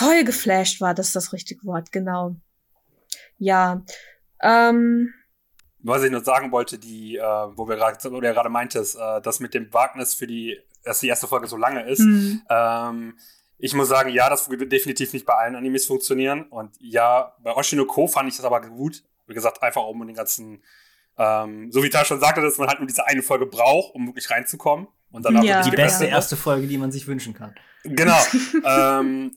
voll 0.00 0.24
geflasht 0.24 0.80
war, 0.80 0.94
das 0.94 1.08
ist 1.08 1.16
das 1.16 1.32
richtige 1.32 1.64
Wort, 1.64 1.92
genau. 1.92 2.36
Ja. 3.38 3.82
Ähm, 4.42 5.12
was 5.82 6.02
ich 6.02 6.10
noch 6.10 6.24
sagen 6.24 6.52
wollte, 6.52 6.78
die, 6.78 7.16
äh, 7.16 7.22
wo 7.22 7.68
wir 7.68 7.76
gerade, 7.76 7.96
wo 8.10 8.20
du 8.20 8.32
gerade 8.32 8.48
meintest, 8.48 8.96
äh, 8.96 9.20
dass 9.20 9.40
mit 9.40 9.54
dem 9.54 9.72
Wagnis 9.72 10.14
für 10.14 10.26
die, 10.26 10.58
dass 10.84 11.00
die 11.00 11.08
erste 11.08 11.26
Folge 11.26 11.46
so 11.46 11.56
lange 11.56 11.88
ist. 11.88 12.00
Mhm. 12.00 12.42
Ähm, 12.48 13.18
ich 13.58 13.74
muss 13.74 13.88
sagen, 13.88 14.10
ja, 14.10 14.30
das 14.30 14.48
wird 14.48 14.72
definitiv 14.72 15.12
nicht 15.12 15.26
bei 15.26 15.34
allen 15.34 15.54
Animes 15.54 15.86
funktionieren. 15.86 16.44
Und 16.44 16.76
ja, 16.80 17.34
bei 17.42 17.54
Oshinoko 17.54 18.06
fand 18.06 18.28
ich 18.28 18.36
das 18.36 18.46
aber 18.46 18.60
gut. 18.62 19.02
Wie 19.26 19.34
gesagt, 19.34 19.62
einfach 19.62 19.82
um 19.84 20.06
den 20.06 20.16
ganzen, 20.16 20.62
ähm, 21.18 21.70
so 21.70 21.82
wie 21.82 21.90
Tal 21.90 22.06
schon 22.06 22.20
sagte, 22.20 22.40
dass 22.40 22.58
man 22.58 22.68
halt 22.68 22.80
nur 22.80 22.86
diese 22.86 23.06
eine 23.06 23.22
Folge 23.22 23.46
braucht, 23.46 23.94
um 23.94 24.06
wirklich 24.06 24.30
reinzukommen. 24.30 24.88
Und 25.10 25.24
dann 25.24 25.36
auch 25.36 25.44
ja. 25.44 25.62
die 25.62 25.70
beste 25.70 26.06
erste 26.06 26.36
Folge, 26.36 26.66
die 26.66 26.78
man 26.78 26.90
sich 26.90 27.06
wünschen 27.06 27.34
kann. 27.34 27.54
Genau. 27.84 28.18
ähm, 28.64 29.36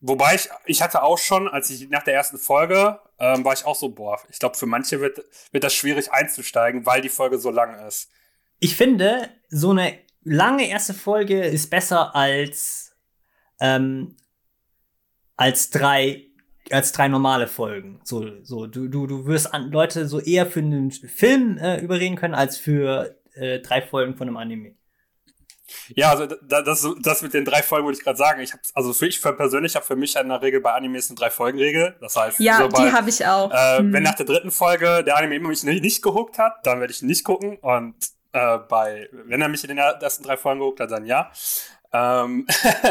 Wobei 0.00 0.34
ich, 0.34 0.48
ich 0.66 0.82
hatte 0.82 1.02
auch 1.02 1.18
schon, 1.18 1.48
als 1.48 1.70
ich 1.70 1.88
nach 1.88 2.02
der 2.02 2.14
ersten 2.14 2.38
Folge, 2.38 3.00
ähm, 3.18 3.44
war 3.44 3.54
ich 3.54 3.64
auch 3.64 3.74
so, 3.74 3.88
boah, 3.88 4.20
ich 4.30 4.38
glaube, 4.38 4.56
für 4.56 4.66
manche 4.66 5.00
wird, 5.00 5.24
wird 5.52 5.64
das 5.64 5.74
schwierig 5.74 6.12
einzusteigen, 6.12 6.84
weil 6.84 7.00
die 7.00 7.08
Folge 7.08 7.38
so 7.38 7.50
lang 7.50 7.86
ist. 7.86 8.10
Ich 8.58 8.76
finde, 8.76 9.30
so 9.48 9.70
eine 9.70 9.98
lange 10.22 10.68
erste 10.68 10.94
Folge 10.94 11.42
ist 11.42 11.70
besser 11.70 12.14
als, 12.14 12.94
ähm, 13.60 14.16
als 15.36 15.70
drei 15.70 16.26
als 16.70 16.92
drei 16.92 17.08
normale 17.08 17.46
Folgen. 17.46 18.00
So, 18.04 18.42
so 18.42 18.66
du, 18.66 18.88
du, 18.88 19.06
du 19.06 19.26
wirst 19.26 19.52
an 19.52 19.70
Leute 19.70 20.08
so 20.08 20.20
eher 20.20 20.46
für 20.46 20.60
einen 20.60 20.90
Film 20.90 21.58
äh, 21.58 21.80
überreden 21.80 22.16
können 22.16 22.34
als 22.34 22.56
für 22.56 23.16
äh, 23.34 23.60
drei 23.60 23.82
Folgen 23.82 24.16
von 24.16 24.28
einem 24.28 24.36
Anime. 24.36 24.74
Ja, 25.94 26.10
also 26.10 26.26
das, 26.26 26.86
das 27.00 27.22
mit 27.22 27.34
den 27.34 27.44
drei 27.44 27.62
Folgen 27.62 27.86
würde 27.86 27.98
ich 27.98 28.04
gerade 28.04 28.18
sagen. 28.18 28.40
Ich 28.40 28.52
habe 28.52 28.62
also 28.74 28.92
für 28.92 29.06
ich 29.06 29.20
für 29.20 29.32
persönlich 29.32 29.74
habe 29.76 29.84
für 29.84 29.96
mich 29.96 30.16
in 30.16 30.28
der 30.28 30.42
Regel 30.42 30.60
bei 30.60 30.72
Animes 30.72 31.10
eine 31.10 31.16
drei 31.16 31.30
Folgen 31.30 31.58
Regel. 31.58 31.96
Das 32.00 32.16
heißt, 32.16 32.38
ja, 32.40 32.58
so 32.58 32.68
bei, 32.68 32.84
die 32.84 32.92
habe 32.92 33.10
ich 33.10 33.26
auch. 33.26 33.52
Äh, 33.52 33.78
hm. 33.78 33.92
Wenn 33.92 34.02
nach 34.02 34.14
der 34.14 34.26
dritten 34.26 34.50
Folge 34.50 35.02
der 35.04 35.16
Anime 35.16 35.36
immer 35.36 35.48
mich 35.48 35.62
nicht, 35.64 35.82
nicht 35.82 36.02
gehuckt 36.02 36.38
hat, 36.38 36.66
dann 36.66 36.80
werde 36.80 36.92
ich 36.92 37.02
nicht 37.02 37.24
gucken. 37.24 37.56
Und 37.58 37.94
äh, 38.32 38.58
bei 38.58 39.08
wenn 39.12 39.40
er 39.42 39.48
mich 39.48 39.64
in 39.64 39.68
den 39.68 39.78
ersten 39.78 40.22
drei 40.22 40.36
Folgen 40.36 40.60
gehuckt 40.60 40.80
hat, 40.80 40.90
dann 40.90 41.06
ja. 41.06 41.30
Ähm, 41.92 42.46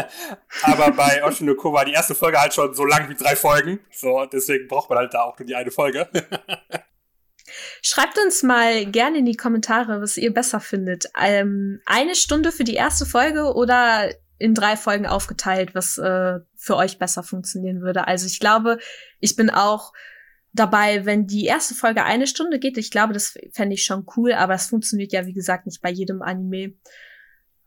aber 0.63 0.91
bei 0.91 1.23
Oshinoko 1.25 1.71
war 1.73 1.85
die 1.85 1.93
erste 1.93 2.15
Folge 2.15 2.39
halt 2.39 2.53
schon 2.53 2.73
so 2.73 2.85
lang 2.85 3.09
wie 3.09 3.15
drei 3.15 3.35
Folgen. 3.35 3.79
So, 3.91 4.25
deswegen 4.25 4.67
braucht 4.67 4.89
man 4.89 4.99
halt 4.99 5.13
da 5.13 5.23
auch 5.23 5.37
nur 5.37 5.45
die 5.45 5.55
eine 5.55 5.71
Folge. 5.71 6.07
Schreibt 7.81 8.17
uns 8.17 8.43
mal 8.43 8.85
gerne 8.85 9.19
in 9.19 9.25
die 9.25 9.37
Kommentare, 9.37 10.01
was 10.01 10.17
ihr 10.17 10.33
besser 10.33 10.59
findet. 10.59 11.05
Ähm, 11.19 11.81
eine 11.85 12.15
Stunde 12.15 12.51
für 12.51 12.63
die 12.63 12.73
erste 12.73 13.05
Folge 13.05 13.53
oder 13.53 14.09
in 14.37 14.53
drei 14.53 14.75
Folgen 14.75 15.05
aufgeteilt, 15.05 15.75
was 15.75 15.97
äh, 15.97 16.39
für 16.55 16.75
euch 16.75 16.99
besser 16.99 17.23
funktionieren 17.23 17.81
würde. 17.81 18.07
Also 18.07 18.25
ich 18.25 18.39
glaube, 18.39 18.79
ich 19.19 19.35
bin 19.35 19.49
auch 19.49 19.93
dabei, 20.51 21.05
wenn 21.05 21.27
die 21.27 21.45
erste 21.45 21.75
Folge 21.75 22.03
eine 22.03 22.27
Stunde 22.27 22.59
geht. 22.59 22.77
Ich 22.77 22.91
glaube, 22.91 23.13
das 23.13 23.37
fände 23.51 23.75
ich 23.75 23.85
schon 23.85 24.05
cool, 24.15 24.33
aber 24.33 24.53
es 24.53 24.67
funktioniert 24.67 25.11
ja, 25.11 25.25
wie 25.25 25.33
gesagt, 25.33 25.65
nicht 25.65 25.81
bei 25.81 25.89
jedem 25.89 26.21
Anime. 26.21 26.73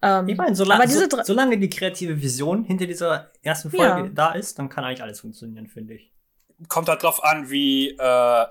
Ähm, 0.00 0.28
ich 0.28 0.36
meine, 0.36 0.54
solange, 0.54 0.88
so, 0.88 1.06
solange 1.22 1.58
die 1.58 1.70
kreative 1.70 2.20
Vision 2.20 2.64
hinter 2.64 2.86
dieser 2.86 3.30
ersten 3.42 3.70
Folge 3.70 3.84
ja. 3.84 4.08
da 4.08 4.32
ist, 4.32 4.58
dann 4.58 4.68
kann 4.68 4.84
eigentlich 4.84 5.02
alles 5.02 5.20
funktionieren, 5.20 5.66
finde 5.66 5.94
ich. 5.94 6.12
Kommt 6.68 6.88
halt 6.88 7.02
drauf 7.02 7.22
an, 7.22 7.50
wie, 7.50 7.90
äh, 7.90 8.46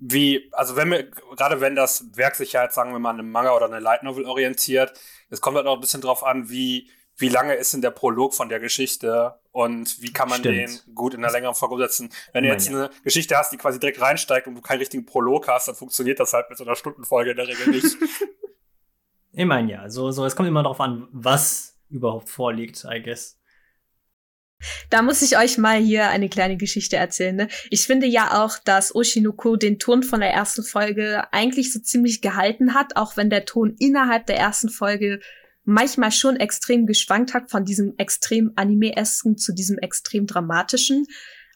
wie, 0.00 0.50
also 0.52 0.76
wenn 0.76 0.90
wir, 0.90 1.04
gerade 1.36 1.60
wenn 1.60 1.76
das 1.76 2.16
Werk 2.16 2.34
sich 2.34 2.52
jetzt, 2.52 2.74
sagen 2.74 2.92
wir 2.92 2.98
mal, 2.98 3.10
an 3.10 3.20
einem 3.20 3.30
Manga 3.30 3.54
oder 3.54 3.66
eine 3.66 3.80
Light 3.80 4.02
Novel 4.02 4.24
orientiert, 4.24 4.92
es 5.28 5.40
kommt 5.40 5.56
halt 5.56 5.66
auch 5.66 5.74
ein 5.74 5.80
bisschen 5.80 6.00
drauf 6.00 6.24
an, 6.24 6.48
wie, 6.48 6.90
wie 7.16 7.28
lange 7.28 7.54
ist 7.54 7.74
denn 7.74 7.82
der 7.82 7.90
Prolog 7.90 8.34
von 8.34 8.48
der 8.48 8.60
Geschichte 8.60 9.38
und 9.52 10.00
wie 10.02 10.12
kann 10.12 10.28
man 10.28 10.40
Stimmt. 10.40 10.86
den 10.86 10.94
gut 10.94 11.14
in 11.14 11.22
einer 11.22 11.32
längeren 11.32 11.54
Folge 11.54 11.74
umsetzen. 11.74 12.10
Wenn 12.32 12.44
du 12.44 12.50
jetzt 12.50 12.68
eine 12.68 12.90
Geschichte 13.04 13.36
hast, 13.36 13.52
die 13.52 13.58
quasi 13.58 13.78
direkt 13.78 14.00
reinsteigt 14.00 14.46
und 14.46 14.54
du 14.54 14.62
keinen 14.62 14.78
richtigen 14.78 15.04
Prolog 15.04 15.46
hast, 15.48 15.68
dann 15.68 15.74
funktioniert 15.74 16.18
das 16.18 16.32
halt 16.32 16.48
mit 16.48 16.58
so 16.58 16.64
einer 16.64 16.76
Stundenfolge 16.76 17.32
in 17.32 17.36
der 17.36 17.48
Regel 17.48 17.68
nicht. 17.68 17.96
Ich 19.32 19.46
meine 19.46 19.70
ja, 19.70 19.88
so, 19.88 20.10
so, 20.10 20.24
es 20.24 20.34
kommt 20.34 20.48
immer 20.48 20.62
darauf 20.62 20.80
an, 20.80 21.06
was 21.12 21.78
überhaupt 21.88 22.28
vorliegt, 22.28 22.84
I 22.84 23.00
guess. 23.00 23.39
Da 24.90 25.02
muss 25.02 25.22
ich 25.22 25.38
euch 25.38 25.58
mal 25.58 25.78
hier 25.78 26.08
eine 26.08 26.28
kleine 26.28 26.56
Geschichte 26.56 26.96
erzählen. 26.96 27.36
Ne? 27.36 27.48
Ich 27.70 27.86
finde 27.86 28.06
ja 28.06 28.42
auch, 28.42 28.58
dass 28.58 28.94
Oshinoko 28.94 29.56
den 29.56 29.78
Ton 29.78 30.02
von 30.02 30.20
der 30.20 30.30
ersten 30.30 30.62
Folge 30.62 31.24
eigentlich 31.32 31.72
so 31.72 31.80
ziemlich 31.80 32.20
gehalten 32.20 32.74
hat, 32.74 32.96
auch 32.96 33.16
wenn 33.16 33.30
der 33.30 33.44
Ton 33.44 33.74
innerhalb 33.78 34.26
der 34.26 34.36
ersten 34.36 34.68
Folge 34.68 35.20
manchmal 35.64 36.12
schon 36.12 36.36
extrem 36.36 36.86
geschwankt 36.86 37.34
hat 37.34 37.50
von 37.50 37.64
diesem 37.64 37.94
extrem 37.96 38.52
anime-esken 38.56 39.36
zu 39.36 39.52
diesem 39.52 39.78
extrem 39.78 40.26
dramatischen. 40.26 41.06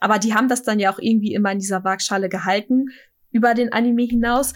Aber 0.01 0.19
die 0.19 0.35
haben 0.35 0.49
das 0.49 0.63
dann 0.63 0.79
ja 0.79 0.93
auch 0.93 0.99
irgendwie 0.99 1.35
immer 1.35 1.53
in 1.53 1.59
dieser 1.59 1.85
Waagschale 1.85 2.29
gehalten 2.29 2.87
über 3.31 3.55
den 3.55 3.73
Anime 3.73 4.05
hinaus. 4.05 4.53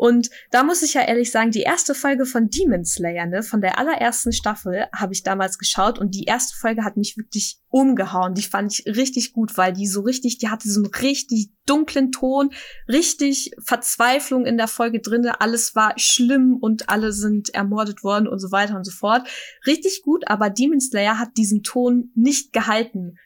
Und 0.00 0.30
da 0.50 0.64
muss 0.64 0.80
ich 0.80 0.94
ja 0.94 1.02
ehrlich 1.02 1.30
sagen, 1.30 1.50
die 1.50 1.60
erste 1.60 1.94
Folge 1.94 2.24
von 2.24 2.48
Demon 2.48 2.86
Slayer, 2.86 3.26
ne, 3.26 3.42
von 3.42 3.60
der 3.60 3.78
allerersten 3.78 4.32
Staffel, 4.32 4.86
habe 4.96 5.12
ich 5.12 5.24
damals 5.24 5.58
geschaut 5.58 5.98
und 5.98 6.14
die 6.14 6.24
erste 6.24 6.56
Folge 6.56 6.84
hat 6.84 6.96
mich 6.96 7.18
wirklich 7.18 7.58
umgehauen. 7.68 8.32
Die 8.32 8.42
fand 8.42 8.72
ich 8.72 8.86
richtig 8.86 9.34
gut, 9.34 9.58
weil 9.58 9.74
die 9.74 9.86
so 9.86 10.00
richtig, 10.00 10.38
die 10.38 10.48
hatte 10.48 10.70
so 10.70 10.80
einen 10.80 10.90
richtig 10.90 11.50
dunklen 11.66 12.12
Ton, 12.12 12.48
richtig 12.88 13.50
Verzweiflung 13.62 14.46
in 14.46 14.56
der 14.56 14.68
Folge 14.68 15.00
drinne. 15.00 15.42
Alles 15.42 15.74
war 15.74 15.92
schlimm 15.98 16.56
und 16.58 16.88
alle 16.88 17.12
sind 17.12 17.52
ermordet 17.52 18.02
worden 18.02 18.26
und 18.26 18.38
so 18.38 18.50
weiter 18.50 18.76
und 18.76 18.84
so 18.84 18.92
fort. 18.92 19.28
Richtig 19.66 20.00
gut, 20.02 20.26
aber 20.28 20.48
Demon 20.48 20.80
Slayer 20.80 21.18
hat 21.18 21.36
diesen 21.36 21.62
Ton 21.62 22.10
nicht 22.14 22.54
gehalten 22.54 23.18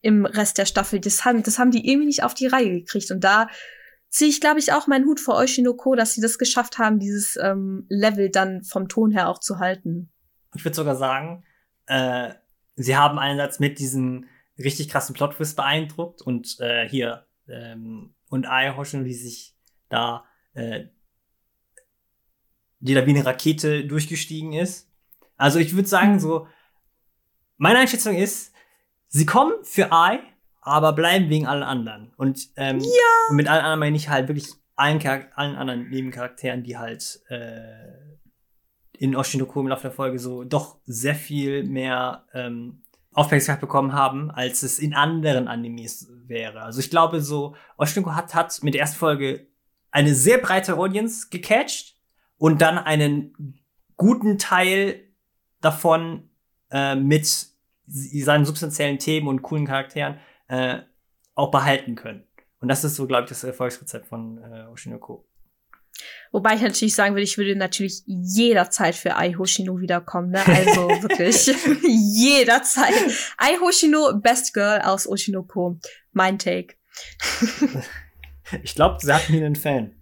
im 0.00 0.24
Rest 0.24 0.56
der 0.56 0.64
Staffel. 0.64 1.00
Das 1.00 1.26
haben, 1.26 1.42
das 1.42 1.58
haben 1.58 1.70
die 1.70 1.86
irgendwie 1.86 2.06
nicht 2.06 2.22
auf 2.22 2.32
die 2.32 2.46
Reihe 2.46 2.70
gekriegt 2.80 3.10
und 3.10 3.22
da 3.22 3.48
ziehe 4.12 4.30
ich, 4.30 4.40
glaube 4.40 4.60
ich, 4.60 4.72
auch 4.72 4.86
meinen 4.86 5.06
Hut 5.06 5.18
vor 5.18 5.36
Oshinoko, 5.36 5.96
dass 5.96 6.12
sie 6.12 6.20
das 6.20 6.38
geschafft 6.38 6.78
haben, 6.78 7.00
dieses 7.00 7.36
ähm, 7.36 7.86
Level 7.88 8.30
dann 8.30 8.62
vom 8.62 8.88
Ton 8.88 9.10
her 9.10 9.28
auch 9.28 9.38
zu 9.38 9.58
halten. 9.58 10.12
Ich 10.54 10.64
würde 10.64 10.76
sogar 10.76 10.96
sagen, 10.96 11.44
äh, 11.86 12.34
sie 12.76 12.96
haben 12.96 13.18
einerseits 13.18 13.58
mit 13.58 13.78
diesen 13.78 14.28
richtig 14.58 14.90
krassen 14.90 15.14
Plot-Twist 15.14 15.56
beeindruckt 15.56 16.20
und 16.20 16.60
äh, 16.60 16.86
hier 16.86 17.26
ähm, 17.48 18.14
und 18.28 18.46
Ai 18.46 18.74
Hoshino, 18.76 19.02
die 19.02 19.14
sich 19.14 19.56
da 19.88 20.24
äh, 20.52 20.84
die 22.80 22.94
da 22.94 23.06
wie 23.06 23.10
eine 23.10 23.24
Rakete 23.24 23.86
durchgestiegen 23.86 24.52
ist. 24.52 24.90
Also 25.36 25.58
ich 25.58 25.74
würde 25.74 25.88
sagen, 25.88 26.18
so, 26.18 26.48
meine 27.56 27.78
Einschätzung 27.78 28.16
ist, 28.16 28.52
sie 29.06 29.24
kommen 29.24 29.52
für 29.62 29.92
Ai 29.92 30.20
aber 30.62 30.92
bleiben 30.92 31.28
wegen 31.28 31.46
allen 31.46 31.64
anderen. 31.64 32.12
Und 32.16 32.48
ähm, 32.56 32.78
ja. 32.78 33.34
mit 33.34 33.48
allen 33.48 33.60
anderen 33.60 33.80
meine 33.80 33.96
ich 33.96 34.08
halt 34.08 34.28
wirklich 34.28 34.48
allen, 34.76 35.00
Charak 35.00 35.32
allen 35.34 35.56
anderen 35.56 35.90
Nebencharakteren, 35.90 36.62
die 36.62 36.78
halt 36.78 37.20
äh, 37.28 38.12
in 38.92 39.16
Oshinoko 39.16 39.60
im 39.60 39.68
Laufe 39.68 39.82
der 39.82 39.90
Folge 39.90 40.18
so 40.18 40.44
doch 40.44 40.78
sehr 40.84 41.16
viel 41.16 41.64
mehr 41.64 42.24
ähm, 42.32 42.82
Aufmerksamkeit 43.12 43.60
bekommen 43.60 43.92
haben, 43.92 44.30
als 44.30 44.62
es 44.62 44.78
in 44.78 44.94
anderen 44.94 45.48
Animes 45.48 46.08
wäre. 46.26 46.62
Also 46.62 46.80
ich 46.80 46.90
glaube 46.90 47.20
so, 47.20 47.56
Oshinoko 47.76 48.14
hat, 48.14 48.34
hat 48.34 48.62
mit 48.62 48.74
der 48.74 48.82
ersten 48.82 48.98
Folge 48.98 49.48
eine 49.90 50.14
sehr 50.14 50.38
breite 50.38 50.78
Audience 50.78 51.26
gecatcht 51.28 51.96
und 52.38 52.62
dann 52.62 52.78
einen 52.78 53.58
guten 53.96 54.38
Teil 54.38 55.02
davon 55.60 56.30
äh, 56.70 56.94
mit 56.94 57.48
seinen 57.86 58.44
substanziellen 58.44 58.98
Themen 58.98 59.26
und 59.26 59.42
coolen 59.42 59.66
Charakteren 59.66 60.18
äh, 60.52 60.82
auch 61.34 61.50
behalten 61.50 61.94
können. 61.94 62.24
Und 62.60 62.68
das 62.68 62.84
ist 62.84 62.96
so, 62.96 63.06
glaube 63.06 63.24
ich, 63.24 63.30
das 63.30 63.42
Erfolgsrezept 63.42 64.06
von 64.06 64.38
äh, 64.38 64.66
Oshinoko. 64.66 65.26
Wobei 66.30 66.54
ich 66.54 66.62
natürlich 66.62 66.94
sagen 66.94 67.14
würde, 67.14 67.24
ich 67.24 67.38
würde 67.38 67.56
natürlich 67.56 68.02
jederzeit 68.06 68.94
für 68.94 69.16
Ai 69.16 69.32
Hoshino 69.32 69.80
wiederkommen. 69.80 70.30
Ne? 70.30 70.44
Also 70.46 70.88
wirklich 71.02 71.46
jederzeit. 71.82 72.94
Ai 73.38 73.56
Hoshino, 73.60 74.12
Best 74.20 74.52
Girl 74.52 74.82
aus 74.82 75.06
Oshinoko. 75.06 75.78
Mein 76.12 76.38
Take. 76.38 76.74
ich 78.62 78.74
glaube, 78.74 78.98
sie 79.00 79.12
hatten 79.12 79.32
hier 79.32 79.46
einen 79.46 79.56
Fan. 79.56 79.94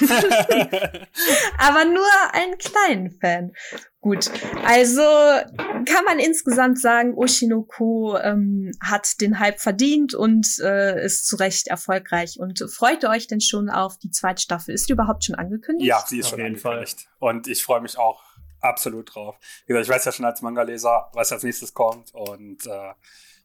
Aber 1.58 1.84
nur 1.84 2.06
einen 2.32 2.58
kleinen 2.58 3.10
Fan. 3.10 3.52
Gut, 4.00 4.30
also 4.64 5.02
kann 5.02 6.04
man 6.04 6.18
insgesamt 6.20 6.80
sagen, 6.80 7.14
Oshinoko 7.14 8.16
ähm, 8.18 8.72
hat 8.80 9.20
den 9.20 9.40
Hype 9.40 9.58
verdient 9.58 10.14
und 10.14 10.60
äh, 10.60 11.04
ist 11.04 11.26
zu 11.26 11.36
Recht 11.36 11.66
erfolgreich. 11.66 12.38
Und 12.38 12.64
freut 12.70 13.02
ihr 13.02 13.10
euch 13.10 13.26
denn 13.26 13.40
schon 13.40 13.68
auf 13.68 13.98
die 13.98 14.10
zweite 14.10 14.42
Staffel? 14.42 14.74
Ist 14.74 14.88
die 14.88 14.92
überhaupt 14.92 15.24
schon 15.24 15.34
angekündigt? 15.34 15.88
Ja, 15.88 16.04
sie 16.06 16.20
ist 16.20 16.26
auf 16.26 16.30
schon 16.32 16.42
angekündigt. 16.42 17.08
Fall. 17.18 17.30
Und 17.30 17.48
ich 17.48 17.64
freue 17.64 17.80
mich 17.80 17.98
auch 17.98 18.22
absolut 18.60 19.14
drauf. 19.14 19.38
Wie 19.66 19.72
gesagt, 19.72 19.86
ich 19.86 19.92
weiß 19.92 20.04
ja 20.04 20.12
schon 20.12 20.24
als 20.24 20.42
Manga-Leser, 20.42 21.10
was 21.12 21.32
als 21.32 21.42
nächstes 21.42 21.74
kommt. 21.74 22.14
Und 22.14 22.66
äh, 22.66 22.92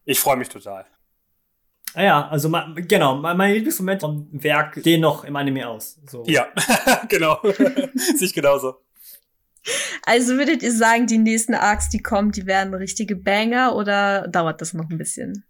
ich 0.06 0.20
freue 0.20 0.38
mich 0.38 0.50
total. 0.50 0.86
Ah 1.94 2.04
ja, 2.04 2.28
also 2.30 2.50
genau, 2.88 3.16
mein 3.18 3.54
Lieblingsmoment 3.54 4.02
vom 4.02 4.30
Werk 4.32 4.82
den 4.84 5.02
noch 5.02 5.26
im 5.26 5.36
Anime 5.36 5.68
aus. 5.68 6.00
So. 6.08 6.24
Ja, 6.26 6.48
genau. 7.10 7.39
Sich 8.16 8.34
genauso. 8.34 8.76
Also 10.06 10.38
würdet 10.38 10.64
ihr 10.64 10.72
sagen, 10.72 11.06
die 11.06 11.18
nächsten 11.18 11.54
Arcs, 11.54 11.89
die 11.89 12.02
kommen, 12.02 12.32
die 12.32 12.46
werden 12.46 12.74
richtige 12.74 13.16
Banger 13.16 13.76
oder 13.76 14.28
dauert 14.28 14.62
das 14.62 14.74
noch 14.74 14.89
ein 14.89 14.98
bisschen? 14.98 15.46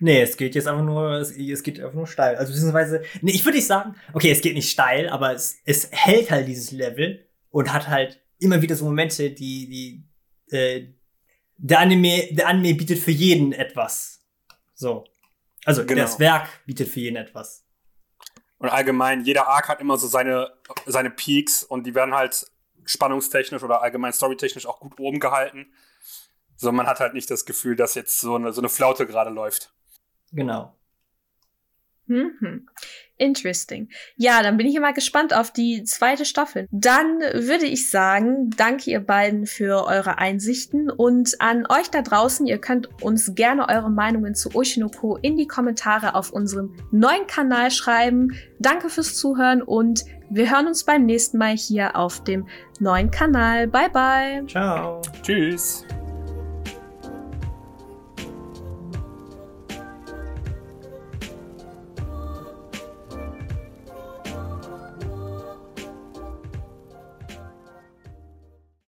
Nee, 0.00 0.22
es 0.22 0.36
geht 0.36 0.54
jetzt 0.54 0.66
einfach 0.66 0.84
nur, 0.84 1.12
es, 1.12 1.30
es 1.36 1.62
geht 1.62 1.78
einfach 1.78 1.94
nur 1.94 2.06
steil. 2.06 2.36
Also 2.36 2.52
beziehungsweise, 2.52 3.02
nee, 3.20 3.32
ich 3.32 3.44
würde 3.44 3.56
nicht 3.56 3.66
sagen, 3.66 3.94
okay, 4.12 4.30
es 4.30 4.40
geht 4.40 4.54
nicht 4.54 4.70
steil, 4.70 5.08
aber 5.08 5.34
es, 5.34 5.58
es 5.64 5.90
hält 5.92 6.30
halt 6.30 6.48
dieses 6.48 6.72
Level 6.72 7.26
und 7.50 7.72
hat 7.72 7.88
halt 7.88 8.20
immer 8.38 8.62
wieder 8.62 8.76
so 8.76 8.86
Momente, 8.86 9.30
die, 9.30 9.68
die, 10.48 10.56
äh, 10.56 10.88
der 11.58 11.80
Anime, 11.80 12.28
der 12.32 12.48
Anime 12.48 12.74
bietet 12.74 12.98
für 12.98 13.10
jeden 13.10 13.52
etwas. 13.52 14.20
So. 14.74 15.04
Also 15.70 15.86
genau. 15.86 16.02
das 16.02 16.18
Werk 16.18 16.48
bietet 16.66 16.88
für 16.88 17.00
jeden 17.00 17.16
etwas. 17.16 17.64
Und 18.58 18.68
allgemein, 18.68 19.24
jeder 19.24 19.48
Arc 19.48 19.68
hat 19.68 19.80
immer 19.80 19.96
so 19.96 20.06
seine, 20.06 20.52
seine 20.86 21.10
Peaks 21.10 21.62
und 21.62 21.86
die 21.86 21.94
werden 21.94 22.14
halt 22.14 22.46
spannungstechnisch 22.84 23.62
oder 23.62 23.82
allgemein 23.82 24.12
storytechnisch 24.12 24.66
auch 24.66 24.80
gut 24.80 24.98
oben 24.98 25.18
gehalten. 25.18 25.72
So, 26.56 26.70
man 26.72 26.86
hat 26.86 27.00
halt 27.00 27.14
nicht 27.14 27.30
das 27.30 27.46
Gefühl, 27.46 27.74
dass 27.74 27.94
jetzt 27.94 28.20
so 28.20 28.34
eine, 28.34 28.52
so 28.52 28.60
eine 28.60 28.68
Flaute 28.68 29.06
gerade 29.06 29.30
läuft. 29.30 29.72
Genau. 30.32 30.76
Mhm. 32.06 32.68
Interesting. 33.20 33.88
Ja, 34.16 34.42
dann 34.42 34.56
bin 34.56 34.66
ich 34.66 34.74
immer 34.74 34.94
gespannt 34.94 35.34
auf 35.34 35.52
die 35.52 35.84
zweite 35.84 36.24
Staffel. 36.24 36.66
Dann 36.70 37.20
würde 37.34 37.66
ich 37.66 37.90
sagen, 37.90 38.48
danke 38.56 38.90
ihr 38.90 39.00
beiden 39.00 39.44
für 39.44 39.86
eure 39.86 40.16
Einsichten 40.18 40.90
und 40.90 41.38
an 41.40 41.66
euch 41.68 41.90
da 41.90 42.00
draußen, 42.00 42.46
ihr 42.46 42.58
könnt 42.58 42.88
uns 43.02 43.34
gerne 43.34 43.68
eure 43.68 43.90
Meinungen 43.90 44.34
zu 44.34 44.54
Oshinoko 44.54 45.18
in 45.20 45.36
die 45.36 45.46
Kommentare 45.46 46.14
auf 46.14 46.32
unserem 46.32 46.74
neuen 46.90 47.26
Kanal 47.26 47.70
schreiben. 47.70 48.32
Danke 48.58 48.88
fürs 48.88 49.14
Zuhören 49.14 49.60
und 49.60 50.04
wir 50.30 50.50
hören 50.50 50.66
uns 50.66 50.84
beim 50.84 51.04
nächsten 51.04 51.36
Mal 51.36 51.56
hier 51.56 51.96
auf 51.96 52.24
dem 52.24 52.48
neuen 52.78 53.10
Kanal. 53.10 53.68
Bye 53.68 53.90
bye. 53.90 54.46
Ciao. 54.46 55.02
Tschüss. 55.22 55.84